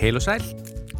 Heil 0.00 0.16
og 0.16 0.22
sæl 0.24 0.44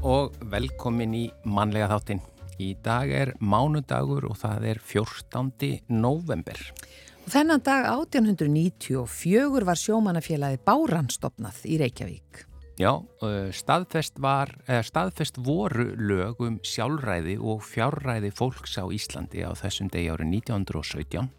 og 0.04 0.34
velkomin 0.52 1.14
í 1.16 1.22
mannlega 1.48 1.86
þáttinn. 1.88 2.18
Í 2.60 2.74
dag 2.84 3.08
er 3.08 3.30
mánudagur 3.40 4.26
og 4.28 4.34
það 4.42 4.66
er 4.74 4.80
14. 4.84 5.70
november. 5.88 6.60
Og 7.24 7.30
þennan 7.32 7.64
dag 7.64 7.88
1894 7.94 9.64
var 9.64 9.80
sjómanafélagi 9.80 10.60
Báranstofnað 10.68 11.62
í 11.64 11.78
Reykjavík. 11.80 12.42
Já, 12.76 12.92
staðfest, 13.56 14.20
var, 14.20 14.52
staðfest 14.68 15.40
voru 15.48 15.94
lög 15.96 16.44
um 16.44 16.60
sjálfræði 16.60 17.38
og 17.40 17.64
fjárræði 17.64 18.34
fólks 18.36 18.76
á 18.76 18.84
Íslandi 18.84 19.48
á 19.48 19.56
þessum 19.56 19.88
degi 19.88 20.12
árið 20.12 20.34
1917. 20.44 21.32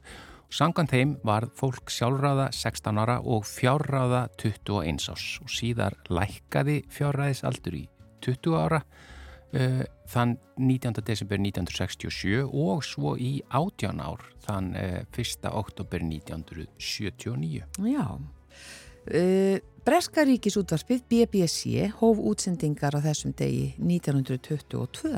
Sangan 0.51 0.89
þeim 0.91 1.13
var 1.23 1.45
fólk 1.55 1.87
sjálfræða 1.95 2.49
16 2.51 2.97
ára 2.99 3.13
og 3.23 3.45
fjárræða 3.47 4.25
21 4.35 5.07
árs 5.13 5.27
og 5.39 5.47
síðar 5.47 5.95
lækkaði 6.11 6.81
fjárræðisaldur 6.91 7.77
í 7.79 7.85
20 8.25 8.57
ára 8.59 8.81
uh, 8.83 9.85
þann 10.11 10.35
19. 10.59 10.99
desember 11.07 11.39
1967 11.39 12.43
og 12.51 12.83
svo 12.83 13.15
í 13.15 13.37
18 13.47 14.03
ár 14.03 14.27
þann 14.43 14.73
uh, 14.75 14.99
1. 15.15 15.47
oktober 15.47 16.03
1979. 16.03 17.63
Já, 17.87 18.05
uh, 18.11 19.57
Breska 19.87 20.27
ríkisútvarpið 20.27 21.07
BBC 21.07 21.87
hóf 22.03 22.19
útsendingar 22.19 22.91
á 22.91 22.99
þessum 22.99 23.31
degi 23.39 23.71
1922. 23.79 25.15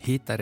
Hita, 0.00 0.32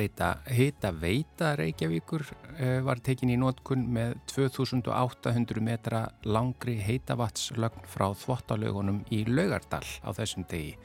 hita 0.46 0.92
veita 0.94 1.56
Reykjavíkur 1.58 2.22
uh, 2.22 2.78
var 2.86 3.00
tekin 3.02 3.32
í 3.34 3.38
nótkunn 3.40 3.88
með 3.90 4.12
2800 4.30 5.64
metra 5.66 6.04
langri 6.22 6.76
heitavatslögn 6.78 7.88
frá 7.90 8.06
þvottalögunum 8.14 9.00
í 9.10 9.24
Laugardal 9.26 9.82
á 9.82 10.14
þessum 10.14 10.46
degi 10.46 10.76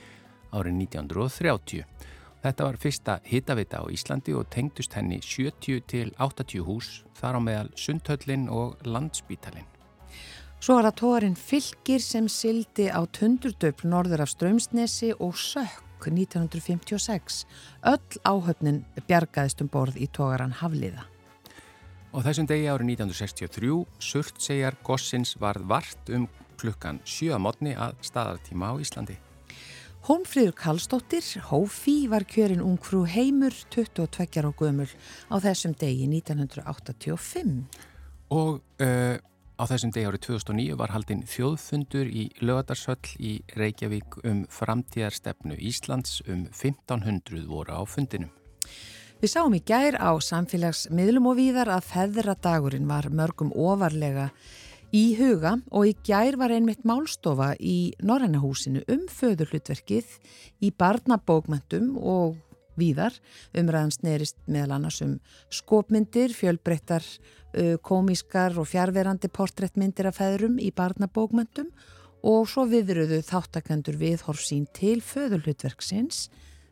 árið 0.50 0.80
1930. 0.88 1.86
Þetta 2.44 2.66
var 2.66 2.82
fyrsta 2.82 3.20
hitavita 3.30 3.86
á 3.86 3.94
Íslandi 3.94 4.34
og 4.34 4.50
tengdust 4.50 4.98
henni 4.98 5.22
70 5.22 5.86
til 5.86 6.10
80 6.18 6.66
hús, 6.66 7.04
þar 7.14 7.38
á 7.38 7.42
meðal 7.46 7.72
Sundhöllin 7.78 8.50
og 8.50 8.82
Landspítalin. 8.90 9.70
Svo 10.58 10.80
var 10.80 10.90
það 10.90 11.00
tóarinn 11.04 11.38
Fylgir 11.38 12.02
sem 12.02 12.26
sildi 12.26 12.90
á 12.90 13.06
tundurdöfl 13.06 13.86
norður 13.94 14.26
af 14.26 14.34
Strömsnesi 14.34 15.14
og 15.20 15.38
Sökk 15.38 15.93
1956. 16.12 17.46
Öll 17.88 18.20
áhöfnin 18.28 18.84
bjargaðist 19.08 19.62
um 19.64 19.70
borð 19.72 19.96
í 20.02 20.10
tógaran 20.12 20.56
Hafliða. 20.60 21.08
Og 22.14 22.26
þessum 22.28 22.46
degi 22.50 22.68
árið 22.70 22.92
1963 23.00 23.78
surtsegjar 24.04 24.76
Gossins 24.86 25.38
varð 25.42 25.66
vart 25.72 26.12
um 26.14 26.28
klukkan 26.62 27.00
7 27.06 27.40
mótni 27.42 27.74
að 27.74 27.96
staðartíma 28.06 28.70
á 28.70 28.74
Íslandi. 28.78 29.18
Hónfríður 30.04 30.52
Kallstóttir, 30.60 31.24
Hófi, 31.48 32.10
var 32.12 32.26
kjörin 32.28 32.60
ungfrú 32.60 33.06
heimur 33.08 33.56
22 33.72 34.28
ára 34.36 34.52
gömul 34.52 34.90
á 35.32 35.36
þessum 35.40 35.72
degi 35.80 36.10
1985. 36.12 37.54
Og 38.36 38.60
uh, 38.84 39.16
á 39.60 39.64
þessum 39.70 39.92
degi 39.94 40.08
árið 40.10 40.24
2009 40.28 40.78
var 40.80 40.94
haldinn 40.94 41.24
þjóðfundur 41.30 42.10
í 42.10 42.24
Lögadarsöll 42.42 43.14
í 43.20 43.34
Reykjavík 43.58 44.18
um 44.26 44.44
framtíðarstefnu 44.50 45.58
Íslands 45.60 46.22
um 46.28 46.48
1500 46.50 47.46
voru 47.50 47.78
á 47.78 47.82
fundinum. 47.86 48.32
Við 49.24 49.32
sáum 49.32 49.54
í 49.56 49.62
gær 49.64 49.96
á 50.02 50.12
samfélagsmiðlum 50.20 51.30
og 51.32 51.38
víðar 51.40 51.72
að 51.72 51.88
feðradagurinn 51.94 52.90
var 52.90 53.08
mörgum 53.08 53.54
ofarlega 53.56 54.32
í 54.94 55.16
huga 55.18 55.56
og 55.72 55.88
í 55.90 55.94
gær 56.06 56.36
var 56.42 56.52
einmitt 56.54 56.84
málstofa 56.86 57.54
í 57.58 57.94
Norrannahúsinu 58.04 58.84
um 58.92 59.08
föðurhlutverkið 59.10 60.18
í 60.62 60.74
barnabókmentum 60.76 61.96
og 61.98 62.36
víðar. 62.80 63.16
Umræðan 63.58 63.94
snerist 63.96 64.38
meðal 64.48 64.78
annars 64.78 65.02
um 65.06 65.18
skopmyndir, 65.54 66.34
fjölbreyttar, 66.36 67.06
komískar 67.86 68.58
og 68.58 68.70
fjárverandi 68.70 69.30
portréttmyndir 69.30 70.10
af 70.10 70.18
feðrum 70.22 70.58
í 70.58 70.72
barnabókmentum 70.74 71.70
og 72.24 72.48
svo 72.50 72.66
viðröðu 72.72 73.20
þáttakendur 73.28 74.00
við 74.00 74.24
horfsín 74.28 74.66
til 74.74 75.02
föðurhlutverksins 75.04 76.30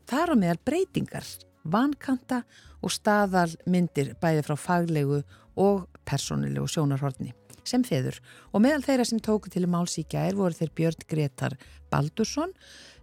þar 0.09 0.33
á 0.33 0.35
meðal 0.39 0.61
breytingar, 0.65 1.27
vankanta 1.63 2.41
og 2.81 2.93
staðalmyndir 2.95 4.15
bæði 4.21 4.47
frá 4.47 4.57
faglegu 4.57 5.21
og 5.59 5.85
personilegu 6.07 6.65
sjónarhortni 6.71 7.35
sem 7.67 7.83
feður. 7.85 8.17
Og 8.55 8.63
meðal 8.63 8.81
þeirra 8.85 9.05
sem 9.05 9.21
tóku 9.21 9.51
til 9.53 9.67
máls 9.69 9.99
í 10.01 10.05
gær 10.09 10.33
voru 10.39 10.57
þeir 10.57 10.71
Björn 10.77 11.05
Gretar 11.09 11.57
Baldursson 11.91 12.55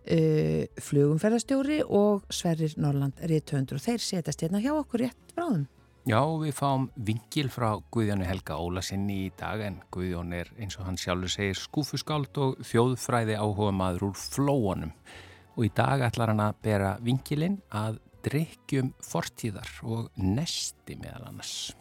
uh, 0.09 0.65
flugumferðarstjóri 0.83 1.83
og 1.85 2.25
Sverrir 2.33 2.77
Norrland 2.81 3.21
Ríðtöndur 3.21 3.79
og 3.79 3.85
þeir 3.85 4.05
setjast 4.05 4.45
hérna 4.45 4.63
hjá 4.65 4.73
okkur 4.77 5.07
rétt 5.07 5.35
bráðum. 5.37 5.67
Já, 6.09 6.23
við 6.41 6.55
fáum 6.57 6.87
vingil 7.05 7.51
frá 7.53 7.75
Guðjónu 7.93 8.25
Helga 8.25 8.57
Ólasinni 8.57 9.27
í 9.27 9.33
dag 9.37 9.61
en 9.61 9.83
Guðjón 9.93 10.33
er 10.39 10.49
eins 10.57 10.79
og 10.81 10.87
hann 10.87 10.97
sjálfur 10.97 11.35
segir 11.35 11.59
skúfuskáld 11.61 12.39
og 12.41 12.63
þjóðfræði 12.65 13.37
áhuga 13.37 13.75
maður 13.77 14.07
úr 14.09 14.17
flóunum 14.17 14.95
og 15.59 15.67
í 15.67 15.73
dag 15.77 16.07
ætlar 16.07 16.33
hann 16.33 16.41
að 16.47 16.63
bera 16.65 16.95
vingilinn 17.05 17.59
að 17.75 17.99
drikkjum 18.25 18.95
fortíðar 19.05 19.69
og 19.85 20.09
nesti 20.17 20.97
meðal 20.97 21.29
annars. 21.29 21.75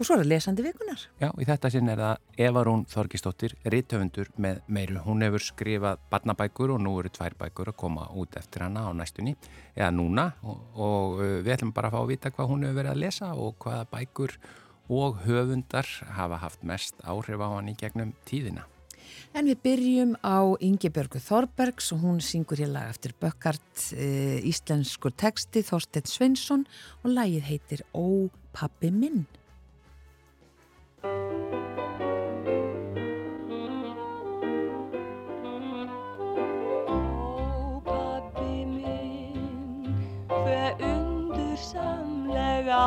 Og 0.00 0.06
svo 0.08 0.16
er 0.16 0.22
það 0.22 0.30
lesandi 0.30 0.64
vikunar. 0.64 1.02
Já, 1.20 1.28
í 1.36 1.44
þetta 1.44 1.70
sinn 1.74 1.90
er 1.92 2.00
það 2.00 2.44
Eva 2.46 2.60
Rún 2.64 2.86
Þorgistóttir, 2.88 3.52
rittöfundur 3.68 4.30
með 4.40 4.62
meiru. 4.72 5.02
Hún 5.04 5.20
hefur 5.26 5.44
skrifað 5.44 6.00
barnabækur 6.08 6.72
og 6.72 6.80
nú 6.80 6.94
eru 7.02 7.10
tvær 7.12 7.36
bækur 7.36 7.68
að 7.74 7.76
koma 7.82 8.06
út 8.16 8.38
eftir 8.40 8.64
hana 8.64 8.86
á 8.88 8.96
næstunni, 8.96 9.34
eða 9.76 9.90
núna 9.92 10.24
og, 10.40 10.62
og 10.72 11.20
við 11.20 11.52
ætlum 11.52 11.74
bara 11.76 11.90
að 11.90 11.98
fá 11.98 12.00
að 12.00 12.10
vita 12.14 12.32
hvað 12.32 12.48
hún 12.48 12.64
hefur 12.64 12.78
verið 12.80 12.94
að 12.94 13.02
lesa 13.04 13.28
og 13.36 13.58
hvaða 13.60 13.88
bækur 13.92 14.32
og 14.90 15.18
höfundar 15.26 15.90
hafa 16.16 16.38
haft 16.46 16.64
mest 16.64 17.04
áhrif 17.04 17.44
á 17.44 17.48
hann 17.52 17.68
í 17.68 17.76
gegnum 17.76 18.14
tíðina. 18.24 18.64
En 19.36 19.46
við 19.46 19.60
byrjum 19.62 20.14
á 20.24 20.56
Ingebjörgu 20.64 21.20
Þorbergs 21.22 21.92
og 21.94 22.00
hún 22.06 22.22
syngur 22.24 22.58
hér 22.58 22.72
lag 22.72 22.88
eftir 22.90 23.12
Bökkart 23.20 23.92
e, 23.92 24.40
íslenskur 24.48 25.12
texti 25.12 25.62
Þorstedt 25.66 26.08
Svensson 26.10 26.64
og 27.04 27.12
lagið 27.12 27.46
heitir 27.50 27.84
Ó 27.92 28.30
pappi 28.56 28.90
minn. 28.94 29.28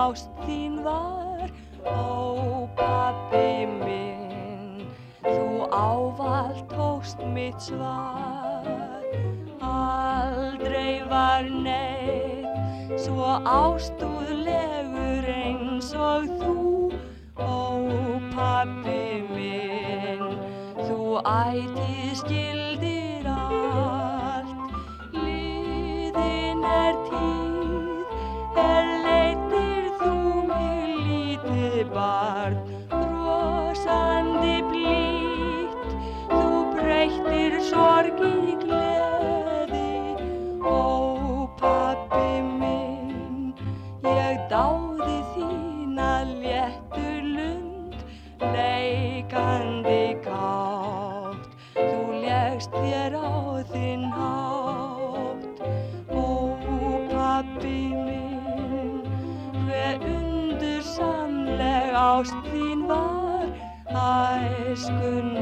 Ást 0.03 0.29
þín 0.45 0.81
var. 0.83 1.51
Ó 1.83 2.67
pabbi 2.77 3.65
minn, 3.67 4.85
þú 5.23 5.67
ávalt 5.69 6.67
tókst 6.71 7.23
mitt 7.33 7.59
svar. 7.61 8.67
Aldrei 9.63 11.03
var 11.09 11.49
neitt 11.49 12.99
svo 12.99 13.35
ástúðlegur 13.41 15.27
eins 15.33 15.91
og 15.97 16.31
þú. 16.39 16.82
Pabbi 18.63 19.19
minn, 19.27 20.37
þú 20.87 21.19
ætið 21.27 22.15
skildir 22.21 22.92
is 64.73 64.85
good. 64.85 65.32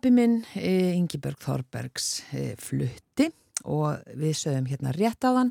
Pappi 0.00 0.14
minn, 0.16 0.46
eh, 0.56 0.96
Ingibjörg 0.96 1.36
Þorbergs 1.44 2.22
eh, 2.32 2.54
flutti 2.56 3.26
og 3.68 4.00
við 4.16 4.32
sögum 4.32 4.68
hérna 4.70 4.94
rétt 4.96 5.20
á 5.20 5.36
þann. 5.36 5.50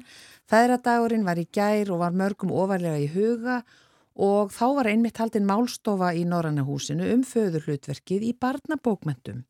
Feðradagurinn 0.50 1.28
var 1.28 1.38
í 1.38 1.46
gær 1.54 1.92
og 1.94 2.00
var 2.02 2.16
mörgum 2.18 2.50
ofarlega 2.50 2.98
í 2.98 3.12
huga 3.14 3.60
og 4.18 4.50
þá 4.50 4.66
var 4.80 4.90
einmitt 4.90 5.22
haldinn 5.22 5.46
málstofa 5.46 6.16
í 6.18 6.24
Norrannahúsinu 6.26 7.12
um 7.14 7.22
föðurhlutverkið 7.22 8.26
í 8.26 8.34
barnabókmentum. 8.42 9.44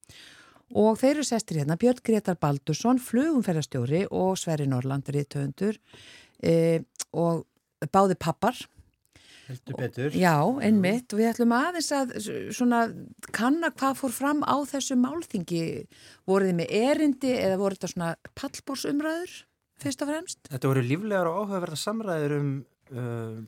Og 0.76 1.00
þeir 1.00 1.14
eru 1.14 1.28
sestir 1.30 1.62
hérna 1.62 1.80
Björn 1.80 2.04
Gretar 2.04 2.36
Baldursson, 2.36 3.00
flugumferðarstjóri 3.00 4.04
og 4.12 4.36
Sverri 4.36 4.68
Norrlandri 4.68 5.24
töndur 5.24 5.80
eh, 6.44 6.84
og 7.16 7.48
báði 7.88 8.20
pappar 8.20 8.60
Heldur 9.50 9.78
betur. 9.80 10.14
Já, 10.14 10.36
einmitt 10.62 11.14
og 11.14 11.20
við 11.20 11.32
ætlum 11.32 11.54
aðeins 11.58 11.90
að 11.96 12.12
svona 12.54 12.82
kanna 13.34 13.72
hvað 13.74 13.96
fór 13.98 14.14
fram 14.14 14.44
á 14.46 14.56
þessu 14.70 14.98
málþingi 15.00 15.62
voruð 16.30 16.52
þið 16.52 16.58
með 16.60 16.74
erindi 16.80 17.32
eða 17.34 17.62
voru 17.62 17.78
þetta 17.78 17.90
svona 17.94 18.10
pallbórsumræður 18.38 19.38
fyrst 19.82 20.04
og 20.06 20.12
fremst? 20.12 20.42
Þetta 20.52 20.72
voru 20.74 20.84
líflegar 20.86 21.32
og 21.32 21.40
áhugaverða 21.40 21.80
samræður 21.82 22.36
um 22.38 22.52
uh, 22.94 23.40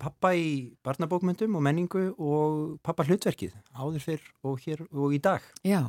pappa 0.00 0.32
í 0.34 0.48
barnabókmyndum 0.86 1.58
og 1.58 1.66
menningu 1.68 2.06
og 2.16 2.80
pappa 2.86 3.04
hlutverkið 3.06 3.52
áður 3.76 4.06
fyrr 4.06 4.32
og 4.48 4.64
hér 4.64 4.86
og 4.88 5.12
í 5.12 5.20
dag. 5.22 5.44
Já, 5.68 5.84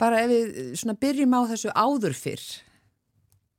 bara 0.00 0.24
ef 0.24 0.32
við 0.32 0.74
svona 0.80 0.96
byrjum 1.04 1.36
á 1.36 1.40
þessu 1.52 1.76
áður 1.76 2.16
fyrr 2.16 2.48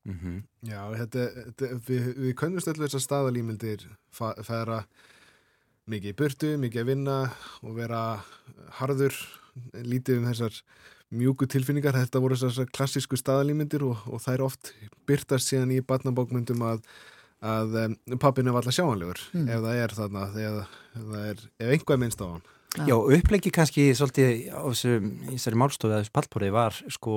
Mm 0.02 0.20
-hmm. 0.20 0.70
Já, 0.70 0.82
þetta, 0.98 1.26
þetta, 1.46 1.66
við, 1.88 2.06
við 2.18 2.34
könnumst 2.36 2.68
allir 2.68 2.88
þessar 2.88 3.04
staðalímyndir 3.06 3.84
færa 4.44 4.86
mikið 5.89 6.13
í 6.13 6.18
burtu, 6.18 6.50
mikið 6.62 6.83
að 6.83 6.89
vinna 6.92 7.16
og 7.66 7.75
vera 7.78 8.01
harður, 8.80 9.16
lítið 9.81 10.22
um 10.22 10.28
þessar 10.30 10.60
mjúku 11.12 11.48
tilfinningar. 11.51 11.98
Þetta 11.98 12.22
voru 12.24 12.38
þessar 12.39 12.69
klassísku 12.72 13.18
staðalímyndir 13.19 13.83
og, 13.88 14.06
og 14.07 14.22
það 14.24 14.38
er 14.38 14.45
oft 14.45 14.72
byrtast 15.10 15.51
síðan 15.51 15.74
í 15.75 15.81
barnabókmyndum 15.83 16.62
að, 16.69 16.86
að 17.44 17.75
um, 17.86 17.98
pappinu 18.22 18.54
var 18.54 18.63
alltaf 18.63 18.78
sjáanlegur 18.78 19.19
Mm. 19.33 19.50
ef 19.50 19.62
það 19.66 19.81
er 19.81 19.95
þarna, 19.98 20.25
þegar 20.36 20.74
það 20.94 21.28
er, 21.33 21.44
ef 21.60 21.74
einhvað 21.75 22.01
minnst 22.06 22.24
á 22.24 22.27
hann. 22.30 22.48
Já. 22.72 22.86
Já, 22.88 22.95
upplegi 23.18 23.51
kannski 23.51 23.89
svolítið 24.00 24.30
á 24.56 24.63
þessu, 24.63 24.94
í 25.04 25.34
þessari 25.36 25.60
málstofu 25.60 25.92
að 25.92 26.06
þessu 26.06 26.13
pallpóri 26.16 26.51
var 26.56 26.77
sko, 26.95 27.16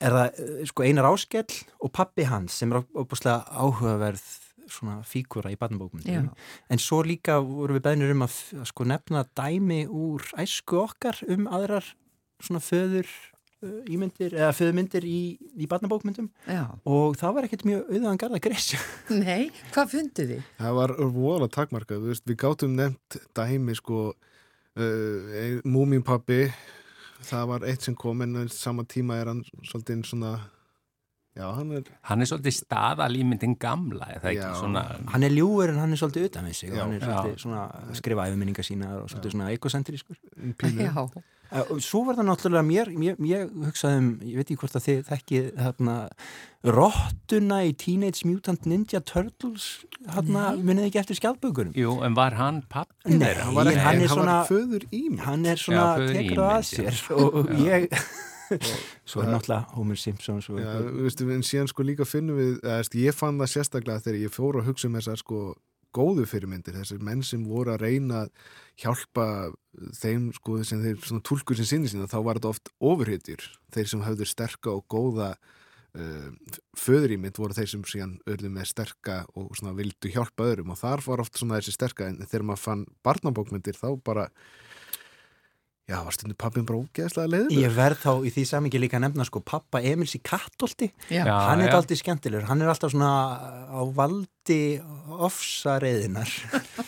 er 0.00 0.14
það 0.16 0.38
eh, 0.40 0.62
sko 0.70 0.86
einar 0.88 1.08
áskell 1.10 1.58
og 1.84 1.92
pappi 1.92 2.24
hans 2.30 2.56
sem 2.62 2.72
er 2.72 2.80
óbúslega 2.96 3.42
áhugaverð 3.52 4.24
svona 4.70 5.00
fígura 5.06 5.52
í 5.52 5.58
barnabókmyndum. 5.60 6.30
En 6.70 6.82
svo 6.82 7.02
líka 7.06 7.38
vorum 7.44 7.78
við 7.78 7.84
beðnir 7.86 8.14
um 8.14 8.26
að, 8.26 8.40
að 8.60 8.66
sko 8.70 8.88
nefna 8.88 9.24
dæmi 9.36 9.84
úr 9.88 10.26
æsku 10.40 10.80
okkar 10.84 11.20
um 11.30 11.48
aðrar 11.52 11.86
svona 12.42 12.60
föður 12.64 13.08
uh, 13.64 13.80
ímyndir 13.90 14.36
eða 14.36 14.52
föðmyndir 14.56 15.06
í, 15.08 15.18
í 15.54 15.68
barnabókmyndum 15.70 16.28
Já, 16.50 16.66
og 16.84 17.18
það 17.20 17.36
var 17.36 17.48
ekkert 17.48 17.66
mjög 17.68 17.90
auðvðan 17.90 18.22
garda 18.24 18.42
gresja. 18.44 18.80
nei, 19.24 19.50
hvað 19.74 19.92
fundu 19.96 20.28
þið? 20.32 20.46
Það 20.60 20.78
var 20.80 20.96
vola 21.16 21.50
takmarkað, 21.52 22.04
þú 22.04 22.14
veist, 22.14 22.26
við 22.28 22.40
gátum 22.44 22.78
nefnt 22.78 23.20
dæmi 23.36 23.76
sko 23.78 24.06
uh, 24.14 25.60
Múminpappi 25.64 26.48
það 27.24 27.46
var 27.52 27.68
eitt 27.68 27.86
sem 27.86 27.96
kom 27.96 28.22
en 28.24 28.36
á 28.36 28.42
sama 28.52 28.84
tíma 28.88 29.18
er 29.20 29.30
hann 29.32 29.44
svolítið 29.64 30.04
svona 30.08 30.34
já, 31.34 31.46
hann 31.58 31.72
er 31.74 31.82
Hann 32.10 32.22
er 32.24 32.30
svolítið 32.30 32.56
staðalímyndin 32.60 33.56
gamla, 33.60 34.06
eða 34.16 34.30
ekki? 34.32 34.40
Já. 34.42 34.54
svona... 34.60 34.82
Hann 35.12 35.26
er 35.26 35.34
ljúur 35.34 35.72
en 35.72 35.80
hann 35.82 35.92
er 35.92 36.00
svolítið 36.00 36.28
utan 36.30 36.48
við 36.50 36.58
sig 36.60 36.72
og 36.72 36.78
Já. 36.78 36.82
hann 36.84 36.96
er 36.96 37.00
Já. 37.02 37.06
svolítið 37.10 37.44
svona 37.44 37.62
að 37.80 37.94
skrifa 38.00 38.26
æfuminningar 38.30 38.66
sína 38.70 38.90
og 39.02 39.06
svolítið 39.12 39.30
svona 39.34 39.50
Já, 40.88 41.24
Uh, 41.54 41.60
og 41.70 41.80
svo 41.84 42.00
var 42.08 42.16
það 42.18 42.26
náttúrulega 42.26 42.64
mér, 42.66 42.88
mér, 42.98 43.18
ég 43.28 43.50
hugsaði 43.66 43.98
um, 44.00 44.06
ég 44.26 44.40
veit 44.40 44.48
ekki 44.48 44.56
hvort 44.62 44.74
að 44.78 44.86
þið 44.88 45.02
þekkið 45.10 45.44
þarna 45.60 45.96
rottuna 46.74 47.58
í 47.68 47.74
Teenage 47.78 48.26
Mutant 48.26 48.64
Ninja 48.66 48.98
Turtles 49.06 49.66
þarna, 50.08 50.46
munið 50.58 50.88
ekki 50.88 51.00
eftir 51.04 51.20
skjaldbökunum? 51.20 51.76
Jú, 51.78 51.98
en 52.06 52.16
var 52.18 52.34
hann 52.40 52.62
pappi 52.72 53.12
Nei, 53.20 53.34
hann 53.38 53.54
var, 53.54 53.70
hann 53.70 53.76
er 53.76 53.84
hann 53.84 54.08
svona- 54.08 54.38
var 54.40 54.50
föður 54.50 54.88
ímynd 54.90 55.26
hann 55.28 55.46
er 55.46 55.60
svona, 55.60 55.86
tekur 56.00 56.42
það 56.42 56.54
að 56.56 56.72
ímynd, 56.72 56.88
já. 56.88 56.96
sér 56.96 57.18
og, 57.20 57.34
og 57.42 57.54
ég 57.62 57.88
svo 59.08 59.24
er 59.24 59.30
náttúrulega 59.32 59.76
Homer 59.76 60.00
Simpson 60.00 60.42
svo 60.44 60.58
Já, 60.60 60.72
þú 60.80 61.04
veist, 61.06 61.22
en 61.36 61.46
síðan 61.46 61.70
sko 61.70 61.86
líka 61.86 62.08
finnum 62.08 62.40
við 62.40 62.56
veist, 62.64 62.98
ég 62.98 63.16
fann 63.16 63.38
það 63.42 63.52
sérstaklega 63.54 64.04
þegar 64.04 64.20
ég 64.22 64.34
fór 64.34 64.60
að 64.60 64.68
hugsa 64.70 64.90
um 64.90 64.98
þessar 64.98 65.22
sko 65.22 65.44
góðu 65.94 66.26
fyrirmyndir, 66.28 66.74
þessir 66.74 67.02
menn 67.04 67.22
sem 67.26 67.42
voru 67.46 67.74
að 67.74 67.84
reyna 67.86 68.24
að 68.24 68.32
hjálpa 68.82 69.26
þeim 70.00 70.30
sko 70.34 70.60
sem 70.66 70.82
þeir 70.82 71.02
svona 71.02 71.24
túlkur 71.26 71.58
sem 71.58 71.68
sinni 71.70 71.90
sína, 71.90 72.10
þá 72.10 72.18
var 72.26 72.40
þetta 72.40 72.54
oft 72.54 72.72
ofurhetjur. 72.82 73.44
Þeir 73.74 73.90
sem 73.92 74.02
höfðu 74.04 74.28
sterka 74.28 74.74
og 74.74 74.84
góða 74.90 75.30
uh, 75.34 76.28
föðurímynd 76.78 77.38
voru 77.38 77.56
þeir 77.56 77.70
sem 77.70 77.86
síðan 77.90 78.16
örðu 78.30 78.50
með 78.54 78.70
sterka 78.72 79.20
og 79.38 79.54
svona 79.58 79.76
vildu 79.78 80.10
hjálpa 80.14 80.48
öðrum. 80.50 80.74
Og 80.74 80.80
þar 80.82 81.04
var 81.06 81.24
oft 81.24 81.38
svona 81.38 81.60
þessi 81.60 81.76
sterka 81.76 82.10
en 82.10 82.20
þegar 82.24 82.48
maður 82.50 82.64
fann 82.66 82.86
barnabókmyndir 83.06 83.78
þá 83.78 83.88
bara 84.02 84.28
já, 85.90 85.98
var 86.00 86.14
stundum 86.16 86.38
pappin 86.40 86.64
bara 86.68 86.80
ógeðslega 86.80 87.28
leiður 87.28 87.56
ég 87.60 87.74
verð 87.76 87.98
þá 88.04 88.12
í 88.24 88.30
því 88.32 88.44
samingi 88.48 88.80
líka 88.80 88.96
að 88.98 89.04
nefna 89.08 89.26
sko 89.28 89.42
pappa 89.44 89.82
Emils 89.84 90.14
í 90.16 90.22
Kattolti 90.24 90.88
já, 91.12 91.22
Já. 91.26 91.34
hann 91.50 91.64
er 91.66 91.74
aldrei 91.76 91.98
skemmtilegur, 92.00 92.46
hann 92.48 92.64
er 92.64 92.72
alltaf 92.72 92.94
svona 92.94 93.10
á 93.68 93.80
valdi 93.96 94.60
ofsareiðinar 95.28 96.30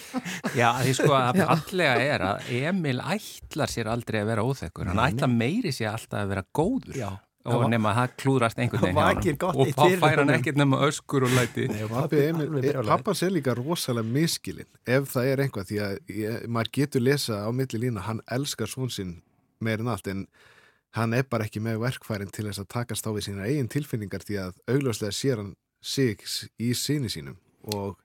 Já, 0.57 0.71
því 0.81 0.93
sko 0.97 1.13
að 1.17 1.41
Já. 1.43 1.47
fallega 1.51 1.95
er 2.07 2.25
að 2.25 2.51
Emil 2.57 2.99
ætlar 3.05 3.73
sér 3.73 3.91
aldrei 3.93 4.23
að 4.23 4.31
vera 4.31 4.45
óþekkur. 4.47 4.89
Hann 4.89 5.01
ætlar 5.03 5.29
meiri 5.33 5.73
sér 5.75 5.91
alltaf 5.93 6.23
að 6.23 6.31
vera 6.33 6.45
góður. 6.57 6.97
Já. 6.97 7.11
Og 7.47 7.65
nema 7.71 7.93
að 7.93 7.99
það 8.01 8.17
klúðrast 8.23 8.59
einhvern 8.63 8.97
veginn 8.97 9.45
Og 9.47 9.71
þá 9.77 9.85
fær 10.03 10.23
hann 10.23 10.33
ekkert 10.35 10.59
nema 10.61 10.81
öskur 10.87 11.27
og 11.29 11.37
læti. 11.37 11.69
Pappi 11.93 12.23
Emil, 12.27 12.59
e, 12.63 12.75
pappans 12.89 13.23
er 13.23 13.33
líka 13.35 13.55
rosalega 13.57 14.15
miskilinn 14.17 14.69
ef 14.97 15.09
það 15.13 15.31
er 15.31 15.45
einhvað 15.45 15.71
því 15.71 15.81
að 15.87 15.97
ég, 16.17 16.45
maður 16.51 16.73
getur 16.81 17.07
lesa 17.07 17.41
á 17.47 17.51
milli 17.55 17.83
lína 17.87 18.07
hann 18.09 18.23
elskar 18.39 18.71
svon 18.71 18.93
sinn 18.93 19.17
meir 19.63 19.83
en 19.83 19.93
allt 19.93 20.11
en 20.13 20.27
hann 20.97 21.15
er 21.17 21.27
bara 21.29 21.47
ekki 21.47 21.63
með 21.65 21.81
verkfærin 21.85 22.33
til 22.33 22.49
þess 22.49 22.63
að 22.63 22.71
takast 22.73 23.07
á 23.07 23.11
við 23.13 23.29
sína 23.29 23.49
eigin 23.49 23.71
tilfinningar 23.73 24.25
því 24.25 24.41
að 24.47 24.61
augljóslega 24.73 25.17
sér 25.17 25.43
hann 25.43 25.55
sig 25.85 26.23
í 26.59 26.73
síni 26.75 27.11
sínum 27.13 27.39
og 27.75 27.99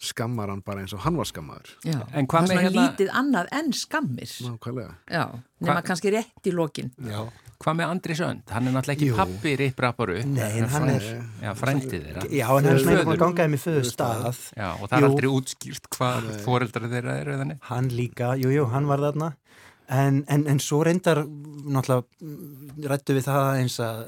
skammar 0.00 0.48
hann 0.48 0.62
bara 0.64 0.80
eins 0.80 0.94
og 0.96 1.02
hann 1.04 1.16
var 1.20 1.28
skammaður. 1.28 1.74
En 2.16 2.26
hvað 2.26 2.48
með 2.48 2.62
hérna- 2.64 2.88
lítið 2.88 3.10
annað 3.20 3.48
en 3.52 3.70
skammir 3.76 4.30
Nákvæmlega 4.46 4.94
Já, 5.12 5.24
nema 5.60 5.74
Hva- 5.76 5.84
kannski 5.84 6.12
rétt 6.14 6.48
í 6.48 6.52
lokin 6.56 6.90
Já. 7.04 7.26
Hvað 7.60 7.76
með 7.76 7.90
Andri 7.92 8.14
Sönd? 8.16 8.42
Hann 8.48 8.68
er 8.68 8.72
náttúrulega 8.72 8.96
ekki 8.96 9.08
Jú. 9.10 9.16
pappi 9.18 9.50
Ripp 9.60 9.80
Rapparu. 9.84 10.14
Nei, 10.24 10.46
en 10.62 10.68
hann 10.72 10.88
er 10.88 11.02
Já, 11.42 11.50
frændið 11.52 11.90
þeirra. 12.06 12.22
Já, 12.32 12.46
en 12.48 12.64
hann 12.64 12.66
er 12.70 12.78
svona 12.78 12.94
Föður. 12.96 13.02
eitthvað 13.04 13.20
gangaði 13.20 13.52
með 13.52 13.60
föðu 13.66 13.82
stað 13.90 14.38
Já, 14.56 14.68
og 14.80 14.88
það 14.88 14.96
er 14.96 15.04
Jú. 15.04 15.10
aldrei 15.10 15.28
útskýrt 15.36 15.90
hvað 15.92 16.30
foreldrar 16.46 16.88
þeirra 16.88 17.18
eru 17.20 17.36
þannig. 17.36 17.58
hann 17.68 17.88
líka, 17.90 18.30
jú, 18.40 18.48
jú, 18.56 18.64
hann 18.72 18.86
var 18.86 18.98
þarna 19.04 19.34
en, 19.90 20.24
en, 20.28 20.46
en 20.48 20.58
svo 20.58 20.80
reyndar 20.86 21.26
náttúrulega 21.26 22.04
rættu 22.88 23.12
við 23.18 23.24
það 23.28 23.60
eins 23.60 23.76
að 23.78 24.06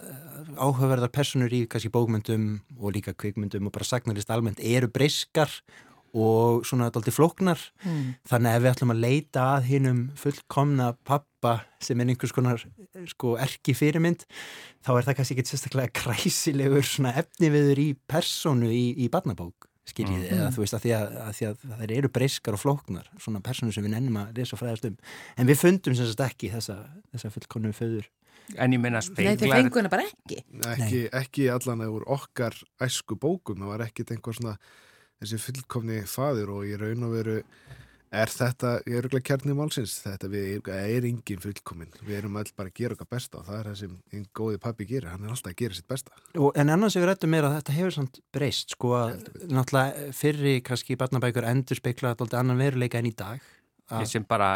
áhugaverðar 0.59 1.13
personur 1.15 1.55
í 1.55 1.65
kannski 1.71 1.93
bókmyndum 1.93 2.61
og 2.79 2.95
líka 2.97 3.15
kvikmyndum 3.15 3.69
og 3.69 3.75
bara 3.75 3.89
sagnarist 3.89 4.31
almennt 4.33 4.63
eru 4.63 4.91
breyskar 4.93 5.53
og 6.13 6.67
svona 6.69 6.91
dálítið 6.93 7.17
flóknar 7.17 7.61
mm. 7.87 8.05
þannig 8.29 8.51
að 8.51 8.57
ef 8.57 8.63
við 8.63 8.71
ætlum 8.75 8.93
að 8.93 9.03
leita 9.07 9.45
að 9.55 9.69
hinnum 9.71 10.03
fullkomna 10.21 10.91
pappa 11.09 11.55
sem 11.81 12.01
er 12.01 12.13
einhvers 12.13 12.35
konar 12.37 12.61
sko 13.09 13.35
erki 13.41 13.73
fyrirmynd 13.77 14.27
þá 14.85 14.93
er 14.99 15.07
það 15.09 15.19
kannski 15.19 15.37
ekki 15.39 15.49
sérstaklega 15.49 15.95
kræsilegur 16.03 16.85
svona 16.85 17.15
efniviður 17.23 17.81
í 17.81 17.89
personu 18.13 18.69
í, 18.69 18.91
í 19.01 19.09
barnabók 19.13 19.71
skiljið 19.89 20.21
Mm. 20.23 20.37
eða 20.37 20.51
þú 20.55 20.63
veist 20.63 20.77
að 20.77 20.85
því 20.85 20.93
að, 20.95 21.15
að 21.23 21.33
því 21.37 21.47
að 21.49 21.63
það 21.71 21.95
eru 21.97 22.11
breyskar 22.15 22.57
og 22.57 22.61
flóknar 22.63 23.09
svona 23.19 23.41
personu 23.43 23.73
sem 23.75 23.83
við 23.83 23.95
nennum 23.97 24.21
að 24.21 24.37
lesa 24.39 24.59
fræðast 24.61 24.87
um 24.87 24.99
en 25.37 25.49
við 25.49 25.59
fundum 25.59 25.97
sagt 25.99 26.23
ekki 26.29 26.53
þessa, 26.53 26.77
þessa 27.11 27.33
fullkonu 27.35 27.73
föður 27.75 28.07
En 28.57 28.75
ég 28.75 28.81
minna 28.83 29.01
Nei, 29.01 29.37
þeir 29.37 29.55
fengu 29.55 29.81
hana 29.81 29.93
bara 29.93 30.07
ekki. 30.09 30.43
ekki, 30.75 31.03
ekki 31.23 31.51
allan 31.53 31.85
að 31.85 31.99
úr 31.99 32.09
okkar 32.17 32.57
æsku 32.83 33.17
bókum, 33.21 33.63
það 33.63 33.75
var 33.75 33.87
ekkit 33.87 34.15
einhver 34.17 34.39
svona 34.39 34.57
þessi 35.23 35.39
fullkomni 35.41 36.03
faður 36.11 36.57
og 36.59 36.67
í 36.67 36.75
raun 36.81 37.07
og 37.07 37.17
veru 37.17 37.39
er 38.13 38.29
þetta, 38.29 38.75
ég 38.85 38.99
er 38.99 39.07
auðvitað 39.07 39.25
kjarni 39.25 39.55
málsins, 39.57 39.95
þetta 40.05 40.29
við 40.33 40.69
er 40.75 41.07
engin 41.09 41.41
fullkomin, 41.41 41.95
við 42.05 42.19
erum 42.19 42.37
öll 42.43 42.51
bara 42.59 42.69
að 42.69 42.77
gera 42.77 42.97
okkar 42.97 43.09
besta 43.15 43.41
og 43.41 43.47
það 43.47 43.59
er 43.59 43.71
það 43.71 43.79
sem 43.81 43.95
einn 44.13 44.27
góði 44.37 44.61
pappi 44.61 44.89
gerir, 44.91 45.09
hann 45.15 45.25
er 45.25 45.33
alltaf 45.33 45.53
að 45.55 45.63
gera 45.63 45.79
sitt 45.79 45.89
besta. 45.89 46.13
Og, 46.37 46.51
en 46.61 46.75
annars 46.75 46.99
við 46.99 47.09
rættum 47.09 47.33
meira 47.33 47.49
að 47.49 47.57
þetta 47.61 47.77
hefur 47.79 47.97
samt 47.97 48.21
breyst 48.37 48.77
sko 48.77 48.93
að 48.99 49.15
náttúrulega 49.49 50.13
fyrri 50.19 50.55
kannski 50.67 50.99
barnabækur 51.01 51.49
endur 51.49 51.81
speikla 51.81 52.13
alltaf 52.13 52.37
annan 52.37 52.61
veruleika 52.61 53.01
en 53.01 53.09
í 53.09 53.15
dag 53.17 53.49
ég 54.01 54.07
sem 54.09 54.25
bara 54.29 54.49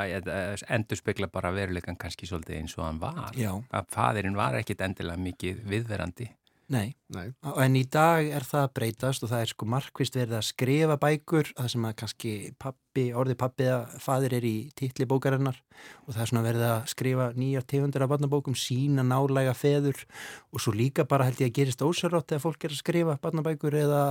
endur 0.69 0.97
speikla 0.97 1.28
bara 1.33 1.50
veruleikan 1.52 1.97
kannski 2.00 2.26
svolítið 2.26 2.57
eins 2.61 2.78
og 2.78 2.85
hann 2.87 3.00
var. 3.02 3.31
Já, 3.37 3.52
Að 3.71 3.87
fadirinn 3.93 4.37
var 4.38 4.55
ekkit 4.61 4.81
endilega 4.81 5.21
mikið 5.21 5.62
viðverandi. 5.69 6.31
Nei, 6.73 6.96
Nei, 7.14 7.28
en 7.62 7.76
í 7.78 7.85
dag 7.87 8.26
er 8.26 8.42
það 8.42 8.64
að 8.64 8.73
breytast 8.75 9.23
og 9.23 9.30
það 9.30 9.42
er 9.44 9.50
sko 9.52 9.68
markvist 9.70 10.16
verið 10.18 10.35
að 10.40 10.46
skrifa 10.49 10.96
bækur 10.99 11.50
það 11.52 11.68
sem 11.73 11.87
að 11.87 11.94
kannski 12.00 12.32
pappi, 12.58 13.04
orði 13.14 13.37
pappi 13.38 13.68
eða 13.68 14.00
fadir 14.02 14.35
er 14.35 14.46
í 14.49 14.54
titli 14.75 15.06
bókarinnar 15.06 15.61
og 16.06 16.16
það 16.16 16.23
er 16.25 16.30
svona 16.32 16.44
verið 16.49 16.66
að 16.66 16.88
skrifa 16.90 17.28
nýjar 17.38 17.66
tegundir 17.70 18.02
af 18.02 18.11
barnabókum, 18.11 18.58
sína 18.58 19.04
nálæga 19.06 19.54
feður 19.54 20.02
og 20.50 20.64
svo 20.64 20.75
líka 20.75 21.06
bara 21.06 21.28
held 21.28 21.42
ég 21.44 21.52
að 21.52 21.58
gerist 21.61 21.87
ósarrátt 21.87 22.32
þegar 22.32 22.44
fólk 22.49 22.66
er 22.66 22.75
að 22.75 22.82
skrifa 22.82 23.18
barnabækur 23.23 23.78
eða 23.85 24.02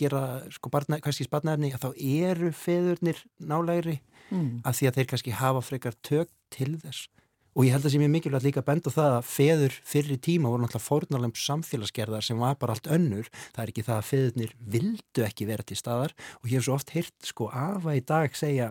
gera 0.00 0.24
sko 0.54 0.72
barna, 0.72 1.00
kannski 1.04 1.28
sparnæfni 1.28 1.74
að 1.76 1.84
þá 1.84 1.90
eru 2.00 2.54
feðurnir 2.56 3.26
nálægri 3.38 4.00
Mm. 4.30 4.60
af 4.62 4.76
því 4.78 4.86
að 4.86 4.94
þeir 4.94 5.06
kannski 5.10 5.32
hafa 5.34 5.60
frekar 5.66 5.94
tök 6.06 6.28
til 6.54 6.76
þess 6.78 7.08
og 7.54 7.66
ég 7.66 7.74
held 7.74 7.86
að 7.88 7.94
sem 7.94 8.04
ég 8.04 8.12
mikilvægt 8.12 8.46
líka 8.46 8.62
að 8.62 8.68
benda 8.68 8.92
á 8.92 8.96
það 8.98 9.16
að 9.16 9.26
feður 9.30 9.76
fyrri 9.92 10.18
tíma 10.22 10.52
voru 10.52 10.64
náttúrulega 10.64 10.86
fórnarlegum 10.86 11.34
samfélagsgerðar 11.40 12.26
sem 12.26 12.38
var 12.40 12.56
bara 12.60 12.76
allt 12.76 12.90
önnur. 12.92 13.28
Það 13.56 13.64
er 13.64 13.72
ekki 13.72 13.86
það 13.88 13.98
að 13.98 14.08
feðurnir 14.10 14.54
vildu 14.76 15.26
ekki 15.26 15.48
vera 15.50 15.66
til 15.66 15.78
staðar. 15.80 16.14
Og 16.40 16.50
ég 16.50 16.60
hef 16.60 16.68
svo 16.68 16.78
oft 16.78 16.94
heyrt 16.94 17.30
sko 17.32 17.50
afa 17.50 17.96
í 17.98 18.04
dag 18.06 18.38
segja 18.38 18.70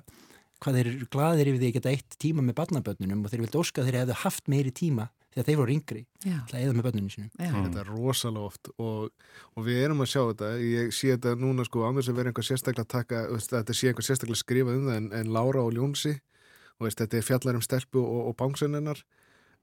hvað 0.59 0.79
þeir 0.79 0.89
eru 0.91 1.07
gladir 1.11 1.51
yfir 1.51 1.61
því 1.61 1.69
að 1.69 1.77
geta 1.77 1.93
eitt 1.93 2.19
tíma 2.19 2.43
með 2.43 2.57
barnabönnunum 2.59 3.23
og 3.23 3.31
þeir 3.31 3.45
vildu 3.45 3.61
óska 3.61 3.83
að 3.83 3.89
þeir 3.89 3.99
hefðu 4.01 4.19
haft 4.25 4.51
meiri 4.51 4.73
tíma 4.75 5.07
þegar 5.29 5.47
þeir 5.47 5.59
voru 5.59 5.73
yngri 5.75 6.01
Já, 6.25 6.37
til 6.49 6.55
að 6.57 6.63
eða 6.63 6.75
með 6.75 6.85
bönnunum 6.87 7.11
sínum. 7.13 7.29
Já. 7.37 7.49
Mm. 7.49 7.67
þetta 7.67 7.81
er 7.83 7.91
rosalega 7.93 8.49
oft 8.49 8.71
og, 8.75 9.11
og 9.55 9.67
við 9.67 9.81
erum 9.85 10.03
að 10.03 10.09
sjá 10.11 10.21
þetta, 10.23 10.49
ég 10.65 10.95
sé 10.95 11.11
þetta 11.13 11.35
núna 11.39 11.65
sko 11.67 11.85
án 11.85 11.99
þess 11.99 12.11
að 12.11 12.19
vera 12.19 12.33
einhver 12.33 12.47
sérstaklega 12.49 12.87
að 12.87 12.93
taka, 12.95 13.21
þetta 13.45 13.77
sé 13.77 13.91
einhver 13.91 14.07
sérstaklega 14.07 14.39
að 14.39 14.43
skrifa 14.43 14.75
um 14.75 14.89
það 14.89 14.97
en, 14.97 15.11
en 15.19 15.31
Lára 15.37 15.63
og 15.63 15.75
Ljónsi 15.77 16.15
veist, 16.87 16.99
þetta 17.01 17.17
er 17.19 17.25
fjallar 17.27 17.59
um 17.59 17.63
stelpu 17.65 18.01
og, 18.01 18.29
og 18.31 18.35
bánsunennar 18.39 19.03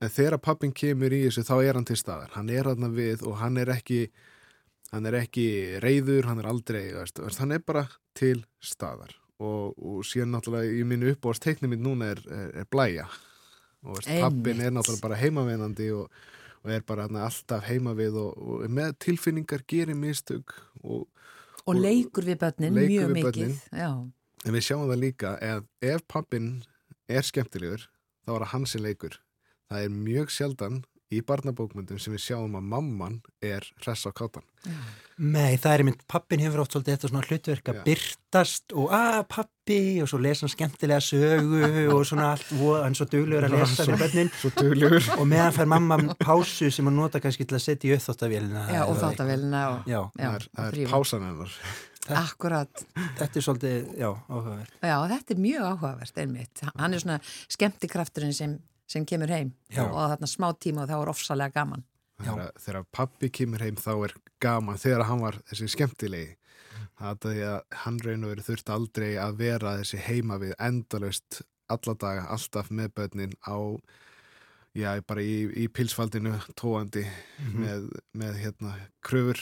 en 0.00 0.12
þegar 0.12 0.38
pappin 0.44 0.73
kemur 0.76 1.14
í 1.16 1.23
þessu 1.26 1.46
þá 1.49 1.54
er 1.62 1.78
hann 1.78 1.87
til 1.88 1.96
staðar, 1.96 2.32
hann 2.37 2.50
er 2.52 2.68
hann 2.68 2.92
við 2.96 3.25
og 3.26 3.38
hann 3.40 3.56
er 3.56 3.73
ekki 3.73 4.06
hann 4.92 5.06
er 5.08 5.16
ekki 5.23 5.46
reyður, 5.82 6.28
hann 6.30 6.42
er 6.42 6.50
aldrei 6.50 6.82
veist, 6.94 7.20
hann 7.40 7.54
er 7.56 7.62
bara 7.64 7.87
til 8.16 8.44
staðar. 8.62 9.16
Og, 9.37 9.75
og 9.76 10.04
síðan 10.08 10.30
náttúrulega 10.32 10.73
í 10.73 10.85
mínu 10.88 11.11
uppáðast 11.12 11.44
teiknum 11.44 11.75
mitt 11.75 11.82
núna 11.85 12.12
er, 12.14 12.23
er, 12.32 12.52
er 12.62 12.68
blæja. 12.73 13.04
Og 13.85 13.99
veist, 13.99 14.08
pappin 14.08 14.62
er 14.64 14.73
náttúrulega 14.73 15.04
bara 15.04 15.18
heimavenandi 15.20 15.90
og, 15.92 16.06
og 16.62 16.73
er 16.73 16.87
bara 16.87 17.08
hana, 17.08 17.26
alltaf 17.26 17.66
heima 17.68 17.92
við 17.99 18.16
og, 18.23 18.38
og 18.38 18.64
með 18.73 18.94
tilfinningar 19.04 19.66
gerir 19.68 19.99
mistök 19.99 20.56
og 20.82 21.08
Og 21.66 21.75
leikur 21.75 22.23
við 22.23 22.37
börnin 22.38 22.76
mjög 22.76 23.08
við 23.08 23.14
mikið. 23.16 23.25
börnin. 23.26 24.11
En 24.46 24.54
við 24.54 24.62
sjáum 24.68 24.85
það 24.87 25.00
líka 25.02 25.32
að 25.42 25.64
ef 25.82 26.04
pappin 26.06 26.50
er 27.08 27.26
skemmtilegur 27.26 27.86
þá 28.26 28.34
er 28.34 28.44
það 28.44 28.52
hansi 28.52 28.82
leikur. 28.82 29.18
Það 29.70 29.86
er 29.86 29.96
mjög 29.96 30.32
sjaldan 30.34 30.84
í 31.14 31.20
barnabókmyndum 31.22 32.00
sem 32.02 32.14
við 32.16 32.25
sjáum 32.25 32.56
að 32.58 32.64
mamman 32.72 33.18
er 33.44 33.66
hress 33.84 34.08
á 34.08 34.10
kátan 34.10 34.42
Nei, 35.16 35.54
það 35.62 35.72
er 35.72 35.82
mynd, 35.86 36.00
pappin 36.10 36.42
hefur 36.42 36.64
oft 36.64 36.75
svolítið 36.75 36.96
þetta 36.96 37.10
svona 37.12 37.28
hlutverk 37.28 37.68
að 37.70 37.78
byrtast 37.86 38.75
og 38.76 38.90
að 38.96 39.20
pappi 39.30 39.78
og 40.02 40.10
svo 40.10 40.18
lesa 40.20 40.44
hann 40.44 40.52
skemmtilega 40.52 40.98
sögu 41.06 41.86
og 41.94 42.02
svona 42.10 42.32
allt, 42.34 42.50
og 42.58 42.82
hann 42.82 42.98
svo 42.98 43.06
duglegur 43.12 43.46
að 43.46 43.54
lesa 43.54 43.86
fyrir 43.86 44.02
bönnin 44.02 44.32
svo 44.34 44.50
duglegur. 44.58 45.08
Og 45.16 45.25
meðan 45.30 45.56
fær 45.56 45.70
mamma 45.72 46.00
pásu 46.20 46.72
sem 46.75 46.90
hann 46.90 46.98
nota 46.98 47.22
kannski 47.22 47.46
til 47.46 47.56
að 47.60 47.64
setja 47.68 47.92
í 47.92 47.96
uppþóttavélina 47.96 48.66
já 48.75 48.82
og 48.82 48.96
eða 48.96 49.02
þáttavélina 49.06 49.62
og, 49.70 49.86
það 49.86 50.26
er, 50.34 50.48
og 50.50 50.58
það 50.58 50.80
er 50.82 50.92
pásan 50.96 51.28
hennar 51.30 51.56
Akkurat, 52.14 52.84
þetta 53.18 53.40
er 53.40 53.44
svolítið, 53.44 53.90
já, 53.98 54.08
áhugaverð 54.28 54.86
já 54.86 54.96
þetta 55.10 55.34
er 55.34 55.42
mjög 55.42 55.66
áhugavert 55.72 56.22
einmitt. 56.22 56.64
Hann 56.76 56.94
er 56.94 57.02
svona 57.02 57.18
skemmtikrafturinn 57.56 58.34
sem, 58.36 58.56
sem 58.86 59.06
kemur 59.08 59.32
heim 59.34 59.52
Já. 59.72 59.82
og 59.88 59.98
þarna 60.14 60.30
smá 60.30 60.48
tíma 60.62 60.84
og 60.84 60.90
þá 60.90 60.96
er 61.00 61.12
ofsalega 61.12 61.56
gaman. 61.60 61.84
þegar, 62.22 62.52
þegar 62.64 62.84
pappi 62.92 63.30
kemur 63.30 63.60
heim 63.66 63.76
þá 63.76 63.92
er 64.06 64.14
gaman 64.40 64.78
þegar 64.80 65.04
hann 65.10 65.20
var 65.20 65.36
þessi 65.50 65.68
skemmtilegi 65.75 66.36
það 66.96 67.10
er 67.10 67.18
því 67.26 67.44
að 67.50 67.58
hann 67.82 67.98
raun 68.06 68.25
og 68.25 68.32
verið 68.32 68.48
þurft 68.50 68.72
aldrei 68.72 69.10
að 69.20 69.36
vera 69.42 69.76
þessi 69.82 70.00
heima 70.06 70.38
við 70.40 70.54
endalaust 70.58 71.42
alla 71.68 71.94
daga, 71.98 72.26
alltaf 72.30 72.70
með 72.70 72.92
börnin 72.96 73.34
á 73.44 73.58
já, 74.76 74.90
bara 75.06 75.22
í, 75.25 75.36
í 75.56 75.66
pilsfaldinu 75.72 76.36
tóandi 76.56 77.04
með, 77.52 77.88
með 78.16 78.40
hérna 78.44 78.75
kröfur 79.04 79.40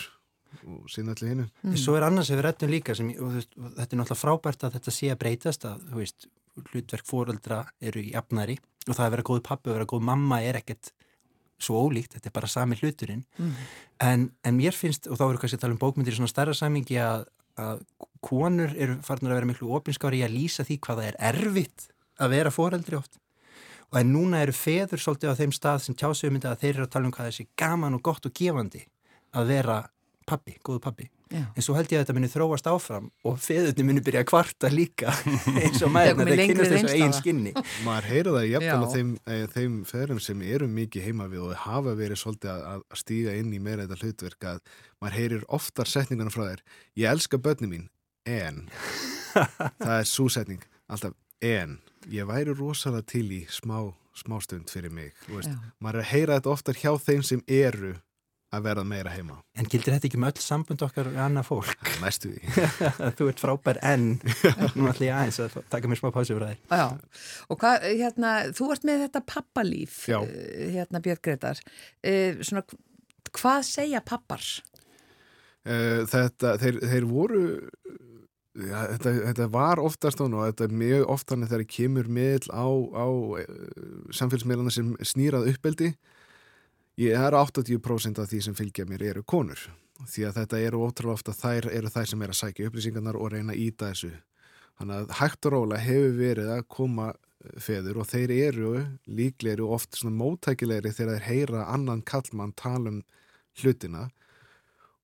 og 0.66 0.88
síðan 0.92 1.12
allir 1.14 1.30
hinu 1.34 1.46
Mm. 1.64 1.76
Svo 1.80 1.96
er 1.96 2.06
annars 2.06 2.30
ef 2.30 2.38
við 2.38 2.44
rættum 2.46 2.70
líka 2.70 2.94
sem, 2.96 3.08
veist, 3.08 3.50
og 3.58 3.70
þetta 3.76 3.92
er 3.96 4.00
náttúrulega 4.00 4.20
frábært 4.24 4.64
að 4.68 4.74
þetta 4.78 4.90
sé 4.94 5.10
að 5.12 5.18
breytast 5.24 5.64
að, 5.68 5.80
þú 5.90 6.00
veist, 6.02 6.26
hlutverk 6.72 7.06
fóreldra 7.08 7.62
eru 7.82 8.00
í 8.02 8.12
jafnari 8.12 8.58
og 8.88 8.94
það 8.94 9.06
að 9.06 9.10
vera 9.16 9.22
góð 9.30 9.40
pappi 9.48 9.70
og 9.70 9.74
vera 9.78 9.88
góð 9.90 10.04
mamma 10.06 10.42
er 10.44 10.58
ekkert 10.60 10.92
svo 11.64 11.80
ólíkt, 11.86 12.12
þetta 12.16 12.28
er 12.28 12.34
bara 12.34 12.50
sami 12.50 12.76
hluturinn 12.76 13.24
Mm. 13.38 13.54
en, 14.00 14.30
en 14.44 14.56
mér 14.58 14.72
finnst, 14.76 15.06
og 15.08 15.16
þá 15.18 15.24
eru 15.30 15.38
kannski 15.38 15.56
að 15.56 15.64
tala 15.64 15.74
um 15.74 15.78
bókmyndir 15.82 16.12
í 16.12 16.16
svona 16.18 16.30
stærra 16.30 16.54
samingi 16.54 16.98
að, 17.00 17.24
að 17.56 17.82
konur 18.20 18.74
eru 18.76 18.96
farnir 19.02 19.30
að 19.32 19.38
vera 19.40 19.46
miklu 19.50 19.70
opinskári 19.76 20.20
í 20.20 20.24
að 20.26 20.34
lýsa 20.36 20.64
því 20.66 20.78
hvað 20.84 21.00
það 21.00 21.08
er 21.10 21.18
erfitt 21.32 21.88
að 22.20 22.30
vera 22.34 22.50
fóreldri 22.54 22.96
oft 22.98 23.18
og 23.92 23.98
en 24.00 24.12
núna 24.12 24.40
eru 24.42 24.52
feður 24.52 24.98
svolítið 25.02 25.30
á 25.34 25.38
þeim 25.38 25.52
stað 25.54 25.82
sem 25.84 25.94
tjásögumyndi 25.94 26.48
að 26.50 26.60
þeir 26.64 26.74
eru 26.74 26.86
að 26.86 26.92
tala 26.94 27.06
um 27.06 27.12
hvað 27.14 27.28
þessi 27.30 27.46
gaman 27.56 27.94
og 27.98 28.02
gott 28.02 28.26
og 28.26 28.32
gefandi 28.34 28.82
að 29.34 29.46
vera 29.50 29.76
pappi, 30.28 30.56
góðu 30.64 30.80
pappi 30.84 31.08
Já. 31.32 31.42
en 31.56 31.64
svo 31.64 31.74
held 31.74 31.90
ég 31.90 31.98
að 31.98 32.04
þetta 32.04 32.14
muni 32.16 32.28
þróast 32.30 32.68
áfram 32.70 33.06
og 33.26 33.38
feðurni 33.42 33.86
muni 33.88 34.02
byrja 34.04 34.22
að 34.22 34.28
kvarta 34.30 34.70
líka 34.72 35.12
eins 35.62 35.82
og 35.82 35.92
maður 35.94 36.28
lengri 36.28 36.52
kynast 36.52 36.74
þessu 36.74 36.90
eigin 36.92 37.06
það. 37.08 37.18
skinni 37.18 37.54
maður 37.86 38.08
heyra 38.10 38.34
það 38.36 38.68
að 38.74 38.86
þeim, 38.94 39.10
e, 39.24 39.38
þeim 39.54 39.78
feðrum 39.88 40.20
sem 40.22 40.44
eru 40.46 40.68
mikið 40.70 41.08
heima 41.08 41.28
við 41.32 41.46
og 41.48 41.56
hafa 41.64 41.96
verið 41.98 42.20
svolítið 42.20 42.52
að, 42.52 42.84
að 42.84 43.00
stíga 43.00 43.34
inn 43.40 43.50
í 43.56 43.62
meira 43.64 43.88
þetta 43.88 44.00
hlutverk 44.04 44.48
að 44.52 44.62
maður 45.02 45.18
heyrir 45.18 45.48
oftar 45.58 45.90
setningarna 45.90 46.34
frá 46.34 46.44
þér 46.44 46.64
ég 47.02 47.10
elska 47.16 47.40
börni 47.42 47.72
mín, 47.72 47.88
en 48.28 48.64
það 49.84 49.98
er 49.98 50.08
súsetning 50.08 50.64
alltaf, 50.92 51.16
en 51.42 51.78
ég 52.12 52.28
væri 52.28 52.54
rosalega 52.54 53.08
til 53.14 53.26
í 53.32 53.44
smá, 53.50 53.80
smá 54.14 54.38
stund 54.44 54.70
fyrir 54.70 54.92
mig 54.92 55.16
þú 55.24 55.40
veist. 55.40 55.50
Já. 55.50 55.72
maður 55.80 56.02
er 56.02 56.04
að 56.04 56.12
heyra 56.12 56.38
þetta 56.38 56.54
oftar 56.54 56.82
hjá 56.84 56.92
þeim 57.08 57.24
sem 57.26 57.42
eru 57.48 57.94
að 58.54 58.66
verða 58.68 58.84
meira 58.88 59.12
heima. 59.14 59.36
En 59.58 59.68
gildir 59.70 59.94
þetta 59.94 60.08
ekki 60.08 60.20
með 60.22 60.34
öll 60.34 60.44
sambund 60.44 60.84
okkar 60.86 61.10
við 61.12 61.20
annað 61.24 61.48
fólk? 61.48 61.90
Næstu 62.02 62.32
því. 62.32 62.66
Þú 63.18 63.28
ert 63.30 63.42
frábær 63.42 63.80
en 63.86 64.06
nú 64.76 64.88
ætlum 64.90 65.08
ég 65.08 65.14
aðeins 65.14 65.40
að 65.44 65.58
taka 65.72 65.90
mér 65.90 66.00
smá 66.00 66.10
pásu 66.14 66.38
frá 66.38 66.48
þér 66.50 66.80
Já, 66.80 66.86
og 67.50 67.60
hvað, 67.60 67.88
hérna, 67.90 68.34
þú 68.56 68.70
ert 68.74 68.86
með 68.88 69.04
þetta 69.06 69.24
pappalíf, 69.34 69.98
Já. 70.10 70.18
eh, 70.24 70.70
hérna 70.76 71.02
Björn 71.04 71.22
Gretar, 71.24 71.60
uh, 71.60 72.40
svona, 72.44 72.64
hvað 73.34 73.60
segja 73.70 74.04
pappar? 74.06 74.48
Eh, 75.64 76.02
þetta, 76.10 76.56
þeir, 76.60 76.80
þeir 76.84 77.06
voru 77.08 77.44
ja, 78.60 78.82
þetta, 78.94 79.12
þetta 79.30 79.46
var 79.54 79.80
oftast 79.82 80.20
og 80.20 80.34
þetta 80.34 80.66
er 80.66 80.74
mjög 80.82 81.06
oft 81.14 81.30
þannig 81.30 81.52
þegar 81.52 81.70
kemur 81.76 82.10
miðl 82.18 82.50
á, 82.52 82.66
á 82.94 83.06
samfélagsmiðlana 84.14 84.74
sem 84.74 84.92
snýrað 85.00 85.48
uppeldi 85.54 85.94
ég 87.00 87.16
er 87.18 87.34
80% 87.36 88.20
af 88.22 88.30
því 88.30 88.40
sem 88.46 88.56
fylgja 88.58 88.86
mér 88.88 89.08
eru 89.10 89.24
konur. 89.26 89.60
Því 90.04 90.26
að 90.28 90.38
þetta 90.40 90.60
eru 90.66 90.80
ótrúlega 90.84 91.18
ofta 91.18 91.34
þær 91.36 91.68
eru 91.72 91.90
þær 91.90 92.08
sem 92.10 92.22
er 92.22 92.32
að 92.32 92.40
sækja 92.40 92.70
upplýsingarnar 92.70 93.18
og 93.18 93.30
reyna 93.32 93.54
að 93.54 93.62
íta 93.62 93.90
þessu. 93.92 94.10
Þannig 94.78 94.96
að 94.96 95.14
hægt 95.20 95.46
og 95.46 95.54
róla 95.54 95.78
hefur 95.78 96.16
verið 96.18 96.50
að 96.56 96.64
koma 96.74 97.12
eh, 97.12 97.54
feður 97.62 98.02
og 98.02 98.10
þeir 98.10 98.34
eru 98.34 98.72
líklegri 99.06 99.62
og 99.62 99.76
oft 99.78 99.98
svona 99.98 100.18
móttækilegri 100.18 100.92
þegar 100.96 101.20
þeir 101.20 101.28
heyra 101.28 101.66
annan 101.70 102.02
kallmann 102.02 102.54
tala 102.58 102.90
um 102.90 103.00
hlutina. 103.62 104.08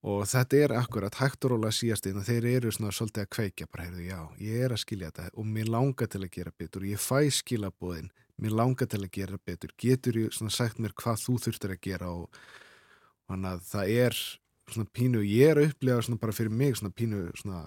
Og 0.01 0.25
þetta 0.25 0.57
er 0.57 0.73
akkurat 0.75 1.19
hægt 1.21 1.45
og 1.45 1.53
rólega 1.53 1.77
síast 1.77 2.07
inn 2.09 2.23
þeir 2.25 2.47
eru 2.57 2.71
svona 2.73 2.91
svolítið 2.95 3.23
að 3.23 3.33
kveikja 3.35 3.67
bara 3.69 3.85
heyrðu, 3.85 4.05
já, 4.09 4.21
ég 4.41 4.63
er 4.65 4.73
að 4.73 4.81
skilja 4.81 5.11
þetta 5.11 5.37
og 5.37 5.45
mér 5.45 5.69
langar 5.69 6.09
til 6.09 6.23
að 6.23 6.31
gera 6.33 6.53
betur 6.57 6.87
ég 6.89 7.03
fæ 7.03 7.29
skilabóðin, 7.37 8.09
mér 8.41 8.55
langar 8.55 8.87
til 8.87 9.01
að 9.03 9.11
gera 9.11 9.37
betur. 9.45 9.71
Getur 9.77 10.13
ég 10.25 10.31
svona 10.35 10.51
sagt 10.53 10.79
mér 10.79 10.93
hvað 10.93 11.21
þú 11.25 11.37
þurftir 11.45 11.75
að 11.75 11.81
gera 11.81 12.11
og 12.15 12.29
þannig 13.29 13.51
að 13.51 13.61
það 13.71 13.93
er 14.05 14.19
svona 14.71 14.89
pínu 14.95 15.21
ég 15.27 15.49
er 15.51 15.57
að 15.61 15.71
upplega 15.73 16.01
svona 16.07 16.19
bara 16.21 16.35
fyrir 16.35 16.51
mig 16.55 16.75
svona 16.79 16.93
pínu 16.95 17.23
svona 17.41 17.61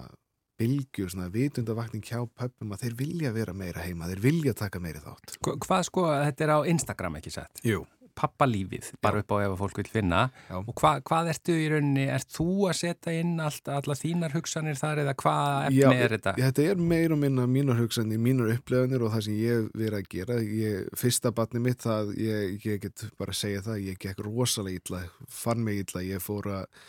bylgju, 0.61 1.09
svona 1.11 1.27
vitundavakning 1.35 2.05
hjá 2.07 2.21
pöppum 2.31 2.71
að 2.77 2.85
þeir 2.85 2.95
vilja 3.01 3.33
vera 3.35 3.53
meira 3.53 3.83
heima, 3.83 4.07
þeir 4.07 4.21
vilja 4.23 4.53
taka 4.55 4.79
meiri 4.79 5.01
þátt. 5.03 5.35
Hva- 5.43 5.57
Hvað 5.59 5.83
sko, 5.89 6.05
þetta 6.07 6.45
er 6.47 6.53
á 6.55 6.59
Instagram 6.71 7.17
ekki 7.19 7.33
sett? 7.35 7.61
Jú, 7.67 7.81
pappalífið, 8.19 8.91
bara 9.05 9.23
upp 9.23 9.35
á 9.35 9.37
ef 9.43 9.55
að 9.55 9.59
fólk 9.61 9.81
vil 9.81 9.91
finna. 9.93 10.21
Já. 10.49 10.57
Og 10.61 10.73
hva, 10.81 10.93
hvað 11.07 11.31
ertu 11.35 11.57
í 11.59 11.67
rauninni, 11.73 12.07
ert 12.15 12.31
þú 12.35 12.49
að 12.71 12.77
setja 12.81 13.15
inn 13.21 13.33
allt, 13.43 13.71
alla 13.73 13.97
þínar 13.99 14.37
hugsanir 14.37 14.79
þar 14.81 15.03
eða 15.05 15.17
hvað 15.23 15.69
efni 15.69 15.81
Já, 15.81 15.89
er 15.95 16.17
þetta? 16.17 16.35
Já, 16.39 16.47
þetta 16.49 16.69
er 16.73 16.85
meir 16.93 17.15
og 17.17 17.23
minna 17.25 17.47
mínar 17.51 17.81
hugsanir, 17.81 18.23
mínar 18.23 18.53
uppleganir 18.55 19.05
og 19.05 19.15
það 19.15 19.27
sem 19.29 19.41
ég 19.41 19.67
verið 19.75 19.99
að 20.01 20.11
gera. 20.17 20.39
Ég, 20.65 20.93
fyrsta 21.01 21.35
batni 21.35 21.65
mitt, 21.65 21.83
það, 21.85 22.15
ég, 22.21 22.55
ég 22.65 22.85
get 22.87 23.07
bara 23.21 23.35
að 23.35 23.41
segja 23.41 23.65
það, 23.67 23.83
ég 23.91 24.01
gekk 24.07 24.23
rosalega 24.27 24.83
illa, 24.83 25.03
fann 25.43 25.65
mig 25.67 25.85
illa, 25.85 26.07
ég 26.07 26.23
fór 26.25 26.51
að 26.61 26.81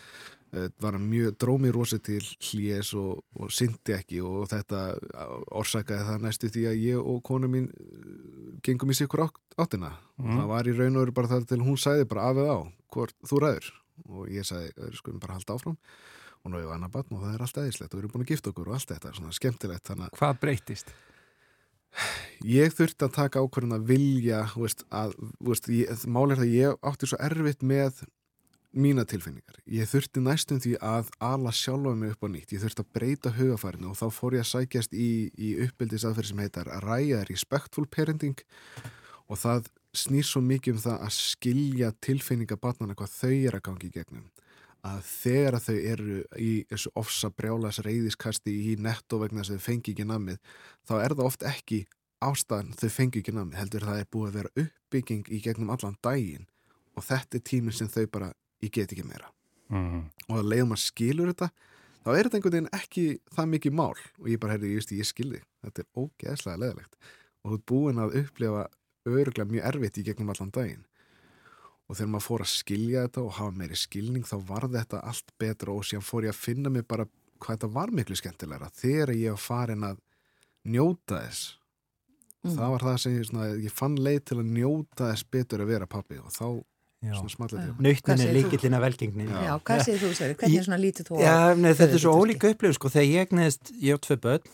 var 0.81 0.95
að 0.97 1.03
mjög 1.09 1.35
drómi 1.41 1.71
rosa 1.75 1.97
til 2.00 2.21
hlés 2.24 2.93
og, 2.97 3.21
og 3.39 3.51
syndi 3.51 3.93
ekki 3.95 4.21
og 4.24 4.47
þetta 4.51 4.81
orsakaði 5.51 6.07
það 6.09 6.25
næstu 6.25 6.50
því 6.53 6.65
að 6.71 6.81
ég 6.85 7.00
og 7.13 7.21
konu 7.27 7.50
mín 7.51 7.69
eh, 7.75 8.57
gengum 8.65 8.91
í 8.93 8.97
sikur 8.97 9.25
átt, 9.27 9.39
áttina 9.57 9.93
og 10.17 10.25
Mhm. 10.25 10.38
það 10.39 10.47
var 10.53 10.63
í 10.71 10.75
raun 10.77 10.95
og 10.95 11.05
veru 11.05 11.12
bara 11.19 11.27
það 11.35 11.47
til 11.51 11.59
hún 11.65 11.77
sagði 11.81 12.07
bara 12.07 12.29
af 12.29 12.35
eða 12.43 12.55
á, 12.55 12.62
hvort 12.93 13.15
þú 13.27 13.39
ræður 13.43 13.71
og 14.09 14.27
ég 14.29 14.43
sagði, 14.47 14.71
"Við 14.75 14.95
skulum 15.00 15.19
bara 15.19 15.33
halda 15.33 15.53
áfram 15.55 15.77
og 16.45 16.51
hefur 16.53 16.74
annar 16.75 16.89
batn 16.91 17.15
og 17.15 17.21
það 17.24 17.33
er 17.35 17.41
allt 17.41 17.57
eðislegt 17.57 17.93
og 17.93 17.97
við 18.00 18.03
erum 18.03 18.12
búin 18.12 18.25
að 18.25 18.31
gifta 18.31 18.50
okkur 18.51 18.67
og 18.67 18.74
allt 18.75 18.89
þetta, 18.91 19.13
svona 19.15 19.31
skemmtilegt 19.33 20.12
Hvað 20.19 20.39
breytist? 20.39 20.93
ég 22.43 22.74
þurfti 22.75 23.05
að 23.07 23.13
taka 23.15 23.39
ákvörðun 23.39 23.77
að 23.77 23.85
vilja 23.88 24.41
veist, 24.59 24.83
að, 24.91 25.13
veist, 25.39 25.67
ég, 25.71 25.88
mál 26.12 26.31
er 26.31 26.35
það 26.41 26.45
að 26.45 26.55
ég 26.55 26.79
átti 26.83 27.07
svo 27.07 27.17
erfitt 27.24 27.63
með 27.63 28.01
mína 28.75 29.05
tilfinningar. 29.08 29.58
Ég 29.72 29.88
þurfti 29.89 30.22
næstum 30.24 30.60
því 30.63 30.75
að 30.84 31.10
ala 31.24 31.53
sjálfa 31.55 31.96
mig 31.96 32.15
upp 32.15 32.27
á 32.27 32.29
nýtt. 32.34 32.53
Ég 32.55 32.63
þurfti 32.63 32.84
að 32.84 32.91
breyta 32.98 33.34
hugafærinu 33.38 33.91
og 33.91 33.98
þá 34.00 34.05
fór 34.13 34.38
ég 34.38 34.46
að 34.46 34.51
sækjast 34.51 34.94
í, 34.94 35.10
í 35.32 35.55
uppbyldisaðferð 35.65 36.32
sem 36.32 36.44
heitar 36.44 36.72
Ræja 36.84 37.24
Respectful 37.29 37.88
Parenting 37.88 38.44
og 39.32 39.39
það 39.41 39.70
snýr 39.96 40.27
svo 40.27 40.41
mikið 40.44 40.75
um 40.75 40.82
það 40.84 41.03
að 41.08 41.13
skilja 41.15 41.91
tilfinninga 42.03 42.58
barnana 42.62 42.98
hvað 42.98 43.13
þau 43.15 43.36
er 43.36 43.58
að 43.58 43.65
gangi 43.70 43.89
í 43.89 43.96
gegnum 43.96 44.25
að 44.86 45.05
þegar 45.08 45.58
þau 45.63 45.75
eru 45.75 46.17
í 46.38 46.51
þessu 46.70 46.91
ofsa 47.00 47.32
brjálas 47.34 47.82
reyðiskasti 47.86 48.53
í 48.53 48.75
netto 48.77 49.20
vegna 49.22 49.41
að 49.41 49.55
þau 49.55 49.67
fengi 49.69 49.93
ekki 49.95 50.08
namið 50.08 50.41
þá 50.86 50.95
er 50.99 51.15
það 51.15 51.30
oft 51.30 51.45
ekki 51.47 51.80
ástæðan 52.26 52.76
þau 52.78 52.89
fengi 52.93 53.21
ekki 53.21 53.36
namið 53.36 53.62
heldur 53.62 53.88
það 53.88 54.02
er 54.02 54.12
búið 54.13 54.28
að 54.30 54.38
vera 54.39 54.65
uppbygging 54.65 55.32
í 55.32 55.41
gegnum 55.45 55.71
allan 55.73 55.97
daginn 56.06 56.45
og 56.95 57.08
þetta 57.08 57.39
er 57.39 57.45
tíminn 57.49 57.76
sem 57.76 57.89
þau 57.91 58.06
bara 58.12 58.32
ég 58.65 58.73
get 58.75 58.93
ekki 58.93 59.08
meira. 59.08 59.32
Mm. 59.65 60.12
og 60.30 60.36
að 60.38 60.49
leiðum 60.51 60.75
að 60.75 60.82
skilur 60.84 61.30
þetta 61.32 61.47
þá 62.06 62.10
er 62.12 62.28
þetta 62.28 62.38
einhvern 62.38 62.54
veginn 62.54 62.75
ekki 62.78 63.06
það 63.34 63.47
mikið 63.54 63.78
mál. 63.80 64.01
Og 64.21 64.28
ég 64.30 64.41
bara 64.41 64.54
heyrði, 64.54 64.73
ég, 64.75 64.89
ég 64.99 65.08
skilði 65.10 65.39
þetta 65.65 65.82
er 65.82 66.04
ógeðslega 66.04 66.62
leðilegt 66.62 66.99
og 67.45 67.49
þú 67.49 67.58
ert 67.58 67.65
búin 67.71 68.01
að 68.01 68.17
upplifa 68.21 68.67
öruglega 69.06 69.49
mjög 69.49 69.67
erfitt 69.69 69.97
í 70.01 70.06
gegnum 70.06 70.32
allan 70.34 70.54
daginn. 70.54 70.86
Og 71.86 71.97
þegar 71.97 72.12
maður 72.13 72.25
fór 72.25 72.43
að 72.45 72.54
skilja 72.54 73.04
þetta 73.06 73.23
og 73.25 73.36
hafa 73.39 73.58
meiri 73.60 73.78
skilning 73.78 74.25
þá 74.25 74.38
var 74.47 74.65
þetta 74.73 75.01
allt 75.06 75.36
betra 75.41 75.73
og 75.73 75.86
síðan 75.86 76.06
fór 76.06 76.25
ég 76.25 76.34
að 76.34 76.41
finna 76.41 76.71
mig 76.73 76.88
bara 76.89 77.06
hvað 77.41 77.58
þetta 77.58 77.69
var 77.75 77.93
miklu 77.93 78.17
skemmtilegra. 78.17 78.71
Þegar 78.73 79.13
ég 79.13 79.36
var 79.36 79.43
farin 79.43 79.86
að 79.86 80.01
njóta 80.65 81.21
þess. 81.21 81.54
Mm. 82.45 82.54
það 82.60 82.71
var 82.75 82.84
það 82.86 82.97
sem 83.01 83.13
ég, 83.15 83.25
svona, 83.25 83.45
ég 83.58 83.73
fann 83.73 83.95
leið 83.97 84.19
til 84.30 84.38
að 84.38 84.49
njóta 84.54 85.10
þess 85.10 85.28
betur 85.34 85.63
að 85.63 85.71
vera 85.71 85.89
pappi 85.89 86.19
og 86.21 86.34
þá 86.34 86.47
Nautnin 87.03 88.15
er 88.15 88.17
segir 88.17 88.31
þú? 88.31 88.36
líkillin 88.39 88.75
að 88.77 88.84
velgengni. 88.86 89.25
Já, 89.29 89.51
hvað 89.67 89.84
segir 89.86 90.01
þú, 90.01 90.10
Sverri? 90.17 90.38
Hvernig 90.39 90.65
svona 90.65 90.79
lítið 90.81 91.10
þú 91.10 91.19
á? 91.19 91.21
Já, 91.21 91.36
nei, 91.60 91.69
þetta 91.77 91.97
er 91.97 92.01
svo 92.01 92.13
ólíka 92.17 92.49
upplifun 92.53 92.77
sko, 92.79 92.91
þegar 92.95 93.08
ég 93.12 93.27
egnaðist, 93.27 93.71
ég 93.84 93.99
á 93.99 94.03
tvö 94.05 94.17
börn, 94.23 94.49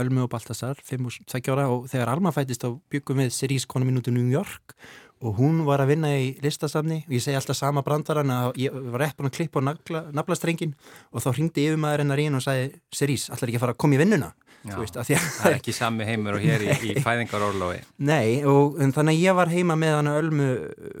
Ölmu 0.00 0.24
og 0.24 0.30
Baltasar, 0.32 0.80
5 0.86 1.10
og 1.10 1.18
2 1.34 1.52
ára 1.52 1.68
og 1.74 1.86
þegar 1.90 2.12
Alma 2.14 2.32
fættist 2.32 2.64
þá 2.64 2.72
byggum 2.94 3.20
við 3.24 3.32
Sirís 3.36 3.66
konu 3.68 3.88
mín 3.88 4.00
út 4.00 4.08
í 4.08 4.14
New 4.14 4.30
York 4.32 4.76
og 5.20 5.36
hún 5.36 5.64
var 5.66 5.82
að 5.82 5.90
vinna 5.92 6.14
í 6.16 6.30
listasafni 6.40 7.02
og 7.04 7.12
ég 7.12 7.20
segi 7.20 7.36
alltaf 7.36 7.58
sama 7.58 7.82
brandarann 7.84 8.30
að 8.32 8.60
ég 8.62 8.72
var 8.72 9.02
rétt 9.04 9.18
búin 9.18 9.28
að 9.28 9.34
klippa 9.36 9.60
á 9.60 9.68
nagla, 9.68 10.04
naflastrengin 10.16 10.72
og 11.12 11.20
þá 11.20 11.34
hringdi 11.34 11.66
yfirmaður 11.68 12.04
hennar 12.06 12.22
í 12.22 12.28
henn 12.30 12.38
og 12.38 12.44
sagði 12.46 12.70
Sirís, 12.96 13.26
allar 13.28 13.50
ekki 13.50 13.60
að 13.60 13.64
fara 13.66 13.74
að 13.76 13.82
koma 13.84 13.98
í 13.98 14.00
vinnuna 14.00 14.30
Já. 14.60 14.74
þú 14.74 14.82
veist, 14.84 14.96
að 15.00 15.06
því 15.08 15.14
að 15.16 15.26
Það 15.40 15.50
er 15.50 15.54
ekki 15.56 15.72
sami 15.72 16.04
heimur 16.04 16.36
og 16.36 16.42
hér 16.44 16.64
í, 16.66 16.70
í 16.90 16.94
fæðingarorlofi. 17.06 17.78
Nei, 18.04 18.42
og 18.44 18.76
þannig 18.80 19.14
að 19.14 19.20
ég 19.24 19.36
var 19.38 19.52
heima 19.54 19.76
með 19.80 19.94
hann 19.96 20.10
Ölmu 20.12 20.48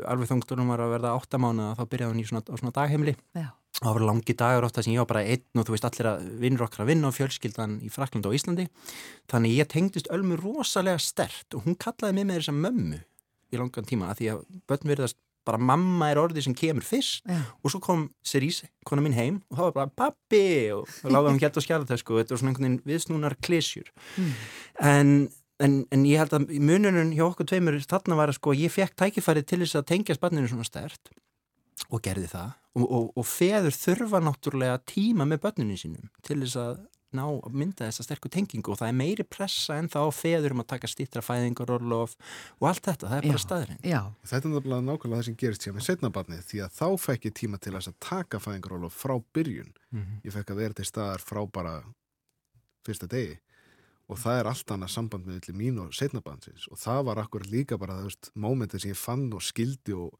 alveg 0.08 0.30
þungstunum 0.30 0.70
var 0.72 0.80
að 0.86 0.94
verða 0.94 1.14
8 1.18 1.40
mánuða 1.44 1.74
þá 1.76 1.82
byrjaði 1.92 2.14
hann 2.14 2.22
í 2.22 2.28
svona, 2.30 2.44
svona 2.56 2.72
dagheimli 2.78 3.14
Já. 3.36 3.50
það 3.82 3.92
voru 3.98 4.08
langi 4.08 4.36
dagur 4.40 4.68
ofta 4.70 4.84
sem 4.86 4.94
ég 4.94 5.02
var 5.04 5.10
bara 5.12 5.24
einn 5.28 5.60
og 5.60 5.68
þú 5.68 5.76
veist 5.76 5.88
allir 5.90 6.08
að 6.14 6.24
vinnur 6.40 6.64
okkar 6.66 6.86
að 6.86 6.90
vinna 6.94 7.10
og 7.12 7.16
fjölskyldan 7.18 7.76
í 7.84 7.92
Frakland 7.92 8.28
og 8.30 8.36
Íslandi 8.38 8.66
þannig 9.30 9.58
ég 9.60 9.68
tengdist 9.76 10.08
Ölmu 10.14 10.40
rosalega 10.40 10.98
stert 11.04 11.56
og 11.58 11.68
hún 11.68 11.76
kallaði 11.80 12.16
mig 12.16 12.30
með 12.32 12.40
þessa 12.40 12.56
mömmu 12.56 13.02
í 13.50 13.60
langan 13.60 13.88
tíma 13.92 14.08
að 14.14 14.22
því 14.22 14.32
að 14.32 14.42
börn 14.70 14.88
verðast 14.94 15.20
bara 15.50 15.60
mamma 15.70 16.08
er 16.14 16.20
orðið 16.22 16.46
sem 16.48 16.54
kemur 16.56 16.86
fyrst 16.86 17.26
Já. 17.28 17.40
og 17.60 17.74
svo 17.74 17.80
kom 17.84 18.06
Cerise, 18.26 18.70
kona 18.86 19.02
mín 19.04 19.16
heim 19.18 19.40
og 19.50 19.58
þá 19.58 19.62
var 19.66 19.74
bara 19.80 19.92
pappi 20.04 20.44
og 20.74 20.86
þá 20.88 21.10
lágum 21.12 21.36
við 21.36 21.44
hérna 21.48 21.60
á 21.60 21.66
skjálatösku 21.66 22.14
og 22.14 22.22
þetta 22.22 22.34
var 22.36 22.42
svona 22.44 22.54
einhvern 22.54 22.68
veginn 22.70 22.80
viðsnúnar 22.94 23.36
klísjur 23.44 23.90
Mm. 24.16 24.32
en, 24.80 25.10
en, 25.60 25.74
en 25.92 26.04
ég 26.08 26.18
held 26.22 26.32
að 26.38 26.48
mununum 26.60 27.12
hjá 27.16 27.26
okkur 27.28 27.46
tveimur 27.50 27.76
þarna 27.84 28.16
var 28.16 28.32
að 28.32 28.38
sko 28.40 28.54
ég 28.56 28.72
fekk 28.72 28.94
tækifæri 28.96 29.42
til 29.44 29.60
þess 29.64 29.76
að 29.82 29.88
tengja 29.92 30.16
spanninu 30.16 30.48
svona 30.48 30.64
stert 30.68 31.10
og 31.90 32.00
gerði 32.04 32.28
það 32.32 32.50
og, 32.78 32.86
og, 32.86 33.10
og 33.18 33.26
feður 33.26 33.74
þurfa 33.74 34.22
náttúrulega 34.22 34.80
tíma 34.86 35.26
með 35.28 35.44
börnunum 35.46 35.78
sínum 35.80 36.10
til 36.26 36.40
þess 36.44 36.58
að 36.60 36.80
ná 37.16 37.24
að 37.26 37.56
mynda 37.58 37.88
þessa 37.88 38.04
sterku 38.06 38.30
tengingu. 38.30 38.72
Og 38.72 38.78
það 38.78 38.92
er 38.92 38.96
meiri 39.00 39.26
pressa 39.26 39.76
en 39.80 39.90
þá 39.90 40.00
feður 40.14 40.54
um 40.54 40.62
að 40.62 40.68
taka 40.74 40.90
stýttra 40.90 41.22
fæðingar 41.24 41.72
og 41.74 41.86
lof 41.90 42.16
og 42.60 42.68
allt 42.70 42.86
þetta, 42.86 43.10
það 43.10 43.16
er 43.18 43.28
bara 43.28 43.42
staðurinn 43.44 43.80
Já, 43.82 44.00
Þetta 44.30 44.40
er 44.40 44.54
náttúrulega 44.54 44.86
nákvæmlega 44.86 45.20
það 45.20 45.28
sem 45.28 45.38
gerist 45.42 45.66
hjá 45.66 45.74
með 45.74 45.86
setnabarnið 45.88 46.42
því 46.50 46.62
að 46.64 46.76
þá 46.78 46.86
fekk 47.06 47.28
ég 47.28 47.36
tíma 47.40 47.60
til 47.62 47.74
að 47.74 47.92
taka 47.98 48.42
fæðingarólof 48.44 48.98
frá 48.98 49.16
byrjun. 49.34 49.72
Ég 50.26 50.36
fekk 50.36 50.54
að 50.54 50.62
vera 50.62 50.78
til 50.78 50.86
staðar 50.88 51.24
frá 51.24 51.42
bara 51.50 51.74
fyrsta 52.86 53.10
degi. 53.10 53.40
Og 54.10 54.18
það 54.18 54.40
er 54.40 54.50
allt 54.50 54.70
annað 54.74 54.94
samband 54.94 55.26
með 55.26 55.36
milli 55.38 55.58
mín 55.58 55.82
og 55.82 55.92
setnabarnsins 55.94 56.66
og 56.70 56.78
það 56.82 57.04
var 57.10 57.20
akkur 57.22 57.44
líka 57.46 57.78
bara 57.78 58.00
það 58.00 58.30
mómentið 58.34 58.82
sem 58.82 58.94
ég 58.94 58.98
fann 58.98 59.28
og 59.34 59.42
skildi 59.42 59.94
og, 59.94 60.16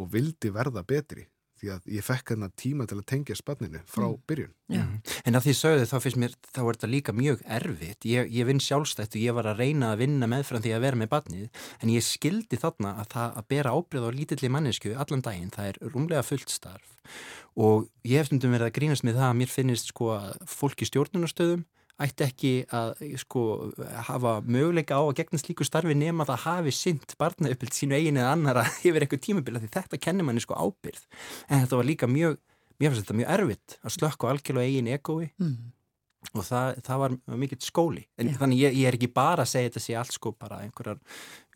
og 0.00 0.08
vildi 0.12 0.52
verða 0.52 0.84
betri 0.84 1.26
því 1.60 1.70
að 1.74 1.88
ég 1.96 2.06
fekk 2.06 2.32
þennan 2.32 2.54
tíma 2.58 2.86
til 2.88 2.98
að 2.98 3.06
tengja 3.12 3.36
spanninu 3.38 3.80
frá 3.90 4.06
byrjun. 4.30 4.52
já, 4.70 4.84
En 5.24 5.38
að 5.38 5.46
því 5.46 5.54
sögðu 5.58 5.86
þá 5.90 5.96
finnst 6.04 6.20
mér, 6.22 6.34
þá 6.54 6.60
er 6.62 6.78
þetta 6.78 6.90
líka 6.92 7.14
mjög 7.16 7.42
erfitt. 7.58 8.08
Ég, 8.08 8.30
ég 8.32 8.48
vinn 8.48 8.62
sjálfstætt 8.62 9.16
og 9.16 9.22
ég 9.22 9.36
var 9.36 9.48
að 9.50 9.62
reyna 9.62 9.92
að 9.92 10.04
vinna 10.04 10.28
meðfram 10.30 10.64
því 10.64 10.74
að 10.76 10.84
vera 10.86 11.00
með 11.00 11.12
barnið, 11.14 11.48
en 11.82 11.94
ég 11.94 12.06
skildi 12.06 12.60
þarna 12.60 12.94
að 13.02 13.10
það 13.14 13.40
að 13.40 13.48
bera 13.54 13.74
ábyrð 13.74 14.08
á 14.08 14.10
lítilli 14.18 14.52
mannesku 14.52 14.94
allan 14.94 15.24
daginn, 15.24 15.54
það 15.54 15.72
er 15.72 15.80
rúmlega 15.94 16.26
fullt 16.26 16.52
starf. 16.52 16.94
Og 17.58 17.88
ég 18.06 18.20
hef 18.20 18.30
stundum 18.30 18.54
verið 18.54 18.70
að 18.70 18.76
grínast 18.78 19.06
með 19.06 19.18
það 19.18 19.30
að 19.32 19.38
mér 19.40 19.52
finnist 19.52 19.90
sko 19.90 20.12
að 20.14 20.38
fólk 20.46 20.84
í 20.84 20.88
stjórnunastöðum 20.88 21.66
ætti 22.02 22.26
ekki 22.26 22.52
að 22.74 23.00
sko 23.18 23.44
hafa 24.06 24.38
möguleika 24.46 24.98
á 24.98 25.02
að 25.02 25.16
gegna 25.18 25.40
slíku 25.40 25.66
starfi 25.66 25.96
nema 25.98 26.26
það 26.28 26.44
hafi 26.44 26.74
sint 26.74 27.14
barnauppelt 27.18 27.74
sínu 27.74 27.96
eigin 27.98 28.20
eða 28.20 28.34
annara 28.36 28.64
yfir 28.86 29.04
eitthvað 29.04 29.24
tímabila 29.26 29.62
því 29.62 29.72
þetta 29.74 30.00
kennir 30.04 30.28
manni 30.28 30.44
sko 30.44 30.58
ábyrð 30.58 31.02
en 31.48 31.64
þetta 31.64 31.80
var 31.80 31.88
líka 31.88 32.10
mjög, 32.10 32.38
mér 32.78 32.92
finnst 32.92 33.04
þetta 33.04 33.18
mjög 33.22 33.34
erfitt 33.34 33.78
að 33.82 33.96
slökka 33.96 34.30
á 34.30 34.32
algjörlega 34.32 34.70
eigin 34.70 34.92
egói 34.94 35.26
mm. 35.26 35.56
og 36.34 36.46
það, 36.46 36.82
það 36.86 37.04
var 37.04 37.16
mikill 37.42 37.62
skóli 37.66 38.06
en 38.14 38.30
Já. 38.30 38.38
þannig 38.44 38.62
ég, 38.62 38.78
ég 38.78 38.90
er 38.92 39.00
ekki 39.00 39.12
bara 39.18 39.42
að 39.42 39.54
segja 39.56 39.72
þetta 39.72 39.86
sé 39.88 39.98
allt 39.98 40.14
sko 40.14 40.36
bara 40.38 40.62
einhverjar 40.66 41.02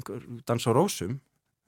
einhver 0.01 0.27
dans 0.49 0.67
á 0.67 0.71
rósum 0.75 1.21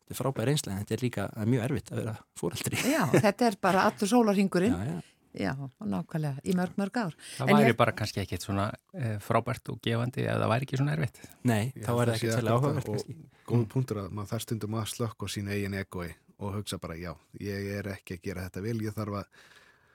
þetta 0.04 0.18
er 0.18 0.20
frábæð 0.20 0.50
reynslega 0.50 0.74
en 0.74 0.84
þetta 0.84 0.98
er 0.98 1.06
líka 1.06 1.30
er 1.30 1.54
mjög 1.54 1.66
erfitt 1.68 1.94
að 1.94 2.02
vera 2.02 2.18
fóreldri 2.36 2.82
já, 2.90 3.02
þetta 3.14 3.52
er 3.52 3.56
bara 3.62 3.86
allur 3.88 4.10
sólarhingurinn. 4.10 4.74
já, 4.82 4.96
já. 4.98 5.13
Já, 5.34 5.50
nákvæmlega, 5.82 6.38
í 6.46 6.52
mörg, 6.54 6.76
mörg 6.78 6.96
ár. 7.00 7.14
Það 7.38 7.48
En 7.50 7.56
væri 7.56 7.70
ég- 7.72 7.76
bara 7.76 7.92
kannski 7.92 8.20
ekkit 8.22 8.44
svona 8.46 8.68
e, 8.94 9.16
frábært 9.18 9.68
og 9.72 9.80
gefandi 9.82 10.22
ef 10.28 10.36
það 10.38 10.48
væri 10.52 10.66
ekki 10.68 10.78
svona 10.78 10.92
erfitt. 10.94 11.18
Nei, 11.42 11.72
Ég 11.74 11.82
þá 11.84 11.90
er 11.90 12.06
það 12.06 12.14
ekki 12.14 12.28
til 12.28 12.36
akkurat 12.38 12.52
áhugavert 12.54 12.88
og 12.88 12.94
kannski. 12.94 13.16
góð 13.46 13.64
punktur 13.68 13.96
að 14.04 14.10
maður 14.14 14.30
þarf 14.34 14.42
stundum 14.46 14.74
að 14.78 14.86
slökka 14.94 15.26
á 15.26 15.28
sín 15.34 15.48
eigin 15.50 15.74
egoi 15.74 16.14
og 16.38 16.54
hugsa 16.54 16.78
bara 16.78 16.94
já, 16.94 17.14
ég 17.40 17.66
er 17.78 17.90
ekki 17.96 18.14
að 18.18 18.22
gera 18.22 18.46
þetta 18.48 18.62
vel, 18.62 18.78
ég 18.82 18.94
þarf 18.94 19.18
að 19.20 19.26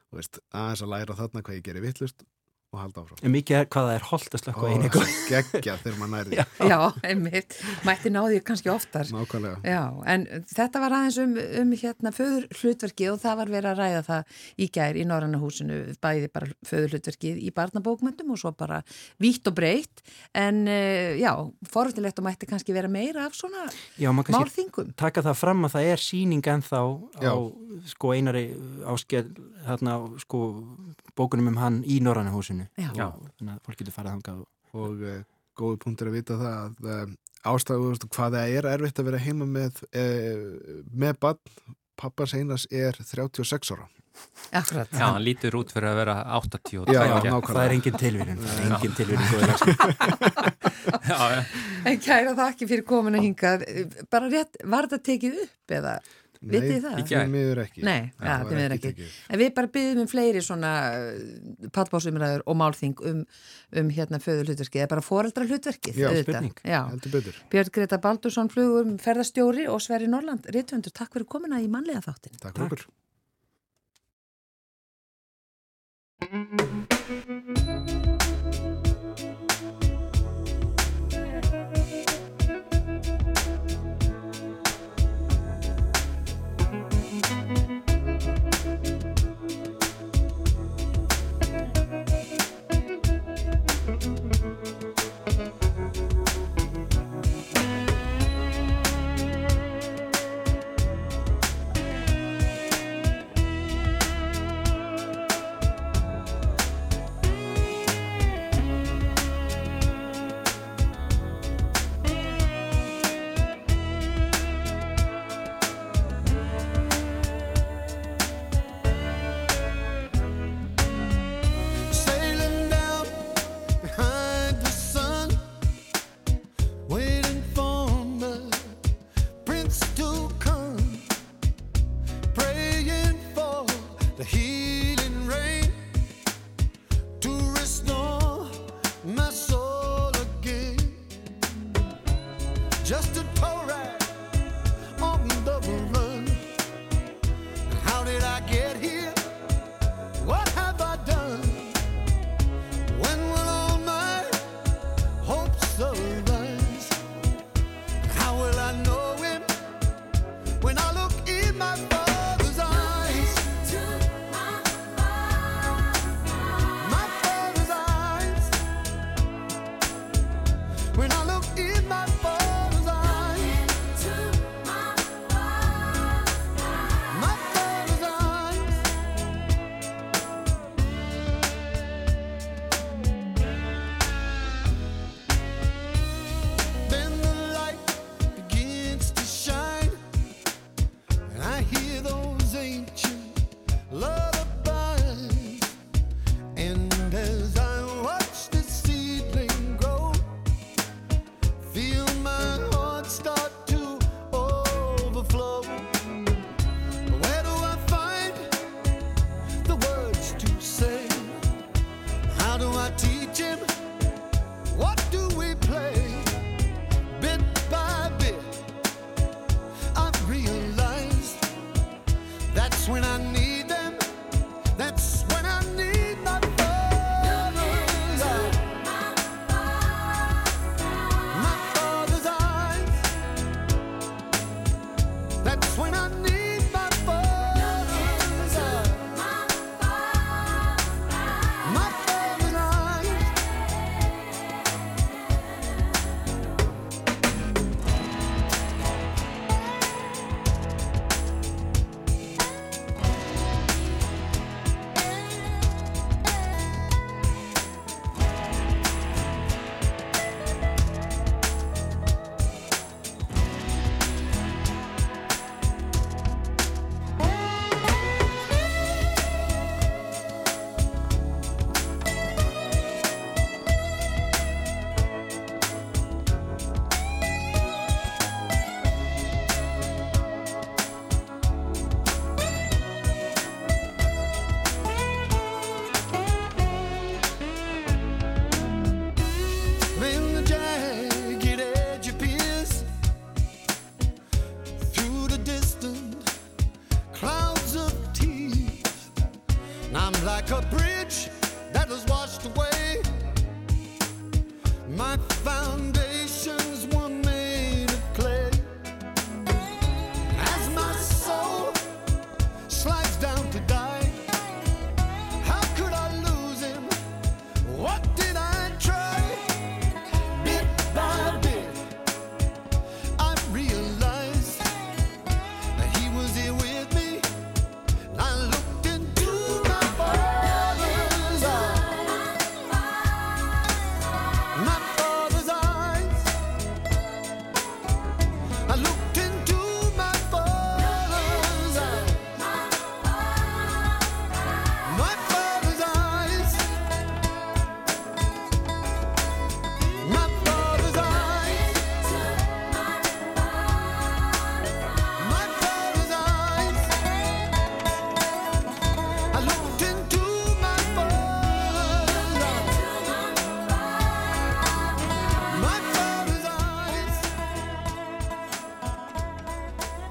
þú 0.10 0.16
veist, 0.20 0.40
aðeins 0.52 0.82
að 0.84 0.90
læra 0.94 1.16
þarna 1.16 1.42
hvað 1.42 1.56
ég 1.60 1.64
gerir 1.64 1.82
vittlust 1.88 2.24
og 2.70 2.78
halda 2.84 3.02
áfram. 3.02 3.18
En 3.26 3.32
mikið 3.34 3.56
er 3.58 3.68
hvað 3.74 3.88
það 3.88 3.96
er 3.98 4.04
holdt 4.10 4.36
að 4.38 4.42
slökka 4.44 4.68
einu 4.70 4.90
og 4.90 5.14
geggja 5.30 5.74
þegar 5.82 5.96
maður 5.98 6.12
nærði 6.14 6.38
Já. 6.40 6.44
Já, 6.70 6.78
einmitt, 7.10 7.56
mætti 7.88 8.12
náði 8.14 8.42
kannski 8.46 8.70
oftar. 8.70 9.08
nákvæmlega. 9.10 9.58
Já, 9.66 9.82
en 10.14 10.26
þetta 10.54 10.82
var 10.84 10.96
aðeins 11.00 11.18
um, 11.24 11.34
um 11.64 11.72
hérna 11.82 12.12
föður 12.14 12.46
hlutverkið 12.60 13.10
og 13.16 13.22
það 13.24 13.40
var 13.42 13.52
verið 13.56 13.70
að 13.72 13.82
ræða 13.82 14.04
það 14.10 14.36
í 14.62 14.68
gær 14.78 15.00
í 15.02 15.06
Norranna 15.10 15.40
húsinu, 15.42 15.80
bæði 16.04 16.30
bara 16.38 16.52
föður 16.70 16.94
hlutverkið 16.94 17.42
í 17.42 17.50
barnabókmyndum 17.58 18.36
og 18.36 18.42
svo 18.44 18.54
bara 18.60 18.82
vítt 19.24 19.50
og 19.50 19.58
breytt, 19.58 20.04
en 20.38 20.62
uh, 20.70 21.18
já, 21.18 21.34
forvöldilegt 21.74 22.22
og 22.22 22.28
mætti 22.30 22.50
kannski 22.50 22.76
vera 22.78 22.92
meira 22.92 23.26
af 23.26 23.34
svona 23.40 23.66
Já, 23.98 24.12
maður 24.14 24.30
kannski 24.30 24.38
málþingum. 24.46 24.94
taka 25.00 25.26
það 25.26 25.42
fram 25.42 25.66
að 25.66 25.74
það 25.80 25.90
er 25.96 26.06
síning 26.06 26.46
ennþá 26.54 26.84
Já. 27.26 27.34
á 27.34 27.38
sko 27.96 28.14
einari 28.14 28.46
áskell 28.94 29.26
hérna 29.66 29.98
sko 30.22 30.44
bókunum 31.20 31.52
um 31.52 31.60
hann 31.60 31.84
í 31.84 32.00
Norræna 32.04 32.32
húsinu 32.34 32.70
Já. 32.80 32.90
og 33.12 33.28
þannig 33.36 33.58
að 33.58 33.62
fólk 33.68 33.84
getur 33.84 33.96
farið 34.00 34.16
þangað 34.16 34.40
og 34.46 34.48
Og 34.78 35.02
uh, 35.02 35.22
góðu 35.58 35.80
punktur 35.82 36.12
að 36.12 36.20
vita 36.20 36.38
það 36.40 36.58
að 36.60 36.90
um, 36.96 37.14
ástæðu, 37.50 37.94
hvað 38.06 38.36
það 38.38 38.58
er 38.58 38.68
erfitt 38.74 39.00
að 39.02 39.08
vera 39.10 39.22
heima 39.24 39.48
með, 39.48 39.80
e, 39.96 40.04
með 40.92 41.14
bann, 41.24 41.40
pappas 42.00 42.36
einas 42.36 42.68
er 42.68 43.00
36 43.00 43.74
ára. 43.76 43.88
Akkurat. 44.52 44.90
Já, 44.92 45.06
hann 45.06 45.24
lítur 45.24 45.56
út 45.56 45.72
fyrir 45.72 45.90
að 45.94 46.00
vera 46.02 46.16
82 46.36 46.92
Já, 46.92 47.00
nákvæmlega. 47.00 47.40
Það 47.48 47.62
er 47.64 47.76
engin 47.78 48.00
tilvíðin, 48.02 48.42
það 48.44 48.56
er 48.60 48.66
engin 48.76 48.96
tilvíðin. 49.00 49.28
En 51.90 52.00
kæra 52.04 52.34
þakki 52.36 52.68
fyrir 52.68 52.84
komin 52.88 53.16
að 53.16 53.24
hingað. 53.24 53.64
Bara 54.12 54.28
rétt, 54.32 54.58
var 54.68 54.88
þetta 54.90 55.00
tekið 55.06 55.38
upp 55.46 55.74
eða? 55.80 55.94
Vitið 56.40 56.86
það? 56.86 57.00
Nei, 57.04 57.32
miður 57.34 57.60
ekki. 57.66 57.82
Nei, 57.84 58.12
ja, 58.16 58.36
það 58.48 58.60
er 58.64 58.74
ekki. 58.78 58.92
tekið. 58.94 59.16
En 59.28 59.40
við 59.42 59.50
bara 59.58 59.70
byggjum 59.74 60.00
um 60.06 60.08
fleiri 60.08 60.44
svona 60.44 60.70
pallbásumræður 61.76 62.46
og 62.48 62.56
málþing 62.62 63.02
um, 63.10 63.26
um 63.82 63.90
hérna 63.98 64.22
föður 64.24 64.54
hlutverkið, 64.54 64.86
eða 64.86 64.92
bara 64.94 65.04
foreldra 65.04 65.48
hlutverkið. 65.50 66.00
Já, 66.00 66.08
spurning. 66.24 66.56
Já. 66.64 66.80
Heldur 66.94 67.12
betur. 67.18 67.42
Björn 67.52 67.74
Greta 67.76 68.00
Baldursson 68.06 68.52
flugur 68.54 68.88
ferðastjóri 69.04 69.68
og 69.68 69.84
Sverri 69.84 70.08
Norland, 70.12 70.48
Rittvöndur, 70.56 70.96
takk 70.96 71.12
fyrir 71.18 71.28
komina 71.28 71.60
í 71.60 71.68
mannlega 71.68 72.06
þáttin. 72.08 72.40
Takk 72.40 72.56
fyrir 72.56 72.88
okkur. 76.88 76.99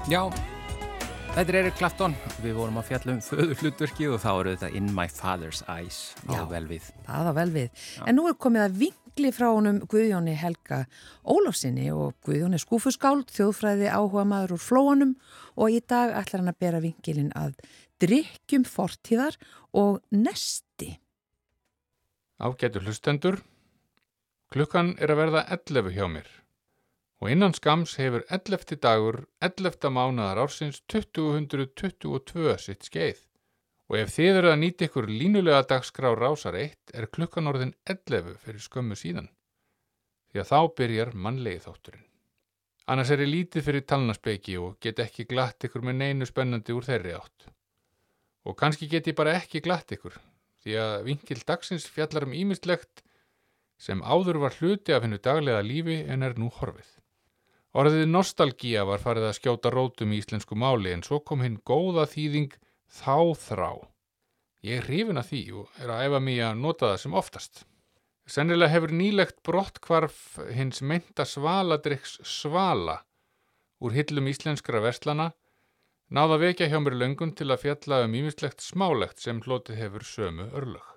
Já, 0.09 0.23
þetta 1.35 1.43
er 1.43 1.57
Erik 1.59 1.75
Clapton. 1.77 2.15
Við 2.41 2.55
vorum 2.57 2.79
að 2.81 2.87
fjalla 2.87 3.13
um 3.13 3.19
föðurhlutverki 3.21 4.07
og 4.09 4.21
þá 4.23 4.29
eru 4.31 4.53
þetta 4.55 4.69
In 4.79 4.87
My 4.95 5.05
Father's 5.11 5.59
Eyes 5.69 5.99
á 6.25 6.33
Já. 6.33 6.41
vel 6.49 6.63
við. 6.71 6.87
Það 7.05 7.29
á 7.29 7.33
vel 7.37 7.51
við. 7.53 7.83
En 8.09 8.17
nú 8.17 8.25
er 8.25 8.37
komið 8.41 8.63
að 8.63 8.79
vingli 8.81 9.31
frá 9.35 9.47
honum 9.51 9.77
Guðjóni 9.91 10.33
Helga 10.39 10.79
Ólafsinni 11.21 11.91
og 11.93 12.17
Guðjón 12.25 12.57
er 12.57 12.63
skúfuskáld, 12.63 13.29
þjóðfræði 13.35 13.91
áhuga 13.93 14.25
maður 14.25 14.55
úr 14.57 14.63
flóanum 14.65 15.13
og 15.53 15.77
í 15.77 15.83
dag 15.85 16.15
ætlar 16.17 16.41
hann 16.41 16.53
að 16.55 16.59
bera 16.65 16.81
vingilin 16.81 17.29
að 17.37 17.53
drikkjum 18.01 18.65
fortíðar 18.65 19.37
og 19.77 20.01
nesti. 20.09 20.95
Ágætu 22.41 22.81
hlustendur, 22.81 23.43
klukkan 24.49 24.95
er 24.97 25.13
að 25.13 25.25
verða 25.27 25.45
11 25.53 25.93
hjá 25.93 26.05
mér 26.09 26.38
og 27.19 27.31
innan 27.31 27.53
skams 27.55 27.97
hefur 27.99 28.23
11. 28.31 28.77
dagur 28.79 29.25
11. 29.43 29.89
mánuðar 29.91 30.39
ársins 30.45 30.79
2022 30.87 32.55
sitt 32.63 32.87
skeið. 32.87 33.25
Og 33.89 33.97
ef 33.99 34.13
þið 34.13 34.37
eru 34.41 34.51
að 34.53 34.59
nýta 34.61 34.85
ykkur 34.85 35.09
línulega 35.09 35.63
dagskrá 35.67 36.13
rásar 36.15 36.55
1 36.55 36.93
er 36.93 37.09
klukkan 37.11 37.49
orðin 37.49 37.73
11 37.89 38.37
fyrir 38.43 38.63
skömmu 38.63 38.95
síðan. 38.95 39.27
Því 40.29 40.43
að 40.43 40.49
þá 40.51 40.59
byrjar 40.77 41.13
mannlegi 41.17 41.63
þátturinn. 41.65 42.05
Annars 42.89 43.11
er 43.13 43.21
ég 43.25 43.31
lítið 43.33 43.65
fyrir 43.65 43.85
talnaspeki 43.89 44.57
og 44.61 44.77
get 44.81 45.01
ekki 45.01 45.27
glatt 45.29 45.65
ykkur 45.65 45.83
með 45.85 45.99
neinu 46.03 46.25
spennandi 46.29 46.73
úr 46.73 46.85
þeirri 46.85 47.17
átt. 47.17 47.49
Og 48.45 48.55
kannski 48.57 48.87
get 48.89 49.09
ég 49.09 49.17
bara 49.17 49.35
ekki 49.41 49.61
glatt 49.65 49.91
ykkur 49.93 50.15
því 50.63 50.77
að 50.79 50.95
vinkil 51.07 51.41
dagsins 51.47 51.87
fjallar 51.89 52.25
um 52.27 52.35
ímislegt 52.35 53.03
sem 53.79 54.01
áður 54.03 54.41
var 54.43 54.55
hluti 54.59 54.95
af 54.95 55.05
hennu 55.05 55.19
daglega 55.23 55.61
lífi 55.63 56.01
en 56.11 56.25
er 56.25 56.35
nú 56.39 56.49
horfið. 56.59 56.89
Orðið 57.77 58.07
nostalgía 58.09 58.81
var 58.89 59.01
farið 59.03 59.27
að 59.27 59.35
skjóta 59.37 59.69
rótum 59.69 60.13
í 60.13 60.19
íslensku 60.23 60.55
máli 60.57 60.89
en 60.95 61.03
svo 61.05 61.19
kom 61.21 61.43
hinn 61.45 61.59
góða 61.61 62.07
þýðing 62.09 62.55
þá 62.89 63.17
þrá. 63.37 63.71
Ég 64.65 64.79
er 64.81 64.87
hrifin 64.89 65.21
að 65.21 65.27
því 65.29 65.41
og 65.59 65.83
er 65.83 65.91
að 65.93 66.05
æfa 66.07 66.21
mig 66.25 66.39
að 66.41 66.63
nota 66.63 66.87
það 66.89 67.01
sem 67.03 67.19
oftast. 67.21 67.61
Sennilega 68.29 68.73
hefur 68.73 68.93
nýlegt 68.93 69.37
brottkvarf 69.45 70.39
hins 70.53 70.81
meinta 70.81 71.25
svaladrykks 71.25 72.19
svala 72.25 72.99
úr 73.79 73.93
hillum 73.95 74.27
íslenskra 74.29 74.81
verslana 74.83 75.29
náða 76.09 76.39
vekja 76.41 76.67
hjá 76.71 76.79
mér 76.81 76.97
löngun 76.97 77.35
til 77.37 77.51
að 77.53 77.63
fjalla 77.67 78.01
um 78.05 78.15
ímislegt 78.17 78.65
smálegt 78.65 79.21
sem 79.21 79.39
hlotið 79.45 79.77
hefur 79.83 80.05
sömu 80.05 80.49
örlög. 80.57 80.87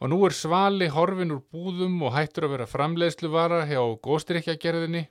Og 0.00 0.10
nú 0.12 0.18
er 0.26 0.36
svali 0.36 0.88
horfin 0.92 1.32
úr 1.32 1.44
búðum 1.52 2.00
og 2.08 2.16
hættur 2.16 2.48
að 2.48 2.56
vera 2.56 2.68
framleiðsluvara 2.68 3.62
hjá 3.68 3.80
góstrykjagerðinni 4.04 5.06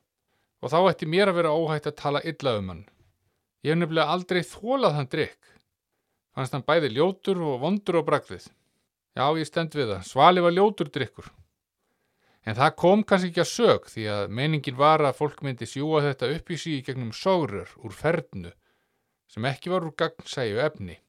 og 0.62 0.72
þá 0.72 0.78
ætti 0.91 1.10
mér 1.10 1.32
að 1.32 1.39
vera 1.41 1.56
óhætt 1.56 1.89
að 1.89 1.98
tala 2.02 2.22
illa 2.26 2.58
um 2.60 2.70
hann. 2.72 2.84
Ég 3.65 3.74
hef 3.74 3.80
nefnilega 3.82 4.13
aldrei 4.13 4.41
þólað 4.46 4.98
hann 5.00 5.10
drikk. 5.12 5.54
Fannst 6.36 6.54
hann 6.54 6.68
bæði 6.68 6.91
ljótur 6.96 7.41
og 7.41 7.62
vondur 7.63 8.00
á 8.00 8.08
bragðið. 8.08 8.50
Já, 9.15 9.26
ég 9.39 9.48
stend 9.48 9.76
við 9.76 9.94
það. 9.94 10.06
Svali 10.10 10.44
var 10.44 10.54
ljótur 10.54 10.91
drikkur. 10.91 11.32
En 12.46 12.58
það 12.58 12.76
kom 12.78 13.02
kannski 13.08 13.32
ekki 13.32 13.41
að 13.41 13.50
sög 13.52 13.88
því 13.89 14.04
að 14.15 14.34
meiningin 14.38 14.78
var 14.78 15.02
að 15.02 15.18
fólk 15.18 15.41
myndi 15.41 15.65
sjúa 15.65 16.04
þetta 16.06 16.30
upp 16.36 16.52
í 16.54 16.60
í 16.76 16.82
gegnum 16.86 17.15
sógrur 17.15 17.72
úr 17.82 17.96
fernu 17.96 18.52
sem 19.32 19.48
ekki 19.50 19.72
var 19.74 19.88
úr 19.88 19.96
gagnsæju 19.98 20.62
efni. 20.62 21.00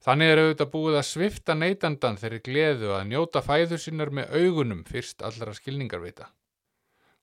Þannig 0.00 0.32
er 0.32 0.40
auðvitað 0.40 0.70
búið 0.72 0.96
að 0.96 1.08
svifta 1.10 1.54
neytandan 1.58 2.16
þeirri 2.16 2.40
gleðu 2.46 2.94
að 2.96 3.08
njóta 3.10 3.42
fæður 3.44 3.82
sinnar 3.82 4.14
með 4.14 4.32
augunum 4.38 4.84
fyrst 4.88 5.24
allra 5.26 5.52
skilningarvita. 5.52 6.30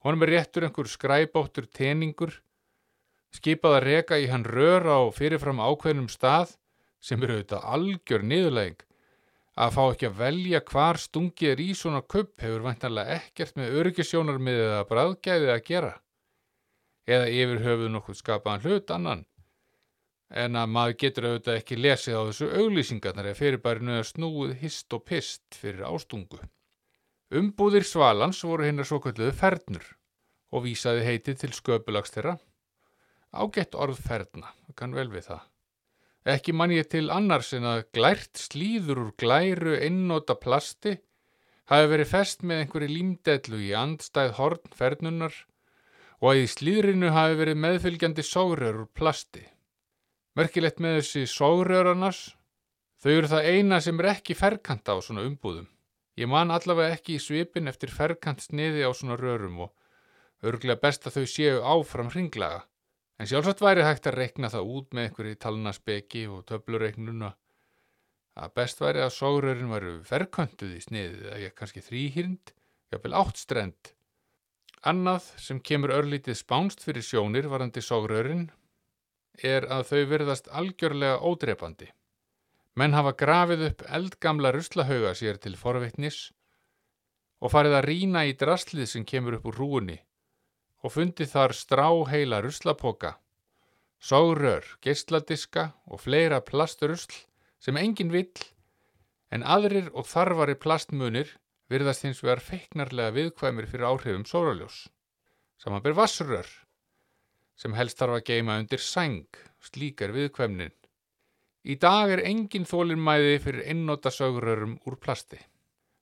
Honum 0.05 0.21
er 0.21 0.35
réttur 0.35 0.67
einhver 0.67 0.85
skræbóttur 0.85 1.65
teningur, 1.73 2.35
skipað 3.33 3.79
að 3.79 3.85
reka 3.87 4.19
í 4.21 4.27
hann 4.29 4.45
rör 4.45 4.85
á 4.85 4.99
fyrirfram 5.09 5.57
ákveðnum 5.57 6.11
stað 6.13 6.51
sem 7.01 7.23
eru 7.25 7.39
auðvitað 7.39 7.65
algjör 7.73 8.25
niðurlæging. 8.29 8.83
Að 9.55 9.73
fá 9.73 9.81
ekki 9.87 10.09
að 10.11 10.17
velja 10.19 10.61
hvar 10.69 10.99
stungið 11.01 11.51
er 11.55 11.63
í 11.63 11.69
svona 11.79 12.03
kupp 12.05 12.43
hefur 12.43 12.65
væntanlega 12.67 13.17
ekkert 13.17 13.57
með 13.57 13.77
öryggisjónarmiðið 13.81 14.73
að 14.75 14.87
bræðgæðið 14.89 15.53
að 15.55 15.61
gera. 15.69 15.93
Eða 17.09 17.29
yfir 17.41 17.63
höfuð 17.65 17.93
nokkuð 17.95 18.19
skapaðan 18.19 18.65
hlut 18.65 18.93
annan. 18.93 19.23
En 20.29 20.59
að 20.59 20.73
maður 20.75 20.99
getur 21.01 21.29
auðvitað 21.31 21.61
ekki 21.61 21.79
lesið 21.79 22.19
á 22.19 22.21
þessu 22.27 22.51
auglýsingarnar 22.59 23.31
eða 23.31 23.39
fyrirbærinu 23.41 23.97
að 23.97 24.09
snúið 24.11 24.53
hist 24.61 24.93
og 24.97 25.05
pist 25.09 25.57
fyrir 25.57 25.87
ástungu. 25.87 26.41
Umbúðir 27.33 27.81
svalans 27.89 28.43
voru 28.45 28.67
hinnar 28.67 28.85
svo 28.85 28.99
kalluðu 29.01 29.33
fernur 29.33 29.85
og 30.53 30.67
vísaði 30.67 31.07
heitið 31.07 31.39
til 31.41 31.53
sköpulags 31.57 32.13
þeirra. 32.13 32.35
Ágætt 33.33 33.73
orð 33.73 33.97
ferna, 33.97 34.51
kann 34.77 34.93
vel 34.93 35.09
við 35.09 35.31
það. 35.31 35.41
Ekki 36.35 36.53
mann 36.53 36.73
ég 36.73 36.87
til 36.89 37.09
annars 37.13 37.51
en 37.57 37.65
að 37.69 37.83
glært 37.97 38.37
slíður 38.37 39.01
úr 39.01 39.11
glæru 39.17 39.73
einnóta 39.73 40.37
plasti 40.37 40.95
hafi 41.69 41.89
verið 41.89 42.11
fest 42.13 42.45
með 42.45 42.63
einhverju 42.63 42.93
límdellu 42.93 43.59
í 43.65 43.73
andstæð 43.77 44.37
horn 44.37 44.73
fernunnar 44.77 45.35
og 46.21 46.31
að 46.31 46.45
í 46.45 46.47
slíðrinu 46.53 47.11
hafi 47.13 47.37
verið 47.41 47.61
meðfylgjandi 47.65 48.25
sógrör 48.25 48.83
úr 48.85 48.89
plasti. 48.93 49.43
Merkilegt 50.37 50.81
með 50.81 50.99
þessi 51.01 51.25
sógrör 51.31 51.93
annars, 51.93 52.35
þau 53.01 53.11
eru 53.11 53.31
það 53.33 53.49
eina 53.49 53.81
sem 53.81 54.01
er 54.01 54.13
ekki 54.13 54.37
ferkanta 54.37 54.93
á 54.93 54.99
svona 55.01 55.25
umbúðum. 55.25 55.69
Ég 56.15 56.29
man 56.31 56.53
allavega 56.55 56.95
ekki 56.95 57.17
í 57.17 57.23
svipin 57.23 57.67
eftir 57.67 57.91
ferkant 57.91 58.43
sniði 58.43 58.85
á 58.87 58.91
svona 58.95 59.17
rörum 59.19 59.65
og 59.67 60.47
örglega 60.47 60.79
best 60.79 61.07
að 61.07 61.19
þau 61.19 61.25
séu 61.31 61.57
áfram 61.63 62.11
hringlaga. 62.13 62.61
En 63.19 63.27
sjálfsagt 63.27 63.63
væri 63.63 63.83
hægt 63.83 64.07
að 64.07 64.17
reikna 64.19 64.51
það 64.51 64.69
út 64.77 64.95
með 64.95 65.09
einhverju 65.09 65.39
talnaspeki 65.43 66.23
og 66.31 66.45
töflureiknuna 66.51 67.33
að 68.35 68.55
best 68.59 68.81
væri 68.83 69.03
að 69.03 69.13
sógrörin 69.15 69.71
varu 69.71 69.93
ferköntuð 70.07 70.73
í 70.75 70.81
sniðið 70.83 71.27
eða 71.31 71.51
kannski 71.55 71.83
þrýhyrnd, 71.85 72.51
jafnvel 72.91 73.15
áttstrend. 73.21 73.91
Annað 74.85 75.29
sem 75.41 75.61
kemur 75.63 75.93
örlítið 75.95 76.37
spánst 76.39 76.83
fyrir 76.83 77.05
sjónir 77.05 77.47
varandi 77.51 77.83
sógrörin 77.83 78.49
er 79.43 79.67
að 79.71 79.87
þau 79.91 80.01
verðast 80.11 80.51
algjörlega 80.51 81.21
ódrepandi. 81.23 81.87
Menn 82.75 82.95
hafa 82.95 83.13
grafið 83.15 83.61
upp 83.69 83.85
eldgamla 83.97 84.51
ruslahauga 84.51 85.13
sér 85.15 85.37
til 85.39 85.55
forvitnis 85.59 86.17
og 87.39 87.53
farið 87.53 87.77
að 87.77 87.87
rína 87.89 88.25
í 88.27 88.33
draslið 88.39 88.89
sem 88.91 89.05
kemur 89.07 89.37
upp 89.37 89.47
úr 89.51 89.59
rúunni 89.61 89.95
og 90.85 90.93
fundið 90.93 91.31
þar 91.31 91.53
stráheila 91.57 92.41
ruslapoka, 92.43 93.15
sógrör, 93.97 94.67
geisladiska 94.83 95.71
og 95.87 96.03
fleira 96.03 96.41
plasturusl 96.45 97.15
sem 97.63 97.79
engin 97.79 98.11
vill 98.13 98.43
en 99.33 99.47
aðrir 99.55 99.87
og 99.93 100.05
þarfari 100.11 100.57
plastmunir 100.59 101.31
virðast 101.71 102.05
hins 102.05 102.21
vegar 102.21 102.43
feiknarlega 102.43 103.15
viðkvæmir 103.15 103.67
fyrir 103.71 103.87
áhrifum 103.89 104.25
sóraljós. 104.29 104.85
Samanber 105.57 105.95
vassrör 105.97 106.49
sem 107.55 107.73
helst 107.73 107.97
þarf 107.97 108.19
að 108.19 108.27
geima 108.29 108.59
undir 108.59 108.83
sæng, 108.83 109.31
slíkar 109.63 110.11
viðkvæmnin. 110.13 110.75
Í 111.65 111.79
dag 111.81 112.11
er 112.13 112.21
engin 112.29 112.67
þólinmæði 112.69 113.37
fyrir 113.41 113.63
einnóta 113.71 114.11
sögurörum 114.13 114.75
úr 114.85 114.99
plasti. 115.01 115.39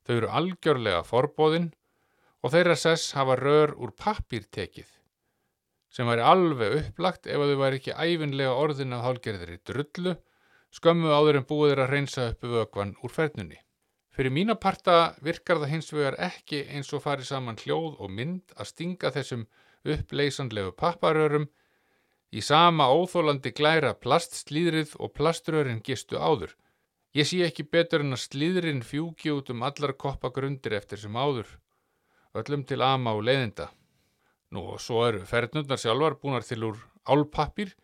Þau 0.04 0.16
eru 0.18 0.32
algjörlega 0.40 1.06
forbóðin 1.08 1.70
og 2.44 2.52
þeirra 2.52 2.76
sess 2.76 3.14
hafa 3.16 3.38
rör 3.40 3.72
úr 3.80 3.94
pappír 3.96 4.44
tekið, 4.52 4.90
sem 5.88 6.10
væri 6.10 6.26
alveg 6.28 6.76
upplagt 6.82 7.32
ef 7.32 7.40
að 7.40 7.54
þau 7.54 7.62
væri 7.62 7.80
ekki 7.80 7.96
æfinlega 7.96 8.58
orðin 8.60 8.98
af 8.98 9.06
hálgerðri 9.06 9.56
drullu, 9.64 10.18
skömmu 10.76 11.16
áður 11.16 11.40
en 11.40 11.48
búið 11.48 11.78
er 11.78 11.84
að 11.86 11.96
reynsa 11.96 12.28
upp 12.34 12.44
vögvan 12.44 12.96
úr 13.00 13.16
fernunni. 13.16 13.62
Fyrir 14.14 14.36
mína 14.36 14.60
parta 14.60 15.16
virkar 15.24 15.64
það 15.64 15.72
hins 15.78 15.94
vegar 15.96 16.20
ekki 16.28 16.66
eins 16.76 16.92
og 16.92 17.06
farið 17.08 17.32
saman 17.32 17.62
hljóð 17.64 18.02
og 18.04 18.12
mynd 18.12 18.52
að 18.60 18.74
stinga 18.74 19.16
þessum 19.16 19.48
uppleysanlegu 19.96 20.76
papparörum 20.76 21.48
í 22.34 22.42
sama 22.42 22.88
óþólandi 22.90 23.52
glæra 23.54 23.94
plastslíðrið 23.94 24.96
og 24.98 25.14
plaströrin 25.14 25.84
gistu 25.86 26.18
áður. 26.18 26.56
Ég 27.14 27.30
sé 27.30 27.44
ekki 27.46 27.68
betur 27.70 28.02
en 28.02 28.16
að 28.16 28.24
slíðrin 28.24 28.82
fjúki 28.82 29.30
út 29.30 29.52
um 29.54 29.62
allar 29.68 29.94
koppagrundir 29.94 30.74
eftir 30.74 30.98
sem 30.98 31.14
áður, 31.14 31.46
öllum 32.34 32.64
til 32.66 32.82
ama 32.82 33.14
og 33.14 33.22
leiðinda. 33.28 33.68
Nú 34.50 34.66
og 34.74 34.82
svo 34.82 35.04
eru 35.06 35.22
fernundar 35.30 35.78
sjálfar 35.82 36.18
búnar 36.22 36.46
til 36.48 36.66
úr 36.72 36.80
álpappir, 37.06 37.76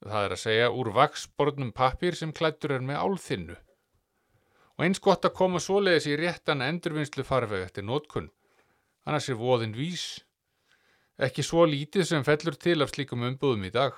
það 0.00 0.24
er 0.24 0.34
að 0.34 0.42
segja 0.46 0.72
úr 0.72 0.92
vaksbornum 0.96 1.74
pappir 1.76 2.16
sem 2.16 2.32
klættur 2.32 2.78
er 2.78 2.84
með 2.84 3.02
álþinnu. 3.04 3.58
Og 4.80 4.86
eins 4.86 5.02
gott 5.04 5.28
að 5.28 5.36
koma 5.36 5.60
svoleiðis 5.60 6.08
í 6.08 6.16
réttan 6.16 6.64
endurvinnslu 6.64 7.26
farveg 7.28 7.66
eftir 7.66 7.84
nótkunn, 7.84 8.32
annars 9.04 9.28
er 9.28 9.36
voðin 9.36 9.76
vís. 9.76 10.22
Ekki 11.20 11.44
svo 11.44 11.66
lítið 11.68 12.06
sem 12.08 12.24
fellur 12.24 12.56
til 12.56 12.80
af 12.82 12.94
slíkum 12.94 13.26
umbúðum 13.28 13.68
í 13.68 13.72
dag. 13.74 13.92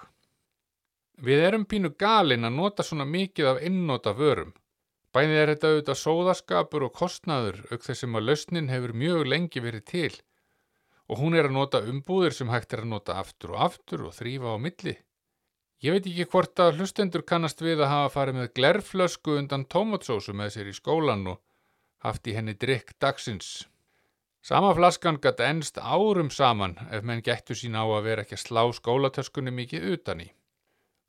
Við 1.23 1.45
erum 1.47 1.65
pínu 1.71 1.93
galin 1.99 2.45
að 2.45 2.57
nota 2.59 2.83
svona 2.83 3.07
mikið 3.07 3.51
af 3.53 3.63
innóta 3.63 4.15
vörum. 4.19 4.53
Bæðið 5.15 5.41
er 5.41 5.51
þetta 5.53 5.69
auðvitað 5.71 6.01
sóðaskapur 6.01 6.87
og 6.89 6.95
kostnaður 6.99 7.61
auk 7.71 7.85
þessum 7.87 8.19
að 8.19 8.27
lausnin 8.31 8.71
hefur 8.73 8.95
mjög 8.99 9.27
lengi 9.31 9.63
verið 9.63 9.85
til 9.91 10.15
og 11.09 11.21
hún 11.21 11.37
er 11.37 11.47
að 11.47 11.55
nota 11.55 11.83
umbúðir 11.85 12.35
sem 12.35 12.49
hægt 12.49 12.73
er 12.73 12.83
að 12.83 12.93
nota 12.95 13.19
aftur 13.21 13.53
og 13.55 13.61
aftur 13.67 14.07
og 14.09 14.15
þrýfa 14.17 14.57
á 14.57 14.59
milli. 14.59 14.95
Ég 15.85 15.93
veit 15.93 16.07
ekki 16.09 16.25
hvort 16.33 16.61
að 16.65 16.79
hlustendur 16.79 17.25
kannast 17.29 17.61
við 17.61 17.83
að 17.85 17.93
hafa 17.93 18.13
farið 18.15 18.39
með 18.39 18.53
glerflösku 18.57 19.37
undan 19.37 19.67
tómatsósu 19.69 20.33
með 20.33 20.55
sér 20.55 20.71
í 20.73 20.77
skólan 20.77 21.27
og 21.35 21.43
haft 22.07 22.27
í 22.27 22.35
henni 22.37 22.57
drikk 22.57 22.95
dagsins. 22.99 23.67
Sama 24.45 24.75
flaskan 24.77 25.17
gætt 25.25 25.39
ennst 25.41 25.79
árum 25.81 26.29
saman 26.29 26.75
ef 26.93 27.05
menn 27.09 27.23
gættu 27.25 27.55
sín 27.57 27.79
á 27.81 27.85
að 27.89 28.03
vera 28.05 28.25
ekki 28.27 28.37
að 28.37 28.43
slá 28.43 28.61
skólatöskunni 28.77 29.55
mikið 29.57 29.87
utan 29.95 30.21
í. 30.21 30.27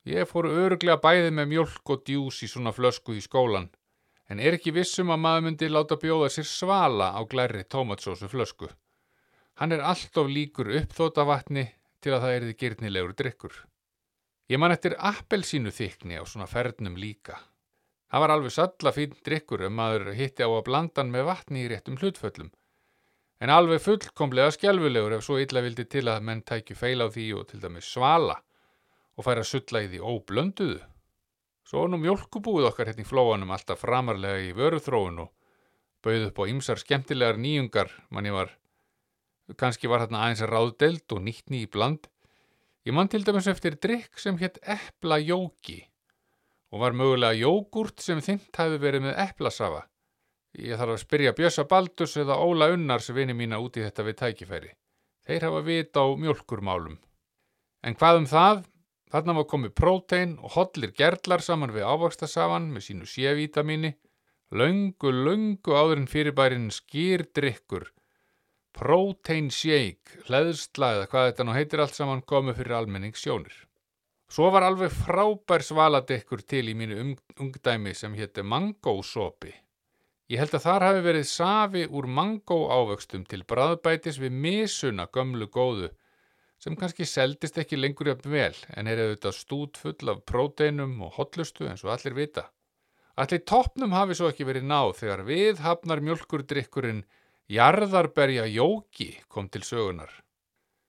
Ég 0.08 0.30
fór 0.30 0.48
öruglega 0.48 0.96
bæði 1.02 1.34
með 1.36 1.50
mjölk 1.50 1.92
og 1.92 2.06
djús 2.08 2.38
í 2.46 2.48
svona 2.48 2.72
flösku 2.72 3.12
í 3.12 3.20
skólan, 3.20 3.68
en 4.32 4.40
er 4.40 4.56
ekki 4.56 4.72
vissum 4.78 5.12
að 5.12 5.22
maður 5.26 5.46
myndi 5.48 5.68
láta 5.68 6.00
bjóða 6.00 6.32
sér 6.32 6.48
svala 6.48 7.12
á 7.12 7.20
glæri 7.28 7.68
tómatsósu 7.68 8.32
flösku. 8.32 8.72
Hann 9.60 9.76
er 9.76 9.84
alltof 9.84 10.32
líkur 10.32 10.72
uppþóta 10.80 11.28
vatni 11.28 11.68
til 12.00 12.16
að 12.16 12.24
það 12.24 12.40
erði 12.40 12.58
gyrnilegur 12.64 13.16
drikkur. 13.20 13.54
Ég 14.48 14.64
man 14.64 14.72
eftir 14.72 14.96
appelsínu 14.96 15.76
þykni 15.76 16.16
á 16.16 16.24
svona 16.24 16.48
fernum 16.48 16.96
líka. 16.96 17.36
Það 18.08 18.22
var 18.24 18.32
alveg 18.32 18.60
salla 18.62 18.96
fín 18.96 19.24
drikkur 19.28 19.68
um 19.68 19.76
maður 19.76 20.14
hitti 20.16 20.40
á 20.40 20.48
að 20.48 20.70
blandan 20.70 21.12
með 21.12 21.34
vatni 21.34 21.66
í 21.66 21.74
réttum 21.74 22.00
hlutföllum. 22.00 22.54
En 23.36 23.52
alveg 23.52 23.82
fullkomlega 23.84 24.52
skjálfulegur 24.54 25.18
ef 25.18 25.24
svo 25.26 25.36
illa 25.42 25.60
vildi 25.60 25.84
til 25.92 26.06
að 26.08 26.22
menn 26.24 26.40
tækju 26.48 26.76
feil 26.78 27.04
á 27.04 27.08
því 27.12 27.26
og 27.36 27.48
til 27.50 27.60
dæmis 27.60 27.88
svala 27.92 28.38
og 29.16 29.26
færa 29.26 29.42
sulla 29.44 29.82
í 29.84 29.90
því 29.92 30.00
óblönduðu. 30.00 30.78
Svo 31.66 31.82
nú 31.90 31.98
mjölkubúið 32.00 32.70
okkar 32.70 32.88
hérna 32.88 33.04
í 33.04 33.08
flóanum 33.08 33.52
alltaf 33.52 33.82
framarlega 33.82 34.44
í 34.46 34.54
vöruþróun 34.56 35.18
og 35.24 35.32
bauð 36.06 36.28
upp 36.28 36.40
á 36.40 36.44
ymsar 36.48 36.80
skemmtilegar 36.80 37.40
nýjungar 37.42 37.90
mann 38.14 38.28
ég 38.28 38.36
var, 38.36 38.52
kannski 39.58 39.90
var 39.90 40.04
hérna 40.04 40.22
aðeins 40.22 40.44
ráðdelt 40.46 41.12
og 41.12 41.24
nýttni 41.26 41.64
í 41.66 41.68
bland. 41.68 42.06
Ég 42.86 42.94
mann 42.94 43.10
til 43.10 43.24
dæmis 43.26 43.50
eftir 43.50 43.76
drikk 43.82 44.16
sem 44.22 44.38
hétt 44.40 44.62
epla 44.62 45.18
jóki 45.20 45.82
og 46.72 46.80
var 46.84 46.96
mögulega 46.96 47.36
jógurt 47.36 48.00
sem 48.00 48.22
þynt 48.22 48.56
hafi 48.56 48.80
verið 48.80 49.08
með 49.08 49.20
eplasafa. 49.26 49.84
Ég 50.56 50.78
þarf 50.80 50.94
að 50.94 51.02
spyrja 51.02 51.34
Bjössa 51.36 51.66
Baldus 51.68 52.14
eða 52.16 52.38
Óla 52.40 52.70
Unnars 52.72 53.10
vini 53.12 53.34
mína 53.36 53.58
út 53.60 53.76
í 53.76 53.82
þetta 53.84 54.04
við 54.06 54.16
tækifæri. 54.22 54.70
Þeir 55.26 55.44
hafa 55.44 55.60
vit 55.66 55.98
á 56.00 56.04
mjölkurmálum. 56.16 56.96
En 57.84 57.96
hvað 57.98 58.20
um 58.22 58.28
það? 58.30 58.62
Þarna 59.12 59.34
var 59.36 59.46
komið 59.50 59.74
prótein 59.78 60.32
og 60.40 60.54
hollir 60.56 60.94
gerlar 60.96 61.44
saman 61.44 61.74
við 61.74 61.84
ávakstasafan 61.86 62.70
með 62.72 62.86
sínu 62.88 63.10
sévítamíni. 63.10 63.92
Löngu, 64.56 65.12
löngu 65.12 65.76
áður 65.76 66.00
en 66.00 66.08
fyrirbærin 66.10 66.70
skýrdrykkur. 66.72 67.90
Protein 68.76 69.50
shake, 69.52 70.24
hleðsla 70.26 70.92
eða 70.96 71.10
hvað 71.12 71.28
þetta 71.30 71.46
nú 71.46 71.54
heitir 71.56 71.84
allt 71.84 71.96
saman 71.98 72.24
komið 72.24 72.62
fyrir 72.62 72.78
almenningssjónir. 72.80 73.60
Svo 74.32 74.48
var 74.54 74.66
alveg 74.66 74.90
frábær 74.90 75.62
svaladekkur 75.62 76.42
til 76.42 76.66
í 76.72 76.74
mínu 76.74 76.98
um, 77.02 77.14
ungdæmi 77.44 77.94
sem 77.94 78.16
hétti 78.18 78.42
mangósopi. 78.42 79.52
Ég 80.26 80.40
held 80.42 80.56
að 80.58 80.64
þar 80.64 80.82
hafi 80.82 81.02
verið 81.04 81.28
safi 81.30 81.82
úr 81.86 82.06
mangóávöxtum 82.10 83.22
til 83.30 83.44
bræðbætis 83.46 84.16
við 84.18 84.32
misuna 84.46 85.06
gömlu 85.14 85.46
góðu 85.46 85.92
sem 86.58 86.74
kannski 86.80 87.06
seldist 87.06 87.60
ekki 87.62 87.78
lengur 87.78 88.10
jafn 88.10 88.32
vel 88.32 88.56
en 88.74 88.90
er 88.90 89.02
auðvitað 89.04 89.36
stút 89.36 89.78
full 89.78 90.10
af 90.10 90.24
próteinum 90.26 90.96
og 91.06 91.14
hotlustu 91.20 91.68
eins 91.70 91.84
og 91.86 91.92
allir 91.94 92.16
vita. 92.16 92.48
Allir 93.16 93.44
toppnum 93.46 93.94
hafi 93.94 94.16
svo 94.18 94.32
ekki 94.32 94.48
verið 94.48 94.66
náð 94.66 94.96
þegar 94.98 95.22
við 95.28 95.62
hafnar 95.62 96.02
mjölkurdrykkurinn 96.08 97.04
jarðarberja 97.52 98.48
jóki 98.50 99.12
kom 99.30 99.46
til 99.48 99.62
sögunar. 99.62 100.10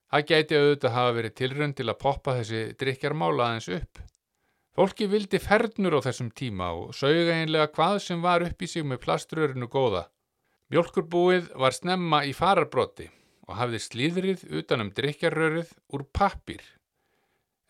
Það 0.09 0.27
gæti 0.31 0.57
auðvitað 0.57 0.95
hafa 0.97 1.15
verið 1.19 1.37
tilrönd 1.37 1.77
til 1.77 1.89
að 1.91 1.99
poppa 2.01 2.39
þessi 2.39 2.63
drykjarmála 2.79 3.51
aðeins 3.51 3.69
upp. 3.77 4.01
Fólki 4.77 5.07
vildi 5.09 5.39
fernur 5.41 5.95
á 5.97 6.05
þessum 6.05 6.27
tíma 6.37 6.67
og 6.77 6.91
sögja 6.93 7.33
einlega 7.33 7.71
hvað 7.73 7.95
sem 8.03 8.19
var 8.21 8.43
upp 8.45 8.59
í 8.61 8.67
sig 8.69 8.83
með 8.85 8.99
plaströrinu 9.07 9.65
góða. 9.73 10.03
Mjölkurbúið 10.69 11.47
var 11.57 11.73
snemma 11.73 12.19
í 12.29 12.33
fararbrotti 12.37 13.07
og 13.47 13.55
hafði 13.57 13.79
slíðrið 13.81 14.43
utanum 14.59 14.91
drykjarrörið 14.93 15.71
úr 15.97 16.03
pappir. 16.13 16.61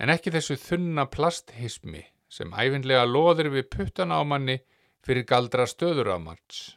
En 0.04 0.12
ekki 0.12 0.34
þessu 0.36 0.58
þunna 0.60 1.06
plasthismi 1.14 2.02
sem 2.28 2.52
æfinlega 2.52 3.06
loðir 3.08 3.54
við 3.54 3.70
puttana 3.78 4.18
á 4.20 4.24
manni 4.28 4.58
fyrir 5.00 5.24
galdra 5.30 5.64
stöðurámans. 5.64 6.76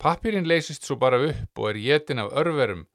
Pappirinn 0.00 0.48
leysist 0.48 0.88
svo 0.88 0.96
bara 0.96 1.20
upp 1.26 1.60
og 1.60 1.74
er 1.74 1.82
jetin 1.82 2.22
af 2.24 2.32
örverum 2.32 2.86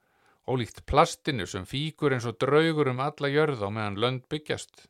ólíkt 0.50 0.82
plastinu 0.90 1.46
sem 1.46 1.70
fíkur 1.70 2.18
eins 2.18 2.26
og 2.26 2.42
draugur 2.42 2.90
um 2.90 3.06
alla 3.06 3.30
jörð 3.30 3.62
á 3.62 3.70
meðan 3.70 4.02
lönd 4.02 4.26
byggjast. 4.34 4.88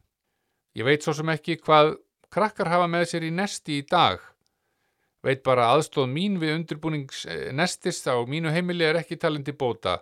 Ég 0.73 0.85
veit 0.87 1.05
svo 1.05 1.13
sem 1.13 1.29
ekki 1.29 1.59
hvað 1.61 1.95
krakkar 2.33 2.71
hafa 2.73 2.87
með 2.89 3.09
sér 3.11 3.27
í 3.27 3.33
nesti 3.33 3.79
í 3.81 3.87
dag. 3.89 4.21
Veit 5.23 5.43
bara 5.45 5.69
aðstóð 5.71 6.09
mín 6.11 6.39
við 6.41 6.55
undirbúnings 6.57 7.25
nestis 7.55 8.01
á 8.09 8.17
mínu 8.27 8.51
heimili 8.51 8.87
er 8.87 8.99
ekki 8.99 9.19
talindi 9.21 9.53
bóta 9.53 9.99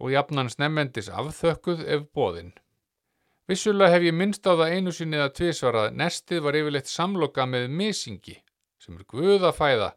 og 0.00 0.10
jafnan 0.12 0.50
snemmendis 0.52 1.10
afþökkuð 1.12 1.84
ef 1.84 2.08
bóðinn. 2.16 2.54
Vissulega 3.46 3.94
hef 3.94 4.08
ég 4.08 4.16
minnst 4.16 4.48
á 4.48 4.58
það 4.58 4.72
einu 4.74 4.92
sinni 4.92 5.20
að 5.22 5.36
tvisvarað 5.38 5.92
nestið 6.00 6.42
var 6.48 6.58
yfirleitt 6.58 6.90
samloka 6.90 7.46
með 7.46 7.68
misingi 7.70 8.34
sem 8.82 8.96
er 8.98 9.06
guðafæða 9.12 9.92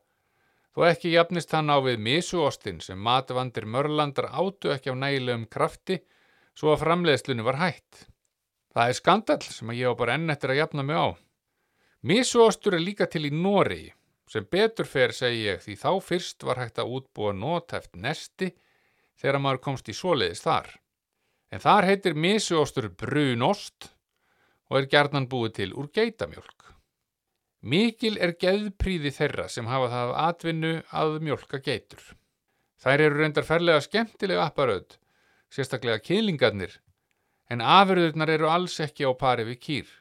þó 0.76 0.86
ekki 0.86 1.15
jafnist 1.15 1.55
hann 1.55 1.72
á 1.74 1.78
við 1.82 1.97
misuostinn 2.05 2.84
sem 2.84 2.99
matvandir 3.01 3.65
mörlandar 3.65 4.30
átu 4.30 4.72
ekki 4.76 4.93
á 4.93 4.95
nægilegum 4.95 5.47
krafti 5.49 5.97
svo 6.53 6.76
að 6.76 6.84
framleiðslunni 6.84 7.43
var 7.43 7.57
hætt. 7.63 8.05
Það 8.74 8.91
er 8.91 8.97
skandal 8.97 9.39
sem 9.45 9.72
að 9.72 9.80
ég 9.80 9.93
á 9.93 9.99
bara 9.99 10.15
enn 10.17 10.30
eftir 10.30 10.53
að 10.53 10.61
jafna 10.61 10.86
mig 10.86 10.99
á. 10.99 11.07
Misuostur 12.05 12.78
er 12.78 12.84
líka 12.84 13.09
til 13.09 13.26
í 13.28 13.32
Nóri 13.34 13.89
sem 14.30 14.45
betur 14.45 14.86
fer 14.86 15.11
segi 15.15 15.47
ég 15.47 15.63
því 15.63 15.76
þá 15.82 15.91
fyrst 16.05 16.45
var 16.45 16.61
hægt 16.61 16.78
að 16.82 16.91
útbúa 16.99 17.34
nótæft 17.34 17.97
nesti 17.97 18.51
þegar 19.20 19.41
maður 19.41 19.63
komst 19.65 19.89
í 19.89 19.95
svoleiðis 19.97 20.45
þar. 20.45 20.70
En 21.49 21.63
þar 21.63 21.88
heitir 21.89 22.13
misuostur 22.13 22.91
brunost 22.93 23.89
og 24.70 24.78
er 24.80 24.89
gerðnan 24.91 25.28
búið 25.30 25.55
til 25.57 25.72
úr 25.74 25.89
geitamjölk. 25.89 26.67
Mikil 27.59 28.15
er 28.22 28.38
geðpríði 28.39 29.11
þeirra 29.11 29.49
sem 29.51 29.67
hafa 29.67 29.89
það 29.91 30.13
atvinnu 30.28 30.74
að 30.95 31.17
mjölka 31.26 31.59
geitur. 31.59 32.03
Þær 32.80 33.01
eru 33.07 33.20
reyndar 33.20 33.43
ferlega 33.43 33.82
skemmtilega 33.84 34.45
apparöð, 34.45 34.93
sérstaklega 35.51 35.99
kýlingarnir, 35.99 36.78
en 37.49 37.63
afurðurnar 37.65 38.29
eru 38.29 38.49
alls 38.49 38.77
ekki 38.83 39.07
á 39.09 39.11
pari 39.17 39.45
við 39.47 39.59
kýr 39.65 39.93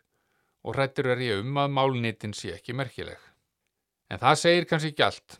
og 0.64 0.76
hrættur 0.76 1.12
er 1.14 1.22
ég 1.24 1.42
um 1.42 1.60
að 1.62 1.74
málnitin 1.76 2.34
sé 2.36 2.52
ekki 2.56 2.74
merkileg. 2.76 3.18
En 4.12 4.20
það 4.20 4.40
segir 4.42 4.66
kannski 4.68 4.92
ekki 4.92 5.06
allt 5.06 5.38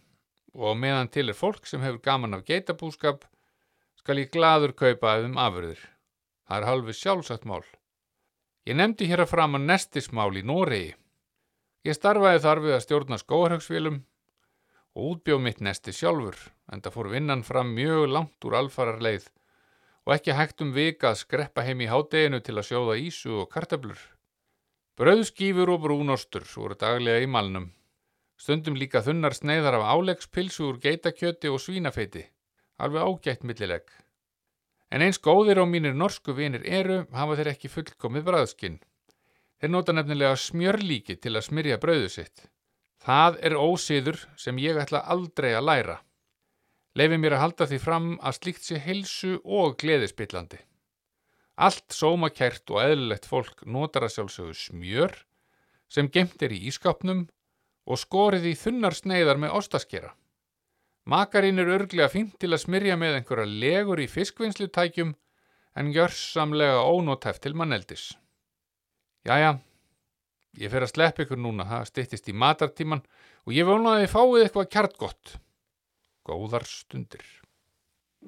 og 0.55 0.79
meðan 0.81 1.11
til 1.13 1.29
er 1.29 1.37
fólk 1.37 1.67
sem 1.69 1.83
hefur 1.85 2.01
gaman 2.05 2.39
af 2.39 2.47
geitabúskap 2.49 3.27
skal 4.01 4.23
ég 4.23 4.33
gladur 4.33 4.73
kaupa 4.73 5.19
um 5.25 5.37
afurður. 5.37 5.81
Það 6.49 6.57
er 6.59 6.69
halvi 6.71 6.95
sjálfsagt 6.97 7.45
mál. 7.45 7.65
Ég 8.65 8.77
nefndi 8.77 9.09
hér 9.09 9.25
að 9.25 9.33
fram 9.35 9.59
að 9.59 9.67
nestismál 9.69 10.33
í 10.37 10.45
Noregi. 10.45 10.95
Ég 11.85 11.97
starfaði 11.97 12.41
þar 12.45 12.63
við 12.65 12.77
að 12.77 12.85
stjórna 12.85 13.19
skóarhagsfélum 13.21 13.99
og 14.97 15.11
útbjóð 15.13 15.45
mitt 15.45 15.61
nesti 15.65 15.93
sjálfur 15.93 16.41
en 16.73 16.83
það 16.85 16.97
fór 16.97 17.11
vinnan 17.13 17.45
fram 17.47 17.75
mjög 17.77 18.09
langt 18.13 18.49
úr 18.49 18.57
alfarar 18.59 19.01
leið 19.05 19.29
og 20.09 20.15
ekki 20.15 20.33
hægt 20.33 20.63
um 20.65 20.71
vika 20.73 21.11
að 21.11 21.19
skreppa 21.21 21.63
heim 21.67 21.83
í 21.85 21.87
hádeginu 21.91 22.39
til 22.41 22.55
að 22.57 22.71
sjóða 22.71 22.95
ísu 22.97 23.35
og 23.43 23.51
kartablur. 23.53 23.99
Bröðskífur 24.97 25.69
og 25.75 25.83
brúnostur 25.83 26.47
voru 26.49 26.79
daglega 26.81 27.21
í 27.21 27.29
malnum. 27.29 27.67
Stundum 28.41 28.79
líka 28.81 29.03
þunnar 29.05 29.37
sneiðar 29.37 29.77
af 29.77 29.85
álegspilsu 29.93 30.65
úr 30.71 30.81
geitakjöti 30.81 31.53
og 31.53 31.61
svínafeiti. 31.61 32.25
Alveg 32.81 33.05
ágætt 33.05 33.45
millileg. 33.45 33.85
En 34.89 35.05
eins 35.05 35.21
góðir 35.21 35.61
á 35.61 35.69
mínir 35.69 35.93
norsku 35.93 36.33
vinir 36.33 36.65
eru 36.65 37.03
hafa 37.13 37.37
þeir 37.37 37.53
ekki 37.53 37.69
fullkomið 37.69 38.29
bræðskinn. 38.31 38.81
Þeir 39.61 39.75
nota 39.75 39.93
nefnilega 39.93 40.41
smjörlíki 40.41 41.19
til 41.21 41.37
að 41.37 41.51
smyrja 41.51 41.83
brauðu 41.83 42.09
sitt. 42.17 42.49
Það 43.05 43.43
er 43.45 43.61
ósiður 43.61 44.25
sem 44.41 44.57
ég 44.57 44.81
ætla 44.81 45.05
aldrei 45.05 45.53
að 45.53 45.69
læra. 45.69 46.01
Leifi 46.99 47.19
mér 47.21 47.37
að 47.37 47.43
halda 47.45 47.67
því 47.71 47.79
fram 47.79 48.07
að 48.27 48.39
slíkt 48.41 48.65
sé 48.67 48.79
heilsu 48.83 49.37
og 49.45 49.77
gleðispillandi. 49.79 50.59
Allt 51.59 51.95
sómakært 51.95 52.71
og 52.75 52.81
eðlilegt 52.83 53.27
fólk 53.29 53.63
notar 53.67 54.07
að 54.07 54.15
sjálfsögðu 54.17 54.57
smjör 54.59 55.15
sem 55.91 56.09
gemt 56.11 56.43
er 56.43 56.55
í 56.55 56.59
ískapnum 56.71 57.27
og 57.89 58.01
skorið 58.03 58.51
í 58.51 58.55
þunnar 58.59 58.97
sneiðar 58.99 59.41
með 59.43 59.55
ostaskera. 59.61 60.13
Makarinn 61.09 61.63
er 61.63 61.71
örglega 61.79 62.11
fínt 62.13 62.35
til 62.43 62.51
að 62.53 62.65
smyrja 62.67 62.99
með 63.01 63.21
einhverja 63.21 63.49
legur 63.63 64.03
í 64.03 64.11
fiskvinnslutækjum 64.13 65.15
en 65.79 65.93
gjörsamlega 65.95 66.83
ónótæft 66.85 67.47
til 67.47 67.55
manneldis. 67.57 68.11
Jæja, 69.25 69.55
ég 70.59 70.73
fer 70.73 70.85
að 70.85 70.93
sleppa 70.93 71.25
ykkur 71.25 71.41
núna, 71.41 71.65
það 71.69 71.91
styttist 71.93 72.29
í 72.29 72.37
matartíman 72.37 73.05
og 73.47 73.55
ég 73.57 73.69
vona 73.69 73.95
að 73.95 74.05
þið 74.05 74.13
fáið 74.17 74.43
eitthvað 74.43 74.73
kjart 74.75 74.99
gott 75.01 75.39
góðar 76.29 76.65
stundir. 76.69 77.25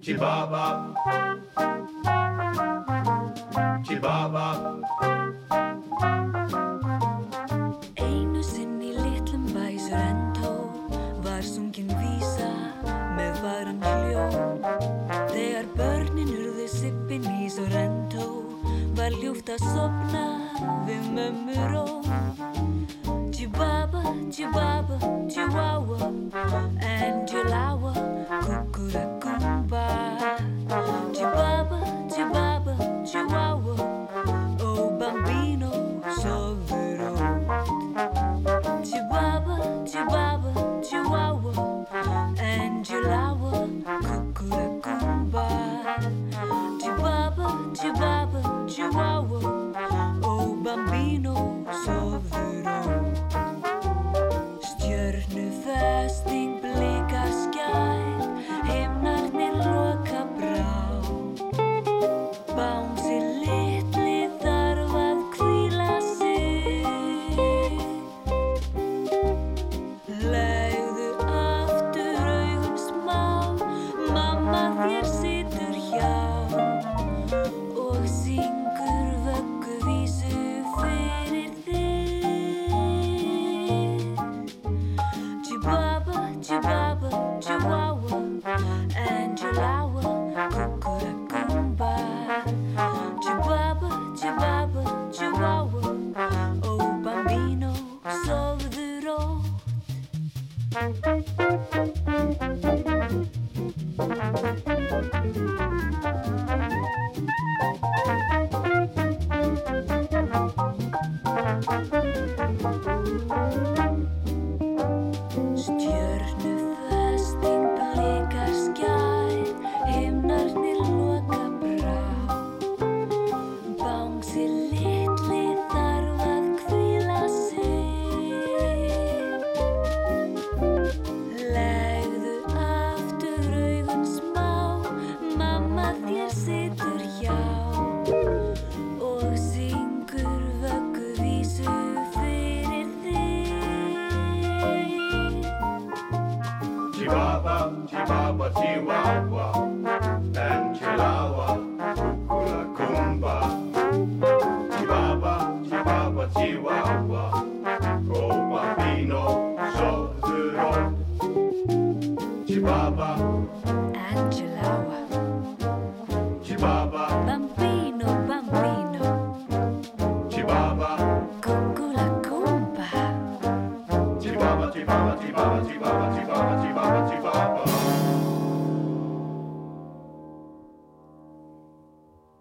Chibaba. 0.01 0.65
Chibaba. 3.85 4.47
Einu 8.01 8.43
sinni 8.43 8.95
litlum 8.97 9.45
væsur 9.53 10.01
endó 10.01 10.55
var 11.27 11.45
sungin 11.45 11.93
vísa 12.01 12.49
með 13.19 13.43
varan 13.45 13.85
hljó 13.85 14.25
Þegar 15.35 15.69
börnin 15.77 16.33
urðu 16.39 16.69
sippin 16.73 17.29
í 17.37 17.53
sorendó 17.53 18.31
var 18.97 19.13
ljúft 19.21 19.53
að 19.53 19.69
sopna 19.75 20.27
við 20.89 21.13
mömmur 21.19 21.81
og 21.85 22.13
Chibaba. 23.37 23.90
Chihuahua, 24.01 24.99
Chihuahua, 25.29 25.29
Chihuahua, 25.29 26.71
and 26.81 27.29
Chihuahua, 27.29 27.93
Cucuracumba, 28.45 29.85
Chihuahua. 31.15 31.80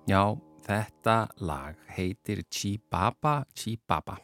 Já, 0.10 0.34
þetta 0.66 1.28
lag 1.46 1.78
heitir 1.94 2.40
Chibaba 2.50 3.44
Chibaba 3.54 4.16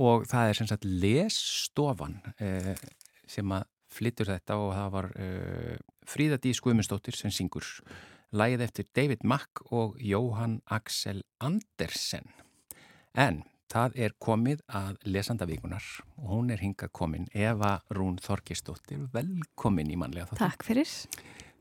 og 0.00 0.24
það 0.30 0.48
er 0.48 0.56
sem 0.56 0.68
sagt 0.70 0.86
lesstofan 0.88 2.14
sem 3.28 3.52
að 3.52 3.66
flyttur 3.92 4.30
þetta 4.30 4.56
og 4.56 4.72
það 4.72 4.88
var 4.94 5.10
Fríða 6.08 6.40
Dís 6.40 6.62
Guðmundsdóttir 6.64 7.18
sem 7.18 7.34
syngur 7.36 7.68
lagið 8.32 8.64
eftir 8.64 8.88
David 8.96 9.28
Mack 9.28 9.60
og 9.68 10.00
Jóhann 10.00 10.62
Axel 10.72 11.20
Andersen. 11.44 12.32
En 13.12 13.42
það 13.68 14.00
er 14.08 14.16
komið 14.24 14.64
að 14.72 14.96
lesandavíkunar 15.04 15.84
og 16.16 16.32
hún 16.32 16.48
er 16.56 16.64
hingað 16.64 16.96
komin 16.96 17.28
Eva 17.36 17.82
Rún 17.92 18.16
Þorkistóttir, 18.24 19.04
velkomin 19.12 19.92
í 19.92 20.00
mannlega 20.00 20.32
þáttu. 20.32 20.40
Takk 20.46 20.64
fyrir. 20.64 20.96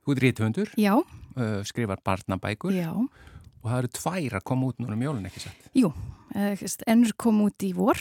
Þú 0.05 0.15
er 0.15 0.21
rítuhundur, 0.25 0.69
Já, 0.81 0.93
uh, 0.97 1.61
skrifar 1.67 1.99
barnabækur 2.03 2.73
já, 2.73 2.89
og 2.91 3.67
það 3.69 3.77
eru 3.83 3.87
tvær 3.99 4.37
að 4.39 4.43
koma 4.49 4.67
út 4.71 4.79
núna 4.81 4.93
um 4.97 5.01
jólun 5.05 5.27
ekki 5.29 5.43
satt. 5.43 5.69
jú. 5.77 5.91
eh, 6.35 6.57
Ennur 6.87 7.13
kom 7.17 7.41
út 7.45 7.61
í 7.61 7.73
vor 7.75 7.95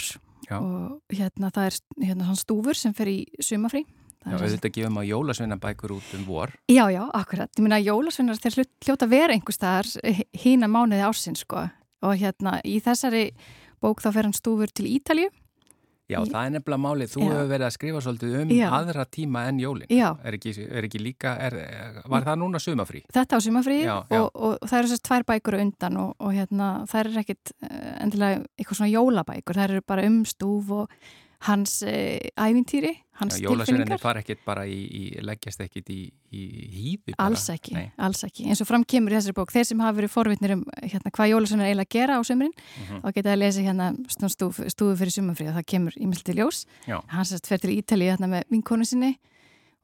Já. 0.48 0.56
og 0.60 1.00
hérna 1.12 1.50
það 1.52 1.66
er 1.66 1.78
hérna 2.06 2.24
svona 2.24 2.40
stúfur 2.40 2.74
sem 2.76 2.94
fer 2.94 3.06
í 3.06 3.18
sumafrí. 3.40 3.84
Já, 4.24 4.36
auðvitað 4.36 4.72
gefum 4.76 4.98
að 5.00 5.08
jólasveinabækur 5.14 5.92
út 5.96 6.14
um 6.14 6.24
vor. 6.28 6.50
Já, 6.68 6.84
já, 6.92 7.04
akkurat. 7.14 7.48
Ég 7.56 7.62
meina 7.64 7.78
jólasveinar 7.80 8.36
þeir 8.36 8.56
hlut- 8.58 8.84
hljóta 8.84 9.06
að 9.06 9.10
vera 9.14 9.32
einhver 9.32 9.56
staðar 9.56 9.86
hína 10.36 10.68
mánuði 10.68 11.04
ársins 11.06 11.40
sko 11.44 11.70
og 12.02 12.16
hérna 12.20 12.60
í 12.64 12.80
þessari 12.84 13.30
bók 13.80 14.00
þá 14.04 14.12
fer 14.12 14.22
hann 14.28 14.32
stúfur 14.36 14.68
til 14.72 14.86
Ítalju. 14.92 15.28
Já, 16.10 16.18
Í- 16.18 16.30
það 16.32 16.48
er 16.48 16.52
nefnilega 16.56 16.82
málið. 16.84 17.12
Þú 17.14 17.22
hefur 17.28 17.48
verið 17.52 17.66
að 17.68 17.74
skrifa 17.76 18.02
svolítið 18.04 18.36
um 18.40 18.52
Já. 18.56 18.66
aðra 18.80 19.06
tíma 19.06 19.44
en 19.48 19.62
jólin. 19.62 19.86
Já. 19.94 20.08
Er 20.26 20.38
ekki, 20.38 20.54
er 20.66 20.88
ekki 20.88 21.02
líka, 21.02 21.36
er, 21.46 21.56
var 22.10 22.26
það 22.26 22.40
núna 22.42 22.62
sumafrí? 22.62 23.04
Þetta 23.14 23.38
á 23.38 23.40
sumafrí 23.46 23.78
já. 23.84 23.96
og, 24.18 24.28
og, 24.34 24.58
það 24.66 24.78
eru 24.80 24.92
þessar 24.92 25.06
tvær 25.08 25.26
bækur 25.30 25.58
undan 25.60 25.98
og, 26.02 26.14
og 26.18 26.36
hérna 26.36 26.70
það 26.90 27.00
er 27.00 27.22
ekkit 27.24 27.54
eh, 27.62 27.90
endilega 28.04 28.44
eitthvað 28.58 28.80
svona 28.80 28.94
jólabækur, 28.94 29.60
það 29.60 29.68
eru 29.68 29.88
bara 29.94 30.06
um 30.10 30.22
stúf 30.28 30.74
og 30.74 30.96
hans 31.46 31.78
uh, 31.82 32.18
ævintýri, 32.36 32.90
hans 33.20 33.38
Já, 33.40 33.48
tilfinningar. 33.48 33.98
fara 34.00 34.20
ekkit 34.20 34.42
bara 34.44 34.66
í, 34.68 34.76
í 34.76 35.02
leggjast 35.24 35.60
ekkit 35.64 35.88
í, 35.92 35.98
í 36.36 36.42
hýði. 36.74 37.14
Alls 37.20 37.46
ekki, 37.52 37.72
Nei. 37.76 37.86
alls 37.96 38.22
ekki. 38.26 38.44
Eins 38.48 38.60
og 38.60 38.68
fram 38.68 38.84
kemur 38.84 39.12
í 39.12 39.16
þessari 39.16 39.36
bók, 39.38 39.52
þeir 39.54 39.64
sem 39.70 39.80
hafa 39.80 39.96
verið 40.00 40.12
forvitnir 40.12 40.54
um 40.58 40.64
hérna, 40.82 41.12
hvað 41.16 41.32
jólasveinar 41.32 41.70
eiginlega 41.70 41.94
gera 41.96 42.18
á 42.18 42.22
sömurinn 42.28 42.52
Mhm. 42.56 43.00
og 43.04 43.14
geta 43.16 43.32
að 43.32 43.40
lesa 43.40 43.60
hérna 43.64 43.90
svona 44.08 44.32
stúfu, 44.32 44.96
fyrir 45.00 45.12
sumafrí 45.16 45.48
og 45.48 45.56
það 45.56 45.66
kemur 45.66 45.92
ímynd 46.00 46.22
til 46.24 46.36
ljós. 46.36 46.66
Já. 46.86 47.00
Hann 47.08 47.24
sérst 47.24 47.46
fer 47.48 47.58
til 47.58 47.76
Ítalíu 47.76 48.12
hérna 48.12 48.28
með 48.28 48.44
vinkonu 48.50 48.84
sinni 48.84 49.18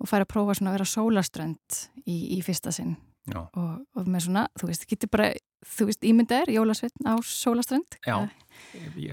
og 0.01 0.09
fær 0.09 0.25
að 0.25 0.29
prófa 0.33 0.53
að 0.69 0.77
vera 0.77 0.85
sólaströnd 0.85 1.89
í, 2.07 2.37
í 2.37 2.43
fyrsta 2.45 2.73
sinn. 2.73 2.97
Og, 3.35 3.79
og 3.97 4.07
með 4.07 4.27
svona, 4.29 4.47
þú 4.61 4.69
veist, 4.71 4.87
getur 4.87 5.11
bara 5.11 5.29
þú 5.67 5.87
veist, 5.89 6.03
ímyndaður, 6.07 6.53
jólasveitn 6.55 7.09
á 7.11 7.15
sólaströnd. 7.27 7.97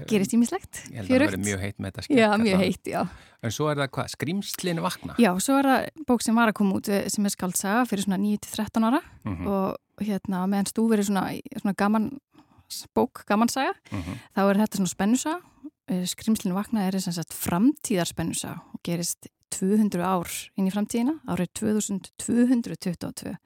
Gerist 0.08 0.32
ímislegt, 0.36 0.84
Ég 0.88 1.00
held 1.02 1.08
að 1.08 1.14
það 1.14 1.24
verið 1.26 1.44
mjög 1.44 1.60
heitt 1.64 1.78
með 1.82 1.96
þetta 1.98 2.16
Já, 2.16 2.28
mjög 2.40 2.60
heitt, 2.62 2.86
já. 2.88 3.00
En 3.44 3.52
svo 3.52 3.66
er 3.68 3.76
það 3.82 3.90
hvað, 3.96 4.12
skrimslinu 4.14 4.84
vakna? 4.84 5.16
Já, 5.20 5.30
svo 5.42 5.56
er 5.58 5.68
það 5.68 5.88
bók 6.08 6.22
sem 6.24 6.38
var 6.38 6.48
að 6.52 6.56
koma 6.60 6.78
út 6.78 6.88
eh, 6.88 7.08
sem 7.12 7.26
er 7.26 7.34
skaldsaga 7.34 7.82
fyrir 7.90 8.06
svona 8.06 8.20
9-13 8.22 8.86
ára. 8.88 9.00
Mhm. 9.24 9.46
og 9.46 9.76
hérna 10.04 10.46
meðan 10.48 10.66
stúfur 10.70 10.98
er 10.98 11.04
svona, 11.06 11.26
svona 11.60 11.74
gaman 11.76 12.08
bók, 12.96 13.24
gamansaga 13.28 13.74
Mhm. 13.92 14.16
þá 14.36 14.40
er 14.50 14.56
þetta 14.62 14.76
svona 14.80 14.94
spennusa 14.94 15.34
skrimslinu 16.08 16.54
vakna 16.56 16.86
er 16.88 16.98
sem 16.98 17.12
sagt 17.12 17.34
framtíðar 17.36 18.08
spennusa 18.08 18.54
og 18.72 18.80
gerist 18.82 19.28
200 19.52 20.00
ár 20.02 20.30
inn 20.56 20.66
í 20.66 20.72
framtíðina, 20.72 21.20
árið 21.28 21.52
2222 21.54 23.36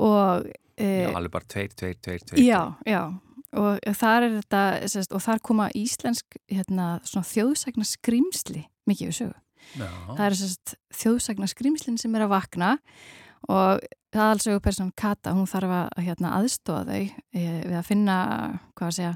og 0.00 0.48
Já, 0.80 1.10
alveg 1.12 1.32
bara 1.34 1.44
tveir, 1.52 1.74
tveir, 1.76 1.96
tveir, 2.00 2.22
tveir. 2.24 2.40
já, 2.46 2.60
já 2.88 3.02
og 3.50 3.80
þar 3.98 4.22
er 4.28 4.34
þetta 4.38 4.60
sérst, 4.88 5.10
og 5.12 5.20
þar 5.24 5.40
koma 5.42 5.64
íslensk 5.74 6.36
hérna, 6.48 7.00
svona 7.04 7.26
þjóðsagna 7.26 7.84
skrimsli 7.88 8.62
mikið 8.88 9.10
við 9.10 9.16
sögu 9.18 9.34
Já. 9.76 9.88
það 10.16 10.22
er 10.28 10.36
sérst 10.38 10.74
þjóðsagna 11.02 11.48
skrimslin 11.50 11.98
sem 12.00 12.14
er 12.16 12.24
að 12.24 12.32
vakna 12.36 12.70
og 13.50 13.82
það 14.14 14.22
er 14.22 14.30
alls 14.30 14.46
auðvitað 14.46 14.64
person 14.68 14.92
Kata, 14.96 15.34
hún 15.36 15.50
þarf 15.50 15.74
að 15.80 16.00
hérna, 16.06 16.32
aðstofa 16.38 16.86
þau 16.86 17.02
e, 17.02 17.42
við 17.66 17.76
að 17.82 17.88
finna, 17.90 18.16
hvað 18.78 18.88
að 18.88 18.96
segja 19.00 19.12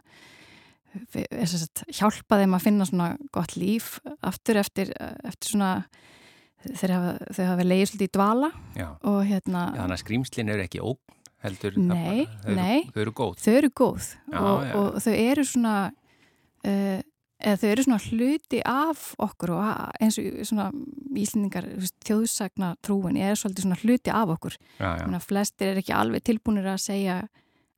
við- 1.15 1.31
sem 1.47 1.63
sagt, 1.65 1.85
hjálpa 1.97 2.39
þeim 2.43 2.55
að 2.59 2.65
finna 2.67 2.87
svona 2.91 3.09
gott 3.35 3.57
líf 3.59 3.95
aftur 4.23 4.61
eftir, 4.61 4.93
eftir 5.25 5.55
svona 5.55 5.71
þeir 6.81 6.93
hafa, 6.97 7.13
hafa 7.51 7.67
leiðið 7.69 7.89
svolítið 7.91 8.09
í 8.09 8.13
dvala 8.19 8.51
Já, 8.79 8.89
og 9.11 9.19
hérna 9.29 9.65
Já, 9.75 9.81
þannig 9.83 9.97
að 9.99 10.03
skrýmslin 10.05 10.53
eru 10.55 10.65
ekki 10.67 10.83
ógn 10.85 11.01
heldur 11.45 11.75
Nei, 11.77 12.25
bara- 12.25 12.39
þau 12.45 12.49
eru- 12.51 12.57
nei. 12.57 12.79
Þau 12.95 13.01
eru 13.05 13.13
góð 13.21 13.35
þau 13.45 13.53
eru 13.59 13.71
góð 13.83 14.07
Já, 14.33 14.39
og, 14.41 14.63
og 14.81 15.03
þau 15.05 15.13
eru 15.15 15.45
svona 15.45 15.75
uh, 16.65 17.01
eða 17.45 17.59
þau 17.61 17.69
eru 17.75 17.85
svona 17.85 18.01
hluti 18.07 18.61
af 18.65 19.03
okkur 19.27 19.53
og 19.59 19.65
eins 20.01 20.17
og 20.23 20.29
svona 20.49 20.69
íslendingar, 21.21 21.67
þjóðsagna 22.07 22.71
trúin 22.85 23.19
er 23.21 23.37
svolítið 23.37 23.67
svona 23.67 23.79
hluti 23.83 24.13
af 24.15 24.33
okkur 24.39 24.57
Já, 24.79 24.89
já. 24.97 25.05
Menna, 25.05 25.21
flestir 25.21 25.75
er 25.75 25.83
ekki 25.83 25.93
alveg 25.97 26.25
tilbúinir 26.25 26.71
að 26.73 26.81
segja 26.87 27.19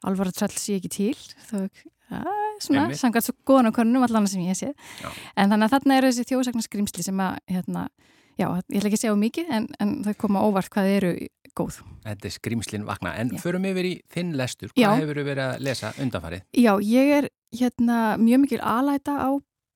alvar 0.06 0.30
að 0.30 0.38
trall 0.38 0.54
sé 0.60 0.76
ekki 0.78 0.92
til 0.92 1.16
þau, 1.48 1.64
ja, 2.12 2.20
svona, 2.62 2.84
Einmitt. 2.86 3.00
samkvæmt 3.00 3.26
svo 3.26 3.34
góðan 3.48 3.72
og 3.72 3.74
konunum 3.80 4.04
allan 4.06 4.28
sem 4.30 4.44
ég 4.46 4.54
sé 4.60 4.68
Já. 5.02 5.08
en 5.34 5.50
þannig 5.50 5.66
að 5.66 5.74
þarna 5.74 5.96
eru 5.98 6.12
þessi 6.12 6.28
þjóðsagna 6.30 6.62
skrimsli 6.68 7.02
sem 7.08 7.22
að, 7.24 7.40
hérna, 7.50 7.88
já, 8.36 8.46
ég 8.46 8.78
ætla 8.78 8.90
ekki 8.90 8.98
að 8.98 9.02
segja 9.04 9.16
mikið 9.20 9.50
en, 9.58 9.66
en 9.80 9.96
þau 10.06 10.14
koma 10.20 10.44
óvart 10.46 10.70
hvað 10.72 10.92
eru 10.98 11.12
góð 11.56 11.80
Þetta 12.04 12.28
er 12.28 12.34
skrýmslin 12.36 12.86
vakna, 12.86 13.14
en 13.18 13.32
Já. 13.34 13.40
förum 13.42 13.66
yfir 13.66 13.88
í 13.88 13.94
þinn 14.12 14.36
lestur, 14.38 14.70
Já. 14.76 14.90
hvað 14.90 15.02
hefur 15.02 15.22
verið 15.26 15.44
að 15.46 15.64
lesa 15.66 15.92
undanfarið? 16.02 16.44
Já, 16.54 16.72
ég 16.84 17.12
er 17.16 17.28
hérna 17.56 17.98
mjög 18.20 18.42
mikil 18.44 18.60
alæta 18.62 19.16
á 19.18 19.30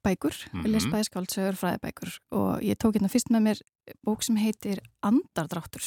bækur, 0.05 0.37
mm. 0.53 0.61
-hmm. 0.61 0.73
les 0.73 0.87
bæði 0.87 1.09
skáldsögur, 1.09 1.59
fræðibækur 1.61 2.13
og 2.31 2.63
ég 2.63 2.79
tók 2.79 2.97
hérna 2.97 3.09
fyrst 3.09 3.31
með 3.31 3.43
mér 3.49 3.63
bók 4.07 4.23
sem 4.23 4.37
heitir 4.37 4.81
Andardráttur 5.03 5.85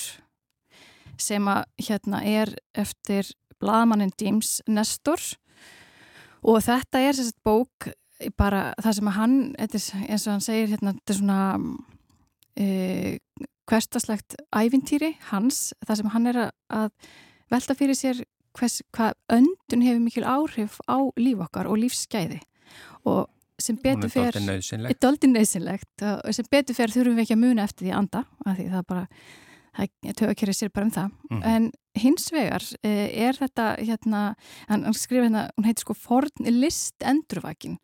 sem 1.18 1.48
að 1.48 1.64
hérna 1.78 2.22
er 2.26 2.56
eftir 2.74 3.30
blaðmannin 3.62 4.14
James 4.20 4.62
Nestor 4.68 5.22
og 6.44 6.62
þetta 6.66 7.00
er 7.00 7.14
sérst 7.14 7.40
bók 7.46 7.94
bara 8.38 8.74
það 8.82 8.94
sem 8.98 9.08
að 9.08 9.18
hann, 9.18 9.38
eins 9.60 10.28
og 10.28 10.32
hann 10.32 10.44
segir 10.44 10.72
hérna, 10.74 10.94
þetta 10.94 11.14
er 11.14 11.20
svona 11.20 11.40
e, 12.60 13.20
hverstaslegt 13.70 14.38
ævintýri 14.56 15.14
hans, 15.32 15.72
það 15.86 16.00
sem 16.00 16.14
hann 16.14 16.32
er 16.32 16.40
að, 16.44 16.90
velta 17.54 17.76
fyrir 17.78 17.98
sér 17.98 18.24
hvers, 18.58 18.82
hvað 18.94 19.16
öndun 19.34 19.86
hefur 19.86 20.04
mikil 20.04 20.26
áhrif 20.28 20.80
á 20.86 20.98
líf 21.18 21.46
okkar 21.46 21.70
og 21.72 21.80
lífsgæði. 21.82 22.42
Og 23.10 23.30
sem 23.62 23.78
betur 23.80 24.10
er 24.10 24.14
fer 24.14 24.38
er 24.90 25.00
doldið 25.02 25.36
nöðsynlegt 25.36 26.04
og 26.04 26.36
sem 26.36 26.48
betur 26.52 26.78
fer 26.78 26.92
þurfum 26.94 27.18
við 27.18 27.26
ekki 27.26 27.36
að 27.38 27.44
muna 27.44 27.66
eftir 27.68 27.88
því 27.88 27.94
að 27.94 28.00
anda 28.02 28.24
af 28.44 28.58
því 28.58 28.68
það 28.74 28.86
bara 28.90 29.06
töfakerið 30.14 30.58
sér 30.58 30.72
bara 30.74 30.86
um 30.86 30.94
það. 30.94 31.12
Mhm. 31.30 31.42
en 31.44 31.72
hins 31.96 32.32
vegar 32.34 32.64
eh, 32.84 33.28
er 33.28 33.38
þetta 33.38 33.68
hérna, 33.80 34.22
hann, 34.70 34.94
skrifa 34.94 35.28
hérna 35.28 35.50
hún 35.58 35.66
heitir 35.66 35.86
sko 35.86 35.94
forn 35.94 36.50
list 36.60 36.96
endurvakin 37.02 37.78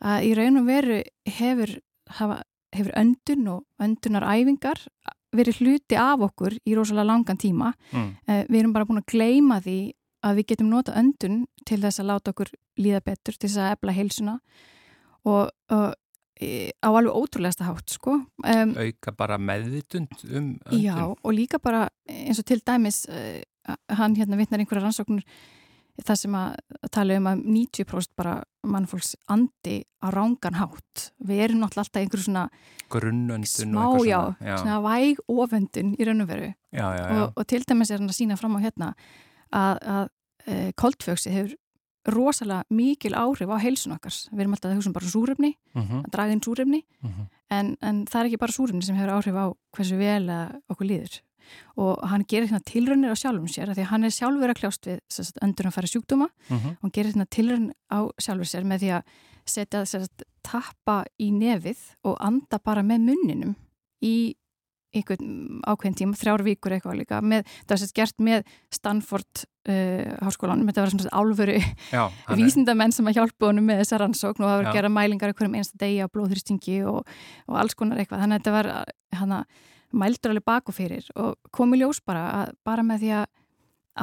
að 0.00 0.28
í 0.28 0.34
raun 0.38 0.58
og 0.58 0.66
veru 0.66 1.02
hefur, 1.26 1.78
hafa, 2.18 2.42
hefur 2.74 2.94
öndun 3.00 3.48
og 3.48 3.64
öndunaræfingar 3.82 4.86
verið 5.34 5.60
hluti 5.62 5.98
af 5.98 6.22
okkur 6.28 6.56
í 6.62 6.76
rosalega 6.76 7.08
langan 7.10 7.38
tíma 7.40 7.72
Mm. 7.92 8.16
Eh, 8.28 8.44
við 8.48 8.60
erum 8.60 8.72
bara 8.72 8.86
búin 8.86 9.02
að 9.02 9.10
gleyma 9.12 9.60
því 9.62 9.92
að 10.24 10.38
við 10.38 10.46
getum 10.52 10.70
nota 10.70 10.94
öndun 10.96 11.44
til 11.66 11.80
þess 11.82 12.00
að 12.00 12.08
láta 12.12 12.32
okkur 12.32 12.50
líða 12.80 13.00
betur, 13.04 13.36
til 13.36 13.48
þess 13.48 13.60
að 13.60 13.74
efla 13.76 13.92
heilsuna 13.92 14.34
og, 15.24 15.50
og 15.70 15.94
e, 16.40 16.70
á 16.80 16.88
alveg 16.88 17.12
ótrúlegasta 17.14 17.66
hátt 17.68 17.92
sko. 17.92 18.20
um, 18.44 18.72
Auka 18.76 19.12
bara 19.12 19.38
meðvitund 19.38 20.14
um 20.30 20.54
öndun. 20.64 20.80
Já, 20.80 20.96
og 21.12 21.32
líka 21.34 21.60
bara 21.62 21.88
eins 22.08 22.40
og 22.40 22.46
til 22.48 22.62
dæmis 22.66 23.04
uh, 23.08 23.42
hann 23.88 24.16
hérna 24.16 24.36
vitnar 24.40 24.58
einhverja 24.62 24.86
rannsóknur 24.86 25.24
það 26.02 26.18
sem 26.18 26.34
að 26.34 26.54
tala 26.90 27.16
um 27.20 27.26
að 27.30 27.42
90% 27.46 28.14
bara 28.18 28.34
mannfólks 28.66 29.12
andi 29.30 29.76
á 30.02 30.10
rángan 30.10 30.56
hátt. 30.58 31.10
Við 31.22 31.42
erum 31.46 31.60
náttúrulega 31.62 31.84
alltaf 31.84 32.00
einhverju 32.02 32.24
svona 32.26 32.44
Grunnöndun 32.90 33.76
og 33.78 33.98
eitthvað 34.00 34.08
já, 34.08 34.20
svona. 34.38 34.56
svona 34.62 34.78
væg 34.84 35.20
oföndun 35.30 35.92
í 35.98 36.06
raun 36.08 36.24
og 36.24 36.28
veru 36.30 36.48
Já, 36.74 36.86
já, 36.98 37.04
já. 37.04 37.22
og, 37.22 37.32
og 37.36 37.46
til 37.46 37.62
dæmis 37.68 37.90
er 37.90 38.00
hann 38.02 38.10
að 38.10 38.18
sína 38.18 38.38
fram 38.40 38.56
á 38.58 38.64
hérna 38.64 38.88
að, 39.54 39.78
að 39.94 40.08
e, 40.46 40.72
koldfjöksi 40.80 41.30
hefur 41.34 41.54
rosalega 42.14 42.64
mikil 42.74 43.14
áhrif 43.16 43.48
á 43.48 43.56
heilsun 43.62 43.94
okkar. 43.96 44.12
Við 44.32 44.42
erum 44.44 44.52
alltaf 44.56 44.70
að 44.72 44.76
hugsa 44.76 44.90
um 44.90 44.96
bara 44.98 45.08
súrefni, 45.08 45.52
Mhm, 45.74 46.02
að 46.04 46.10
draga 46.12 46.32
inn 46.34 46.42
súrefni 46.44 46.82
mhm. 47.02 47.28
en, 47.50 47.76
en 47.80 48.02
það 48.06 48.20
er 48.20 48.28
ekki 48.28 48.40
bara 48.42 48.52
súrefni 48.52 48.82
sem 48.84 48.96
hefur 48.98 49.14
áhrif 49.14 49.38
á 49.38 49.46
hversu 49.76 49.96
vel 49.96 50.26
okkur 50.68 50.86
líður 50.90 51.20
og 51.76 52.04
hann 52.10 52.24
gerir 52.28 52.48
hérna 52.48 52.62
tilraunir 52.64 53.14
á 53.14 53.16
sjálfum 53.18 53.50
sér 53.50 53.74
því 53.74 53.88
hann 53.90 54.04
er 54.04 54.14
sjálfur 54.14 54.52
að 54.52 54.60
kljást 54.60 54.88
við 54.88 55.00
sagt, 55.08 55.40
öndur 55.44 55.70
að 55.70 55.76
fara 55.78 55.90
sjúkdóma. 55.90 56.28
Mhm. 56.50 56.76
og 56.76 56.82
hann 56.82 56.94
gerir 56.94 57.12
hérna 57.12 57.28
tilraun 57.30 57.72
á 57.90 57.98
sjálfur 58.18 58.50
sér 58.50 58.64
með 58.64 58.84
því 58.84 58.94
að 58.98 59.02
setja 59.46 59.84
sagt, 59.86 60.24
tappa 60.42 61.04
í 61.20 61.30
nefið 61.32 61.80
og 62.04 62.16
anda 62.20 62.58
bara 62.58 62.82
með 62.82 63.08
munninum 63.10 63.56
í 64.02 64.34
einhvern 64.94 65.60
ákveðin 65.66 65.96
tíma, 65.98 66.18
þrjár 66.18 66.44
vikur 66.46 66.74
eitthvað 66.76 67.00
líka 67.00 67.20
með, 67.24 67.48
það 67.64 67.74
var 67.74 67.82
sett 67.82 67.94
gert 67.96 68.22
með 68.22 68.52
Stanford 68.74 69.42
uh, 69.42 70.14
háskólanum, 70.22 70.68
þetta 70.70 70.84
var 70.84 70.92
svona 70.94 71.20
álfuru 71.20 71.56
Já, 71.58 72.02
hann 72.28 72.40
vísindamenn 72.40 72.94
sem 72.94 73.10
að 73.10 73.18
hjálpa 73.18 73.50
honum 73.50 73.68
með 73.70 73.82
þessa 73.82 74.00
rannsókn 74.04 74.44
og 74.44 74.50
það 74.50 74.58
var 74.60 74.70
að 74.70 74.78
gera 74.78 74.92
mælingar 74.94 75.34
í 75.34 75.38
hverjum 75.38 75.58
einsta 75.58 75.80
degi 75.82 76.00
á 76.04 76.12
blóðþristingi 76.14 76.80
og, 76.90 77.14
og 77.50 77.60
alls 77.60 77.78
konar 77.78 78.00
eitthvað. 78.02 78.24
Þannig 78.24 78.38
að 78.38 78.44
þetta 78.44 78.54
var 78.54 78.70
hana, 79.18 79.40
mældur 79.94 80.32
alveg 80.34 80.44
bak 80.48 80.68
og 80.70 80.74
fyrir 80.76 81.06
og 81.16 81.36
komi 81.54 81.78
ljós 81.80 82.00
bara 82.04 82.24
að 82.42 82.54
bara 82.66 82.82
með 82.86 83.04
því 83.04 83.12
að 83.20 83.26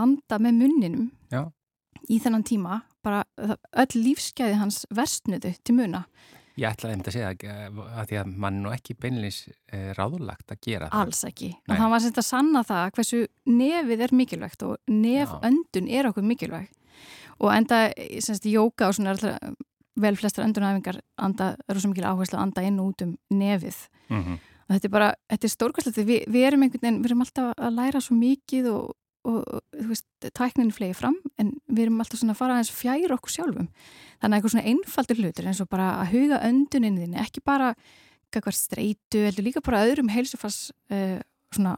anda 0.02 0.38
með 0.40 0.60
munninum 0.62 1.08
Já. 1.34 1.42
í 2.10 2.20
þennan 2.24 2.46
tíma 2.48 2.82
bara 3.04 3.24
öll 3.82 3.98
lífsgæði 3.98 4.60
hans 4.62 4.86
versnuðu 4.94 5.56
til 5.64 5.76
muna 5.76 6.06
Ég 6.60 6.68
ætlaði 6.68 6.94
einmitt 6.94 7.08
að 7.08 7.16
segja 7.16 7.30
að, 7.32 7.78
að 7.96 8.10
því 8.10 8.18
að 8.22 8.32
mann 8.44 8.58
er 8.60 8.64
nú 8.66 8.72
ekki 8.76 8.94
beinleins 9.00 9.38
e, 9.72 9.78
ráðulagt 9.96 10.52
að 10.52 10.60
gera 10.68 10.90
það. 10.92 11.00
alls 11.06 11.22
ekki 11.30 11.48
Nei. 11.56 11.72
og 11.72 11.80
það 11.80 11.92
var 11.94 12.04
þetta 12.06 12.22
að 12.22 12.28
sanna 12.28 12.64
það 12.68 12.90
hversu 12.98 13.22
nefið 13.48 14.04
er 14.06 14.14
mikilvægt 14.20 14.66
og 14.68 14.78
neföndun 14.92 15.88
er 15.90 16.10
okkur 16.12 16.28
mikilvæg 16.28 16.68
og 17.42 17.54
enda 17.56 17.80
semst 18.22 18.46
jóka 18.52 18.90
og 18.92 18.98
svona 19.00 19.16
er 19.16 19.56
vel 20.02 20.16
flestar 20.20 20.46
öndunæfingar 20.46 21.00
anda, 21.20 21.54
eru 21.72 21.82
svo 21.82 21.90
mikil 21.92 22.06
áherslu 22.12 22.38
að 22.38 22.44
anda 22.46 22.64
inn 22.68 22.80
út 22.84 23.02
um 23.08 23.16
nefið 23.32 23.88
Mhm. 24.12 24.34
og 24.36 24.51
þetta 24.76 24.90
er 24.90 24.94
bara, 24.96 25.12
þetta 25.32 25.48
er 25.48 25.54
stórkvæmslega 25.56 26.08
við, 26.08 26.26
við 26.32 26.48
erum 26.48 26.66
einhvern 26.66 26.86
veginn, 26.86 27.00
við 27.02 27.12
erum 27.12 27.24
alltaf 27.26 27.54
að 27.56 27.78
læra 27.78 28.02
svo 28.04 28.18
mikið 28.20 28.70
og, 28.72 28.94
og, 29.30 29.40
þú 29.78 29.88
veist, 29.90 30.08
tæknin 30.38 30.76
flegi 30.76 30.98
fram 30.98 31.18
en 31.42 31.52
við 31.68 31.88
erum 31.88 32.04
alltaf 32.04 32.22
svona 32.22 32.36
að 32.36 32.42
fara 32.42 32.58
aðeins 32.58 32.74
fjær 32.76 33.16
okkur 33.18 33.36
sjálfum 33.36 33.68
þannig 34.22 34.30
að 34.30 34.38
eitthvað 34.38 34.56
svona 34.56 34.72
einfaldur 34.72 35.22
hlutur 35.22 35.52
eins 35.52 35.62
og 35.64 35.72
bara 35.72 35.90
að 36.04 36.16
huga 36.16 36.42
öndunin 36.48 37.02
þinni, 37.02 37.22
ekki 37.22 37.44
bara 37.46 37.74
eitthvað 38.32 38.56
streitu, 38.56 39.26
heldur 39.26 39.44
líka 39.44 39.64
bara 39.66 39.84
öðrum 39.84 40.12
heilsufars 40.14 40.70
uh, 40.94 41.20
svona 41.52 41.76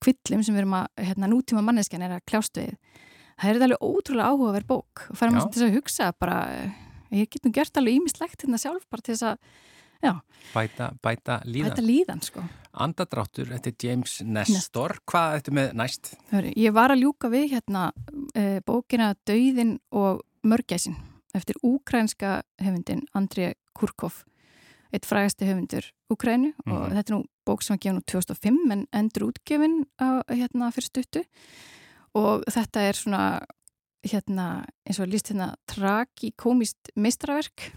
kvillum 0.00 0.44
sem 0.44 0.54
við 0.54 0.62
erum 0.62 0.78
að, 0.78 0.86
hérna, 0.96 1.28
nútíma 1.28 1.64
manneskjan 1.64 2.06
er 2.06 2.16
að 2.16 2.24
kljást 2.30 2.56
við 2.56 2.72
það 3.40 3.50
er 3.50 3.66
alveg 3.66 3.84
ótrúlega 3.84 4.30
áhugaverð 4.30 4.68
bók 4.68 5.04
og 5.08 5.18
Já. 5.20 5.28
að 5.28 5.50
þess 5.54 5.66
að 5.66 5.76
hugsa 5.76 6.12
bara, 6.20 6.38
eh, 6.52 6.70
ég 7.20 7.30
get 7.30 7.44
nú 7.44 7.52
gert 7.52 7.76
alveg 7.76 7.96
ímislegt 7.96 8.44
hérna 8.44 8.60
sjálf 8.60 8.84
bara 8.90 9.02
til 9.02 9.14
þess 9.14 9.28
að 9.30 9.38
Bæta, 10.54 10.90
bæta 11.02 11.40
líðan. 11.44 11.70
bæta 11.70 11.82
líðan 11.84 12.22
sko 12.24 12.42
Andadráttur, 12.80 13.48
þetta 13.50 13.68
er 13.72 13.74
James 13.82 14.12
Nestor. 14.22 14.94
Hvað 15.10 15.32
ertu 15.40 15.52
með 15.52 15.72
næst? 15.74 16.12
Hörru, 16.30 16.52
Ég 16.56 16.72
var 16.72 16.90
að 16.94 17.00
ljúka 17.02 17.28
við 17.32 17.48
hérna 17.56 17.88
uh, 17.90 18.60
bókina 18.66 19.12
Dauðin 19.26 19.78
og 19.90 20.20
mörgæsin 20.46 20.94
eftir 21.34 21.58
úkrænska 21.66 22.40
höfundin 22.62 23.02
André 23.14 23.52
Kurkov 23.74 24.24
eitt 24.94 25.06
frægasti 25.06 25.46
höfundur 25.46 25.84
Úkrænu 26.10 26.52
og 26.66 26.88
Mhm. 26.88 26.96
þetta 26.96 27.10
er 27.10 27.16
nú 27.18 27.24
bók 27.46 27.62
sem 27.62 27.74
var 27.74 27.78
gefin 27.78 27.98
úr 28.00 28.06
2005 28.06 28.72
en 28.72 28.86
endur 28.92 29.28
útgefin 29.30 29.84
á, 30.00 30.22
hérna 30.30 30.70
fyrir 30.72 30.88
stuttu 30.88 31.22
og 32.14 32.42
þetta 32.50 32.80
er 32.88 32.92
svona 32.94 33.40
hérna 34.06 34.64
eins 34.86 34.98
og 34.98 35.06
líst 35.08 35.30
hérna 35.30 35.54
tragikomiskt 35.68 36.90
meistraverk 36.96 37.72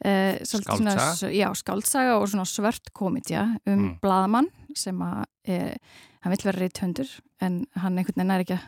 Uh, 0.00 0.38
Skáldsaga? 0.44 1.30
Já, 1.36 1.48
skáldsaga 1.54 2.18
og 2.20 2.28
svona 2.32 2.46
svört 2.48 2.92
komedja 2.96 3.42
um 3.66 3.78
Mm. 3.80 3.98
blaðamann 4.00 4.48
sem 4.74 4.96
að 4.98 5.24
eh, 5.44 5.74
hann 6.22 6.32
vill 6.32 6.44
vera 6.44 6.58
reythundur 6.60 7.08
en 7.40 7.66
hann 7.76 7.98
einhvern 7.98 8.16
veginn 8.16 8.30
er 8.30 8.40
ekki 8.44 8.56
að 8.56 8.64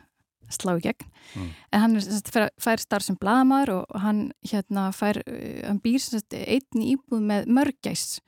slá 0.52 0.74
í 0.76 0.82
gegn 0.84 1.06
Mm. 1.34 1.48
en 1.72 1.80
hann 1.80 1.96
er, 1.96 2.50
fær, 2.60 2.78
starf 2.78 3.02
sem 3.06 3.16
blaðamaður 3.16 3.72
og 3.88 4.00
hann 4.02 4.32
hérna 4.44 4.90
fær 4.92 5.22
uh, 5.24 5.62
hann 5.66 5.80
býr 5.80 5.98
sagt 6.04 6.34
einn 6.34 6.82
íbúð 6.84 7.24
með 7.24 7.46
mörgæs 7.48 8.20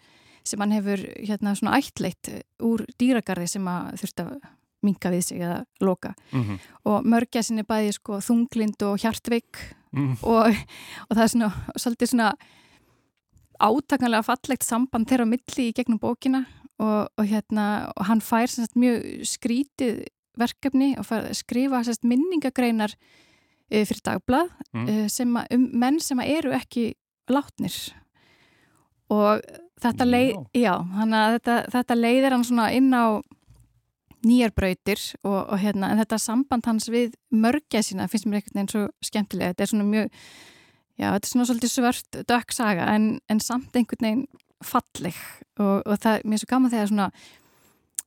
sem 0.44 0.60
hann 0.60 0.72
hefur 0.72 1.04
hérna 1.20 1.54
svona 1.54 1.76
ættleitt 1.76 2.32
úr 2.62 2.86
dýragarði 2.98 3.48
sem 3.48 3.68
að 3.68 3.98
þurft 4.00 4.20
að 4.24 4.32
minka 4.84 5.10
við 5.10 5.22
sig 5.24 5.40
eða 5.40 5.64
loka 5.80 6.14
Mm 6.32 6.58
og 6.84 7.04
mörgæsin 7.04 7.58
er 7.58 7.64
bæði 7.68 7.92
sko 7.92 8.20
þunglind 8.20 8.82
og 8.82 8.98
hjartveik 9.00 9.56
-hmm. 9.92 10.16
og, 10.22 10.56
og 11.08 11.16
það 11.16 11.22
er 11.22 11.28
svona 11.28 11.52
svolítið 11.76 12.08
svona 12.08 12.32
átakanlega 13.62 14.26
fallegt 14.26 14.66
samband 14.66 15.08
þeirra 15.10 15.26
á 15.28 15.32
milli 15.32 15.68
í 15.70 15.74
gegnum 15.76 16.00
bókina 16.02 16.44
og, 16.78 17.10
og 17.14 17.26
hérna 17.28 17.92
og 17.94 18.06
hann 18.08 18.22
fær 18.24 18.50
sagt 18.50 18.74
mjög 18.78 19.24
skrítið 19.28 20.04
verkefni 20.38 20.94
og 20.98 21.10
að 21.14 21.30
skrifa 21.38 21.84
sérst, 21.86 22.02
minningagreinar 22.02 22.96
uh, 22.96 23.84
fyrir 23.84 24.02
dagblað 24.04 24.50
Mm. 24.74 24.88
uh, 24.90 25.04
sem 25.08 25.36
að, 25.38 25.52
um 25.54 25.68
menn 25.78 26.00
sem 26.02 26.18
eru 26.24 26.50
ekki 26.56 26.94
látnir. 27.30 27.76
Og 29.14 29.38
þetta, 29.78 30.04
leið, 30.08 30.32
já, 30.56 30.72
þetta, 30.82 31.58
þetta 31.70 31.94
leiðir 31.94 32.34
hann 32.34 32.44
svona 32.44 32.72
inn 32.74 32.90
á 32.90 33.22
nýjar 34.24 34.54
brautir 34.56 34.98
og, 35.22 35.36
og 35.52 35.60
hérna, 35.60 35.92
þetta 36.00 36.18
samband 36.18 36.66
hans 36.66 36.88
við 36.90 37.14
mörgja 37.30 37.84
sína 37.84 38.08
finnst 38.10 38.26
mér 38.26 38.40
einhvern 38.40 38.56
veginn 38.58 38.72
svo 38.72 38.84
skemmtilega. 39.04 39.52
Þetta 39.52 39.66
er 39.66 39.72
svona 39.72 39.86
mjög, 39.90 40.18
já, 41.00 41.08
þetta 41.10 41.24
er 41.24 41.32
svona 41.32 41.48
svolítið 41.50 41.72
svört 41.74 42.20
dökk 42.30 42.56
saga 42.56 42.88
en, 42.94 43.08
en 43.30 43.40
samt 43.42 43.76
einhvern 43.76 44.08
veginn 44.08 44.26
falleg 44.64 45.16
og, 45.60 45.82
og 45.84 45.96
það, 46.00 46.24
mér 46.24 46.38
er 46.38 46.42
svo 46.44 46.50
gaman 46.54 46.72
þegar 46.72 46.92
svona 46.92 47.08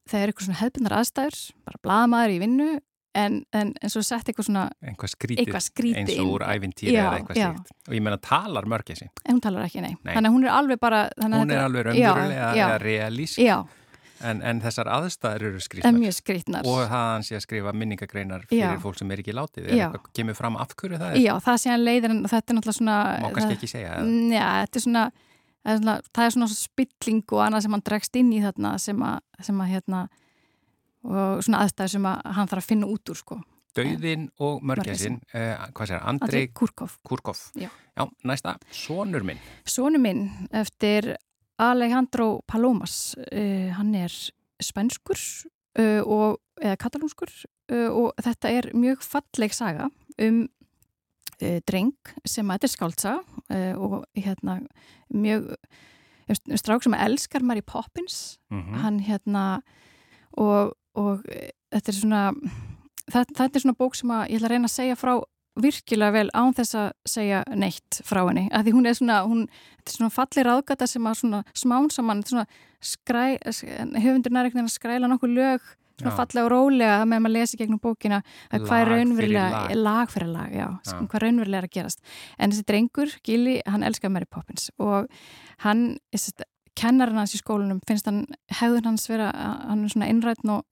það 0.08 0.20
er 0.20 0.32
eitthvað 0.32 0.48
svona 0.48 0.62
hefðbundar 0.62 0.98
aðstæður 1.02 1.42
bara 1.68 1.84
blaðmaður 1.86 2.36
í 2.36 2.40
vinnu 2.44 2.70
en, 3.18 3.40
en, 3.56 3.74
en 3.82 3.92
svo 3.92 4.04
sett 4.06 4.30
eitthvað 4.30 4.48
svona 4.50 4.66
Eitthvað 4.84 5.14
skrítið, 5.14 5.58
skrítið 5.66 6.02
eins 6.04 6.22
og 6.22 6.32
úr 6.36 6.46
ævintýri 6.48 6.94
Já, 6.94 7.02
eða 7.04 7.20
eitthvað 7.20 7.40
slíkt. 7.42 7.74
Og 7.88 7.98
ég 7.98 8.06
meina 8.06 8.20
talar 8.22 8.70
mörgæsi. 8.70 9.10
en 9.24 9.36
hún 9.38 9.44
talar 9.44 9.68
ekki, 9.68 9.84
nei. 9.84 9.94
Nei. 10.04 10.14
Þannig 10.14 10.30
að 10.30 10.36
hún 10.36 10.46
er 10.46 10.54
alveg 10.54 10.82
bara... 10.84 11.02
Hún 11.24 11.54
er 11.56 11.64
alveg 11.64 11.88
raunverulega 11.90 12.68
realísk. 12.84 13.42
Já, 13.42 13.58
En, 14.26 14.42
en 14.42 14.60
þessar 14.64 14.90
aðstæður 14.90 15.46
eru 15.52 15.62
skrítnar. 15.62 15.94
mjög 15.94 16.16
skrítnar. 16.18 16.68
Og 16.68 16.80
það 16.80 16.96
að 16.98 17.12
hann 17.12 17.26
sé 17.28 17.38
að 17.38 17.44
skrifa 17.46 17.74
minningagreinar 17.78 18.46
fyrir 18.50 18.64
Já. 18.64 18.82
fólk 18.82 19.00
sem 19.00 19.12
er 19.14 19.22
ekki 19.24 19.36
látið. 19.38 19.68
Er 19.68 19.78
Já. 19.78 19.86
eitthvað 19.88 20.14
kemur 20.20 20.38
fram 20.38 20.58
af 20.58 20.74
hverju 20.74 21.00
það 21.02 21.10
er? 21.12 21.20
Já, 21.22 21.34
það 21.48 21.60
sé 21.62 21.74
hann 21.74 21.84
leiðir 21.86 22.14
en 22.16 22.24
þetta 22.26 22.54
er 22.54 22.58
náttúrulega 22.58 22.78
svona... 22.80 22.98
Má 23.24 23.28
kannski 23.36 23.58
ekki 23.58 23.72
segja 23.74 23.92
það. 23.94 24.14
Já, 24.34 24.48
þetta 24.64 24.82
er 24.82 24.86
svona, 24.88 25.04
það 25.62 25.74
er 25.74 25.82
svona, 25.82 25.98
það 26.18 26.30
er 26.30 26.36
svona 26.38 26.50
spilling 26.54 27.22
og 27.28 27.44
annað 27.46 27.68
sem 27.68 27.78
hann 27.78 27.86
dregst 27.92 28.22
inn 28.22 28.32
í 28.34 28.42
þarna 28.46 28.74
sem 28.82 29.06
að, 29.12 29.20
sem 29.50 29.62
að 29.62 29.72
hérna, 29.76 30.02
og 31.08 31.46
svona 31.46 31.62
aðstæður 31.66 31.94
sem 31.98 32.10
að 32.10 32.34
hann 32.40 32.52
þarf 32.54 32.66
að 32.66 32.72
finna 32.74 32.92
út 32.96 33.14
úr, 33.14 33.22
sko. 33.22 33.40
Dauðin 33.78 34.30
og 34.42 34.64
mörgæsin, 34.66 35.20
uh, 35.38 35.68
hvað 35.78 35.92
sér, 35.92 36.02
Andrei 36.10 36.48
Kurkov. 36.50 36.98
Kurkov. 37.06 37.44
Já. 37.54 37.70
næsta, 38.26 38.56
sonur 38.74 39.26
minn. 39.26 39.38
Sónu 39.70 40.02
minn 40.02 40.24
eftir 40.56 41.14
Alejandro 41.60 42.42
Palomas, 42.48 43.16
uh, 43.32 43.70
hann 43.78 43.96
er 43.96 44.14
spænskur 44.62 45.18
uh, 45.80 46.02
og, 46.06 46.38
eða 46.62 46.78
katalónskur 46.82 47.32
uh, 47.72 47.90
og 47.92 48.14
þetta 48.24 48.52
er 48.52 48.70
mjög 48.78 49.02
falleg 49.06 49.54
saga 49.54 49.90
um 50.22 50.48
dreng 51.70 51.92
sem 52.26 52.48
að 52.50 52.56
þetta 52.58 52.66
er 52.66 52.72
skáldsa 52.74 53.12
uh, 53.22 53.74
og 53.78 54.06
hérna 54.18 54.56
mjög 55.14 55.52
strák 56.58 56.82
sem 56.84 56.96
elskar 56.98 57.44
Mary 57.46 57.62
Poppins 57.62 58.40
Mhm. 58.50 58.74
hann 58.82 59.00
hérna 59.06 59.62
og, 60.38 60.74
og 60.96 61.22
eh, 61.30 61.52
þetta 61.72 61.90
er 61.92 61.98
svona 62.00 62.22
þetta, 63.12 63.34
þetta 63.38 63.56
er 63.56 63.64
svona 63.64 63.78
bók 63.78 63.96
sem 63.96 64.10
að 64.10 64.30
ég 64.32 64.38
ætla 64.40 64.48
að 64.48 64.52
reyna 64.56 64.68
að 64.72 64.76
segja 64.80 64.96
frá 64.98 65.14
virkilega 65.64 66.16
vel 66.16 66.30
án 66.38 66.54
þess 66.58 66.78
að 66.78 66.88
segja 67.10 67.42
neitt 67.56 68.00
frá 68.08 68.24
henni, 68.28 68.48
af 68.52 68.66
því 68.66 68.76
hún 68.76 68.90
er 68.90 68.98
svona 68.98 69.18
hún, 69.28 69.44
þetta 69.80 69.94
er 69.94 69.98
svona 69.98 70.16
falli 70.18 70.46
ráðgata 70.48 70.88
sem 70.90 71.10
að 71.10 71.20
svona 71.22 71.42
smán 71.58 71.92
saman, 71.94 72.24
þetta 72.24 72.30
er 72.30 72.36
svona 72.36 72.48
skræ 72.94 73.26
höfundur 74.06 74.34
nær 74.36 74.50
ekkert 74.50 74.64
að 74.64 74.74
skræla 74.76 75.12
nokkuð 75.12 75.36
lög 75.38 75.70
svona 75.98 76.14
Já. 76.14 76.18
fallega 76.20 76.46
og 76.46 76.52
rólega 76.54 76.98
með 77.10 77.24
maður 77.24 77.34
lesi 77.34 77.58
gegnum 77.58 77.80
bókina 77.82 78.20
að 78.54 78.68
hvað 78.68 78.82
er 78.84 78.92
raunverulega 78.94 79.48
lag. 79.50 79.72
lag 79.82 80.12
fyrir 80.14 80.30
lag, 80.30 80.52
já, 80.54 80.68
Já. 80.86 80.98
hvað 81.02 81.24
raunverulega 81.24 81.64
er 81.64 81.68
að 81.70 81.74
gerast 81.74 82.04
en 82.38 82.54
þessi 82.54 82.68
drengur, 82.70 83.16
Gilli, 83.26 83.56
hann 83.66 83.86
elskar 83.88 84.14
Mary 84.14 84.30
Poppins 84.30 84.70
og 84.78 85.10
hann 85.66 85.98
sérst, 86.14 86.46
kennarinn 86.78 87.18
hans 87.18 87.34
í 87.34 87.42
skólanum 87.42 87.82
finnst 87.90 88.06
hann 88.06 88.28
hefðun 88.60 88.92
hans 88.92 89.08
vera, 89.10 89.32
hann 89.66 89.88
er 89.88 89.94
svona 89.96 90.12
innrætn 90.14 90.54
og 90.54 90.66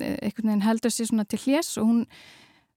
eh, 0.00 0.16
einhvern 0.22 0.54
veginn 0.54 0.64
heldur 0.64 0.94
sér 0.94 1.10
svona 1.10 1.28
til 1.28 1.42
hljés 1.44 1.74
og 1.76 1.90
hún 1.90 2.06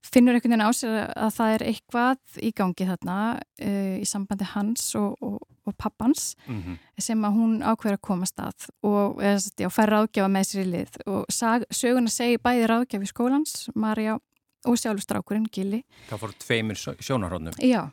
finnur 0.05 0.35
einhvern 0.37 0.53
veginn 0.53 0.67
á 0.67 0.71
sér 0.75 0.95
að 1.17 1.31
það 1.37 1.53
er 1.55 1.63
eitthvað 1.71 2.39
í 2.45 2.51
gangi 2.55 2.85
þarna 2.89 3.17
uh, 3.39 3.95
í 3.99 4.05
sambandi 4.07 4.47
hans 4.53 4.85
og, 4.99 5.15
og, 5.25 5.39
og 5.65 5.75
pappans 5.81 6.35
Mhm. 6.47 6.77
sem 7.01 7.25
að 7.25 7.35
hún 7.39 7.55
ákveður 7.65 7.97
að 7.97 8.01
koma 8.05 8.25
stað 8.29 8.67
og 8.85 9.19
já, 9.57 9.69
fær 9.73 9.89
ráðgjafa 9.95 10.29
með 10.31 10.45
sér 10.51 10.61
í 10.63 10.69
lið 10.75 10.99
og 11.09 11.25
sag, 11.33 11.65
söguna 11.73 12.11
segi 12.13 12.37
bæði 12.37 12.67
ráðgjafi 12.69 13.09
skólans, 13.11 13.55
Marja 13.75 14.17
og 14.65 14.77
sjálfur 14.77 15.03
strákurinn, 15.05 15.49
Gilli 15.53 15.83
Það 16.09 16.21
fór 16.23 16.35
tveimur 16.41 16.75
sjó- 16.79 16.97
sjónarhóðnum. 17.01 17.57
já, 17.61 17.89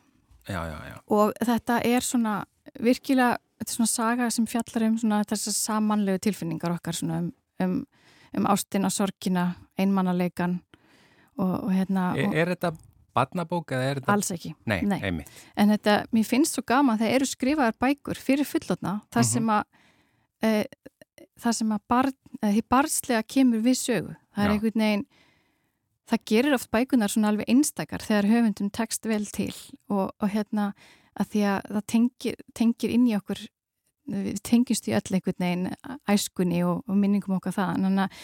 Já, 0.47 0.59
já, 0.67 0.77
já. 0.91 0.97
og 1.07 1.33
þetta 1.39 1.81
er 1.85 2.01
svona 2.03 2.43
virkilega, 2.79 3.37
þetta 3.59 3.69
er 3.71 3.75
svona 3.77 3.87
saga 3.91 4.29
sem 4.31 4.45
fjallar 4.49 4.87
um 4.89 4.97
svona 4.99 5.21
þessar 5.23 5.53
samanlegu 5.55 6.19
tilfinningar 6.19 6.73
okkar 6.75 6.93
svona 6.97 7.19
um, 7.23 7.31
um, 7.63 7.85
um 8.37 8.45
ástina, 8.51 8.89
sorgina, 8.91 9.55
einmannaleikan 9.79 10.59
og, 11.37 11.53
og 11.65 11.71
hérna 11.73 12.09
Er, 12.17 12.27
og, 12.27 12.35
er 12.35 12.51
þetta 12.55 12.73
barnabók 13.13 13.71
eða 13.75 13.89
er 13.91 13.99
þetta... 14.01 14.13
alls 14.15 14.31
ekki 14.33 14.53
Nei, 14.65 14.81
Nei. 14.89 14.99
einmitt. 15.05 15.29
en 15.55 15.69
þetta, 15.75 15.97
mér 16.13 16.25
finnst 16.25 16.55
svo 16.57 16.63
gaman 16.65 16.97
þegar 17.01 17.15
eru 17.19 17.25
skrifaðar 17.29 17.75
bækur 17.81 18.17
fyrir 18.21 18.45
fullotna 18.49 19.01
þar 19.13 19.23
Mhm. 19.23 19.31
sem 19.33 19.47
að 19.47 19.63
e, 20.43 20.63
þar 21.39 21.53
sem 21.59 21.69
að 21.75 21.81
barn, 21.89 22.13
e, 22.41 22.47
því 22.53 22.63
barnslega 22.69 23.23
kemur 23.27 23.61
við 23.61 23.77
sögu 23.79 24.15
það 24.35 24.43
er 24.43 24.49
Já. 24.49 24.53
einhvern 24.57 24.81
veginn 24.85 25.05
það 26.09 26.25
gerir 26.25 26.53
oft 26.57 26.71
bækunar 26.71 27.09
svona 27.13 27.29
alveg 27.31 27.47
einstakar 27.47 28.01
þegar 28.03 28.27
höfundum 28.33 28.71
tekst 28.71 29.05
vel 29.07 29.25
til 29.25 29.53
og, 29.89 30.11
og 30.19 30.29
hérna 30.29 30.73
að 31.19 31.29
því 31.31 31.43
að 31.47 31.59
það 31.69 31.85
tengir, 31.93 32.35
tengir 32.57 32.89
inn 32.89 33.05
í 33.07 33.13
okkur 33.15 33.39
við 34.09 34.41
tengjumst 34.43 34.87
í 34.89 34.95
öll 34.97 35.13
einhvern 35.15 35.39
veginn 35.39 35.69
æskunni 36.11 36.63
og, 36.67 36.81
og 36.89 36.97
minningum 36.99 37.37
okkar 37.37 37.53
það 37.55 37.77
þannig 37.77 38.01
að, 38.03 38.17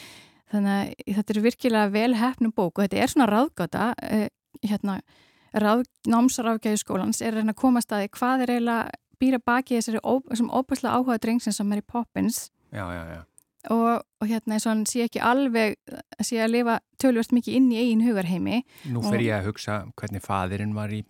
þannig 0.52 0.76
að 0.76 1.16
þetta 1.20 1.36
er 1.36 1.42
virkilega 1.46 1.94
vel 1.94 2.12
hefnum 2.20 2.54
bók 2.56 2.80
og 2.80 2.86
þetta 2.86 3.02
er 3.04 3.14
svona 3.14 3.30
ráðgáta 3.30 3.90
eh, 4.04 4.28
hérna, 4.66 5.00
ráð, 5.54 5.86
námsráðgæði 6.10 6.82
skólans 6.82 7.22
er 7.26 7.40
að 7.42 7.52
að 8.00 8.06
því 8.06 8.12
hvað 8.20 8.46
er 8.46 8.54
eiginlega 8.56 9.00
býra 9.20 9.40
baki 9.46 9.80
þessari 9.80 10.02
óbærslega 10.04 10.96
áhuga 10.96 11.20
drengsins 11.22 11.60
sem 11.60 11.74
er 11.76 11.82
í 11.84 11.86
Poppins 11.88 12.48
Já, 12.72 12.86
já, 12.94 13.02
já. 13.10 13.22
og, 13.74 14.04
og 14.22 14.28
hérna 14.30 14.56
eins 14.56 14.66
og 14.68 14.74
hann 14.74 14.84
sé 14.90 15.06
ekki 15.08 15.22
alveg 15.26 15.76
sé 16.24 16.40
að 16.44 16.54
lifa 16.54 16.80
tölvöld 17.02 17.34
mikið 17.36 17.58
inn 17.60 17.72
í 17.74 17.80
eigin 17.82 18.04
hugarheimi 18.06 18.62
Nú 18.94 19.04
fer 19.06 19.26
ég 19.26 19.40
að 19.40 19.50
hugsa 19.52 19.80
hvernig 20.00 20.24
fadirinn 20.26 20.76
var 20.78 20.94
í 20.94 21.02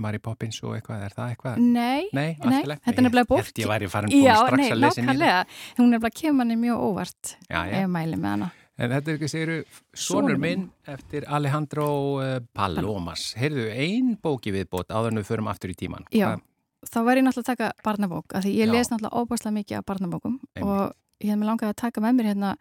Mary 0.00 0.16
Poppins 0.22 0.56
og 0.64 0.76
eitthvað, 0.78 1.02
er 1.04 1.12
það 1.16 1.32
eitthvað? 1.34 1.58
Nei, 1.60 2.06
Nei, 2.16 2.30
nei, 2.40 2.62
í 2.62 2.78
þetta 2.86 2.94
er 2.94 3.04
nefnilega 3.04 3.28
bók 3.28 3.40
Ég 3.42 3.50
held 3.50 3.60
ég 3.60 3.70
væri 3.74 3.90
farin 3.92 4.12
búin 4.14 4.24
Já, 4.24 4.36
strax 4.38 4.62
nei, 4.62 4.70
að 4.70 4.80
lesa 4.84 5.00
inn 5.02 5.04
í 5.04 5.10
þetta. 5.10 5.18
nákvæmlega 5.18 5.80
hún 5.80 5.84
er 5.84 5.92
nefnilega 5.96 6.18
kemur 6.20 6.38
manni 6.38 6.56
mjög 6.62 6.84
óvart 6.86 7.34
Já, 7.50 7.58
já. 7.68 7.74
ef 7.82 7.90
mæli 7.96 8.16
með 8.20 8.30
hana 8.36 8.50
En 8.80 8.90
þetta 8.94 9.10
er 9.12 9.18
ekki, 9.18 9.28
segiru, 9.28 9.56
Sonur 9.92 10.30
sonur 10.32 10.38
minn. 10.40 10.62
eftir 10.88 11.26
Alejandro 11.28 11.88
uh, 12.22 12.38
Palomas. 12.56 13.34
Heyrðu, 13.36 13.66
ein 13.76 14.14
bóki 14.22 14.54
viðbót 14.54 14.88
áður 14.94 15.12
en 15.12 15.20
við 15.20 15.26
förum 15.28 15.50
aftur 15.52 15.72
í 15.74 15.76
tíman. 15.76 16.06
Já, 16.16 16.38
þá 16.88 16.98
var 17.04 17.20
ég 17.20 17.26
náttúrulega 17.26 17.44
að 17.44 17.50
taka 17.52 17.70
barnabók 17.84 18.32
af 18.34 18.44
því 18.46 18.54
ég 18.56 18.70
les 18.72 18.88
náttúrulega 18.88 19.20
óbærslega 19.20 19.56
mikið 19.58 19.78
af 19.78 19.84
barnabókum 19.90 20.38
Einmitt. 20.56 20.64
og 20.64 20.94
ég 21.20 21.28
hef 21.34 21.38
með 21.42 21.50
langað 21.50 21.72
að 21.74 21.80
taka 21.82 22.00
með 22.00 22.16
mér 22.16 22.30
hérna 22.32 22.54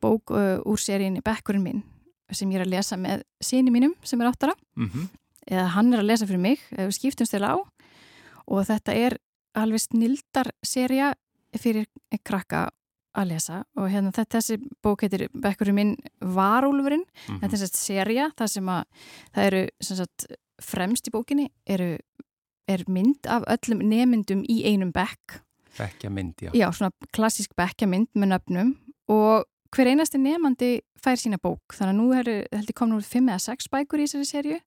bók 0.00 0.30
uh, 0.30 0.60
úr 0.62 0.78
seríinni 0.78 1.24
Bekkurinn 1.26 1.64
minn 1.64 1.82
sem 2.30 2.50
ég 2.52 2.60
er 2.60 2.66
að 2.66 2.74
lesa 2.76 2.96
með 3.00 3.24
síni 3.42 3.72
mínum 3.74 3.94
sem 4.06 4.20
er 4.20 4.30
áttara 4.30 4.54
Mm 4.76 4.90
-hmm. 4.92 5.08
eða 5.50 5.66
hann 5.74 5.92
er 5.94 5.98
að 5.98 6.06
lesa 6.06 6.26
fyrir 6.26 6.38
mig, 6.40 6.58
eða 6.70 6.86
við 6.86 6.94
skiptumst 7.00 7.32
til 7.34 7.42
á 7.42 7.58
og 8.46 8.66
þetta 8.66 8.92
er 8.94 9.18
alveg 9.54 9.80
snildar 9.80 10.52
seria 10.62 11.14
fyrir 11.58 11.86
krakka 12.22 12.68
að 13.18 13.30
lesa 13.32 13.58
og 13.76 13.88
hérna 13.90 14.12
þetta, 14.14 14.38
þessi 14.38 14.58
bók 14.84 15.02
heitir 15.04 15.26
Bekkurinn 15.34 15.74
minn 15.78 15.94
Varúlfurinn 16.22 17.04
Mhm. 17.28 17.40
þetta 17.42 17.52
er 17.58 17.62
sérst 17.64 17.76
seria, 17.80 18.30
það 18.38 18.48
sem 18.54 18.66
að 18.66 18.84
það 19.34 19.46
eru 19.50 19.62
sagt, 19.82 20.26
fremst 20.62 21.08
í 21.08 21.14
bókinni 21.14 21.48
eru, 21.66 21.98
er 22.68 22.84
mynd 22.88 23.26
af 23.26 23.44
öllum 23.48 23.82
nemyndum 23.82 24.42
í 24.48 24.62
einum 24.66 24.92
bekk 24.92 25.40
Bekkja 25.78 26.10
mynd, 26.10 26.34
já. 26.42 26.50
já, 26.52 26.68
svona 26.74 26.90
klassísk 27.14 27.54
bekkjamynd 27.56 28.08
með 28.18 28.32
nöfnum 28.34 28.72
og 29.08 29.44
hver 29.70 29.86
einasti 29.92 30.18
nefandi 30.18 30.80
fær 30.98 31.16
sína 31.20 31.38
bók, 31.38 31.60
þannig 31.76 31.92
að 31.92 31.98
nú 32.00 32.06
eru 32.18 32.34
held 32.52 32.66
ég 32.72 32.74
komin 32.74 32.96
úr 32.98 33.04
fimm 33.06 33.28
eða 33.28 33.40
sex 33.40 33.68
bækur 33.68 34.00
í 34.02 34.06
þessari 34.08 34.26
serju 34.26 34.60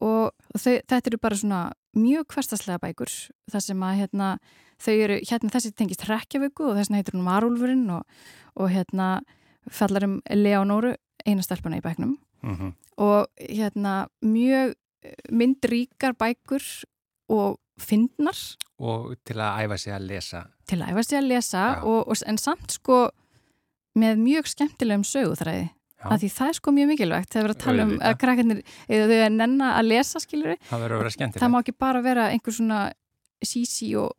og 0.00 0.32
þau, 0.56 0.80
þetta 0.88 1.06
eru 1.10 1.18
bara 1.20 1.36
svona 1.36 1.60
mjög 1.98 2.24
hverstaslega 2.32 2.80
bækur 2.80 3.10
þar 3.52 3.60
sem 3.66 3.82
að 3.84 3.98
hérna, 4.00 4.28
þau 4.82 4.94
eru, 4.94 5.20
hérna 5.28 5.54
þessi 5.54 5.72
tengist 5.78 6.04
Rekkjavöku 6.08 6.68
og 6.68 6.76
þess 6.76 6.90
vegna 6.90 7.00
heitir 7.00 7.16
hún 7.16 7.26
Marúlfurinn 7.26 7.88
og, 7.94 8.20
og 8.58 8.70
hérna 8.72 9.08
fallar 9.70 10.08
um 10.08 10.20
Leonóru 10.30 10.96
einastelpuna 11.26 11.78
í 11.78 11.84
bæknum. 11.84 12.16
Mm 12.42 12.72
og 13.02 13.26
hérna 13.40 14.06
mjög 14.20 14.74
myndríkar 15.32 16.12
bækur 16.18 16.62
og 17.28 17.58
fyndnar. 17.80 18.36
Og 18.78 19.16
til 19.26 19.40
að 19.40 19.64
æfa 19.64 19.76
sig 19.78 19.92
að 19.94 20.06
lesa. 20.06 20.42
til 20.68 20.82
að 20.82 20.92
æfa 20.92 21.02
sig 21.02 21.18
að 21.18 21.28
lesa 21.28 21.62
og, 21.82 22.08
og, 22.08 22.16
en 22.26 22.38
samt 22.38 22.72
sko 22.72 23.08
með 23.98 24.16
mjög 24.18 24.46
skemmtilegum 24.46 25.04
söguþræði. 25.04 25.70
Já. 26.02 26.10
af 26.10 26.20
því 26.20 26.28
það 26.34 26.48
er 26.48 26.56
sko 26.58 26.70
mjög 26.74 26.88
mikilvægt 26.90 27.28
þegar 27.30 27.44
við 27.44 27.50
erum 27.50 27.56
að 27.56 27.64
tala 27.64 27.82
um 27.82 27.92
að 28.02 28.14
krakkarnir 28.18 28.62
eða 28.88 29.04
þau 29.06 29.20
að 29.22 29.34
nenna 29.36 29.66
að 29.78 29.86
lesa 29.86 30.18
skilur 30.18 30.56
Það 30.66 30.80
verður 30.82 30.94
að 30.96 31.02
vera 31.02 31.12
skemmtilegt. 31.14 31.42
það 31.42 31.52
má 31.52 31.58
ekki 31.60 31.74
bara 31.78 32.00
vera 32.02 32.24
einhver 32.32 32.56
svona 32.56 32.78
sísi 33.46 33.92
og 33.94 34.10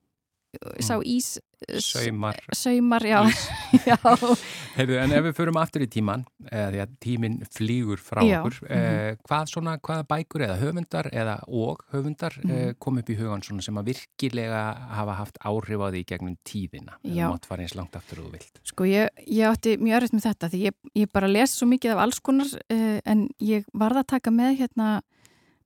sá 0.80 0.98
Mm. 1.00 1.08
ís 1.18 1.40
Saumar, 1.80 2.36
saumar, 2.52 3.00
já, 3.08 3.22
já. 3.88 3.96
Heyrðu, 4.76 4.98
en 5.00 5.14
ef 5.16 5.22
við 5.30 5.36
förum 5.38 5.56
aftur 5.62 5.86
í 5.86 5.88
tíman, 5.88 6.26
því 6.52 6.82
að 6.84 6.96
tíminn 7.00 7.38
flýgur 7.56 8.02
frá 8.04 8.20
Já, 8.28 8.42
okkur, 8.42 8.58
mhm. 8.68 8.74
eh, 8.76 9.16
hvað 9.24 9.46
svona, 9.54 9.78
hvaða 9.80 10.04
bækur 10.10 10.44
eða 10.44 10.58
höfundar 10.60 11.08
eða 11.16 11.38
og 11.48 11.86
höfundar 11.94 12.36
eh, 12.44 12.50
Mhm. 12.50 12.76
kom 12.84 13.00
upp 13.00 13.10
í 13.10 13.16
hugan 13.16 13.42
svona 13.46 13.64
sem 13.64 13.80
að 13.80 13.94
virkilega 13.94 14.64
hafa 14.92 15.16
haft 15.22 15.40
áhrif 15.40 15.80
á 15.80 15.88
því 15.96 16.04
gegnum 16.12 16.36
tíðina? 16.44 17.00
Eða 17.06 17.32
mátt 17.32 17.48
fara 17.48 17.64
eins 17.64 17.76
langt 17.80 17.96
aftur 17.96 18.20
og 18.20 18.28
þú 18.28 18.32
vilt. 18.36 18.60
Sko 18.68 18.84
ég, 18.84 19.08
ég 19.24 19.48
átti 19.48 19.78
mjög 19.80 20.02
örfitt 20.02 20.18
með 20.20 20.28
þetta 20.28 20.52
því 20.52 20.64
ég, 20.68 20.76
ég 21.00 21.12
bara 21.16 21.32
les 21.32 21.56
svo 21.56 21.66
mikið 21.72 21.96
af 21.96 22.04
alls 22.04 22.20
konar 22.20 22.52
uh, 22.52 23.00
en 23.06 23.30
ég 23.40 23.64
varð 23.74 24.04
að 24.04 24.12
taka 24.18 24.36
með 24.36 24.60
hérna 24.60 25.02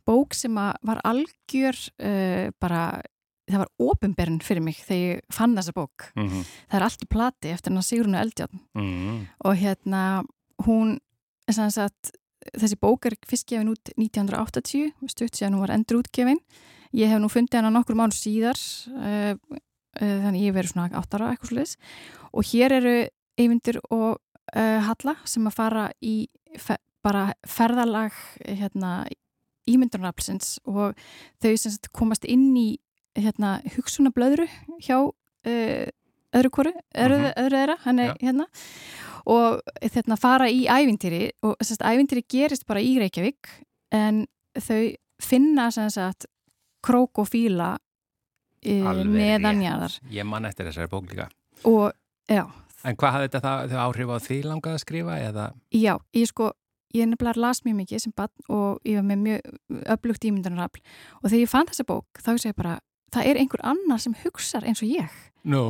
bók 0.06 0.38
sem 0.38 0.54
var 0.54 1.02
algjör 1.04 1.76
uh, 2.06 2.52
bara, 2.62 3.02
það 3.48 3.64
var 3.64 3.72
ofinberinn 3.90 4.40
fyrir 4.44 4.64
mig 4.66 4.80
þegar 4.84 5.04
ég 5.04 5.34
fann 5.34 5.56
þessa 5.58 5.74
bók. 5.76 6.08
Mm 6.16 6.28
-hmm. 6.28 6.48
Það 6.70 6.80
er 6.80 6.86
allt 6.88 7.04
í 7.04 7.10
plati 7.10 7.52
eftir 7.54 7.72
hennar 7.72 7.84
Sigrunu 7.88 8.18
Eldjárn 8.18 8.60
Mm 8.74 9.28
og 9.40 9.56
hérna 9.56 10.24
hún, 10.66 11.00
sagt, 11.50 12.12
þessi 12.58 12.78
bók 12.80 13.06
er 13.06 13.16
fyrst 13.28 13.48
gefin 13.48 13.70
út 13.70 13.92
1980, 13.98 14.94
stutt 15.08 15.36
síðan 15.36 15.54
hún 15.54 15.66
var 15.66 15.76
endur 15.76 16.02
útgefin. 16.02 16.40
Ég 16.94 17.10
hef 17.10 17.20
nú 17.20 17.30
fundið 17.30 17.62
hana 17.62 17.70
nokkur 17.70 17.96
mánu 17.96 18.16
síðar, 18.16 18.58
uh, 18.88 19.36
uh, 20.02 20.18
þannig 20.24 20.48
ég 20.48 20.56
verið 20.56 20.72
svona 20.72 20.90
áttara 20.98 21.32
eitthvað 21.32 21.50
sliðis 21.50 21.78
og 22.34 22.44
hér 22.44 22.72
eru 22.72 23.08
Eyvindur 23.38 23.80
og 23.92 24.18
uh, 24.56 24.80
Halla 24.88 25.16
sem 25.26 25.46
að 25.48 25.58
fara 25.58 25.92
í 26.02 26.28
fe 26.58 26.78
bara 27.06 27.30
ferðalag 27.48 28.12
hérna, 28.44 29.06
ímyndunaraflsins 29.70 30.58
og 30.68 30.98
þau 31.40 31.52
komast 31.96 32.26
inn 32.28 32.50
í 32.58 32.80
hérna, 33.18 33.56
hugsunablöðru 33.76 34.48
hjá 34.86 34.98
uh, 35.02 35.88
öðru 36.38 36.52
koru, 36.54 36.72
öðru, 36.96 37.18
Mhm. 37.18 37.34
öðru 37.42 37.58
þeirra, 37.58 37.78
hann 37.86 38.00
er 38.00 38.10
Já. 38.14 38.16
hérna 38.28 38.46
og 39.28 39.62
þarna 39.82 40.18
fara 40.20 40.48
í 40.52 40.66
ævintýri 40.68 41.32
og 41.44 41.56
að 41.82 41.98
ævintýri 41.98 42.24
gerist 42.30 42.66
bara 42.68 42.80
í 42.84 42.98
Reykjavík 43.02 43.50
en 43.92 44.26
þau 44.56 44.96
finna 45.22 45.70
sagt 45.92 46.26
krók 46.86 47.18
og 47.20 47.28
fíla 47.28 47.78
Alveg 48.68 49.08
neðanjarðar 49.14 50.00
Ég 50.12 50.26
man 50.28 50.46
eftir 50.46 50.66
þessari 50.68 50.90
bók 50.92 51.10
líka. 51.12 51.30
og 51.66 51.94
En 52.86 52.96
hvað 52.96 53.12
hafði 53.16 53.28
þetta 53.30 53.42
það, 53.42 53.70
þau 53.72 53.80
áhrif 53.88 54.10
á 54.14 54.18
því 54.28 54.38
langað 54.46 54.74
að 54.76 54.82
skrifa 54.84 55.16
eða? 55.28 55.46
já, 55.74 55.98
ég 56.14 56.28
sko 56.28 56.52
ég 56.96 57.08
nefnilega 57.10 57.42
las 57.42 57.62
mjög 57.66 57.76
mikið 57.82 58.00
sem 58.02 58.14
bann 58.16 58.30
og 58.50 58.80
ég 58.86 58.96
var 58.96 59.04
með 59.04 59.20
mjög 59.26 59.88
öflugt 59.96 60.24
ímyndunarafl 60.28 60.82
og 61.24 61.30
þegar 61.30 61.42
ég 61.44 61.50
fann 61.50 61.68
þessa 61.68 61.86
bók 61.88 62.06
þá 62.22 62.30
sé 62.38 62.50
ég 62.52 62.56
bara 62.56 62.80
það 63.16 63.30
er 63.32 63.40
einhver 63.42 63.64
annar 63.64 64.02
sem 64.04 64.16
hugsar 64.24 64.68
eins 64.68 64.84
og 64.84 64.92
ég 64.92 65.24
No. 65.48 65.62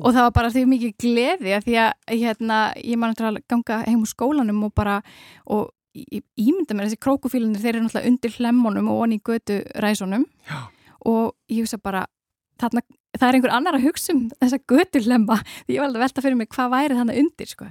og 0.00 0.14
það 0.14 0.22
var 0.24 0.32
bara 0.32 0.48
því 0.54 0.62
mikið 0.70 0.92
gleði 1.02 1.56
því 1.66 1.74
að 1.82 1.90
hérna, 2.08 2.60
ég 2.80 2.96
man 2.96 3.12
að 3.12 3.42
ganga 3.50 3.82
heim 3.84 4.00
úr 4.00 4.08
skólanum 4.08 4.62
og 4.64 4.72
bara 4.72 5.02
og 5.52 5.72
ímynda 6.40 6.72
mér 6.76 6.88
þessi 6.88 7.00
krókufílunir 7.04 7.60
þeir 7.60 7.74
eru 7.76 7.84
náttúrulega 7.84 8.08
undir 8.12 8.34
hlemmonum 8.38 8.88
og 8.92 9.02
onni 9.04 9.18
í 9.20 9.24
götu 9.26 9.58
ræsunum 9.82 10.24
Já. 10.48 10.58
og 11.04 11.34
ég 11.52 11.66
hugsa 11.66 11.78
bara 11.82 12.06
þarna, 12.60 12.80
það 13.18 13.28
er 13.28 13.38
einhver 13.38 13.54
annar 13.58 13.76
að 13.78 13.86
hugsa 13.90 14.14
um 14.16 14.26
þessa 14.40 14.60
götu 14.72 15.04
hlemma 15.04 15.38
því 15.44 15.76
ég 15.76 15.80
var 15.82 15.88
alveg 15.90 16.00
að 16.00 16.04
velta 16.06 16.24
fyrir 16.24 16.40
mig 16.40 16.48
hvað 16.56 16.72
væri 16.76 16.98
þannig 17.00 17.20
undir 17.24 17.52
sko. 17.52 17.68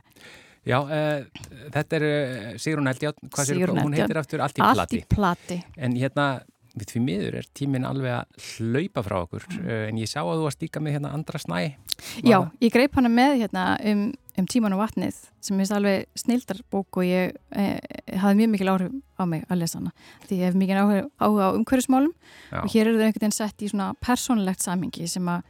Já, 0.66 0.80
uh, 0.82 1.46
þetta 1.74 1.98
er 2.00 2.04
uh, 2.10 2.54
Sigrun 2.62 2.90
Eldjátt, 2.90 3.20
hvað 3.30 3.46
sér 3.50 3.60
Sigrún 3.60 3.82
hún 3.86 3.94
heitir 3.94 4.18
aftur? 4.18 4.42
Allt 4.42 4.58
í 4.58 4.64
allt 4.66 4.80
plati. 4.80 5.02
í 5.02 5.10
plati 5.14 5.58
En 5.78 5.94
hérna, 5.98 6.26
við 6.76 6.92
því 6.92 7.02
miður 7.06 7.40
er 7.40 7.48
tíminn 7.58 7.88
alveg 7.88 8.20
að 8.20 8.50
hlaupa 8.50 9.06
frá 9.06 9.18
okkur, 9.24 9.48
uh, 9.64 9.82
en 9.90 10.02
ég 10.02 10.12
sá 10.12 10.22
að 10.24 10.36
þú 10.36 10.46
varst 10.50 10.66
líka 10.66 10.84
með 10.84 10.98
hérna 10.98 11.14
andra 11.16 11.42
snæ. 11.42 11.58
Já, 12.26 12.38
ég 12.62 12.74
greip 12.74 12.96
hana 13.00 13.12
með 13.12 13.40
hérna 13.46 13.66
um, 13.88 14.10
um 14.36 14.48
tíman 14.52 14.76
og 14.76 14.82
vatnið 14.84 15.18
sem 15.46 15.60
er 15.62 15.72
alveg 15.78 16.06
snildar 16.20 16.60
bók 16.74 17.00
og 17.00 17.08
ég 17.08 17.36
eh, 17.56 17.78
hafði 18.20 18.42
mjög 18.42 18.52
mikil 18.54 18.72
áhrif 18.74 18.96
á 19.16 19.24
mig 19.30 19.46
að 19.48 19.62
lesa 19.62 19.80
hana 19.80 19.94
því 20.28 20.40
ég 20.40 20.50
hef 20.50 20.58
mikil 20.60 20.80
áhrif 20.82 21.10
áhuga 21.22 21.50
á 21.52 21.56
umhverfismálum 21.56 22.14
Já. 22.52 22.60
og 22.64 22.70
hér 22.74 22.90
eru 22.90 23.00
þau 23.00 23.06
einhvern 23.08 23.24
veginn 23.24 23.38
sett 23.38 23.64
í 23.64 23.70
svona 23.72 23.92
persónulegt 24.04 24.66
samhengi 24.66 25.08
sem 25.12 25.30
að 25.32 25.46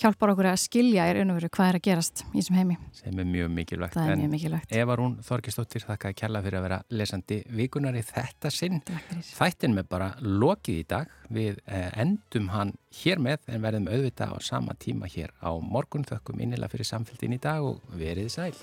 hjálpar 0.00 0.32
okkur 0.32 0.48
að 0.50 0.58
skilja 0.62 1.06
í 1.10 1.14
raun 1.16 1.32
og 1.32 1.38
veru 1.38 1.50
hvað 1.52 1.70
er 1.70 1.78
að 1.78 1.84
gerast 1.86 2.22
í 2.30 2.38
þessum 2.38 2.58
heimi. 2.58 2.78
Sem 2.96 3.20
er 3.20 3.28
mjög 3.28 3.52
mikilvægt. 3.56 3.96
Það 3.96 4.08
er 4.08 4.14
En 4.14 4.22
mjög 4.22 4.32
mikilvægt. 4.34 4.74
Eva 4.80 4.96
Rún 4.98 5.16
Þorkistóttir, 5.26 5.84
þakka 5.88 6.10
að 6.10 6.18
kella 6.22 6.42
fyrir 6.46 6.60
að 6.60 6.66
vera 6.68 6.80
lesandi 7.00 7.40
vikunar 7.60 8.00
í 8.00 8.04
þetta 8.08 8.52
sinn. 8.54 8.82
Þættin 9.30 9.76
með 9.76 9.88
bara 9.92 10.10
lokið 10.24 10.82
í 10.82 10.88
dag. 10.94 11.14
Við 11.30 11.62
eh, 11.66 11.88
endum 12.00 12.50
hann 12.54 12.74
hér 13.02 13.22
með 13.22 13.48
en 13.52 13.64
verðum 13.64 13.88
auðvitað 13.92 14.34
á 14.34 14.38
sama 14.50 14.76
tíma 14.80 15.10
hér 15.10 15.34
á 15.44 15.50
morgun. 15.60 16.08
Þökkum 16.08 16.40
innilega 16.40 16.72
fyrir 16.72 16.88
samfélgin 16.88 17.36
í 17.36 17.42
dag 17.42 17.64
og 17.64 17.82
verið 18.00 18.32
sæl. 18.32 18.54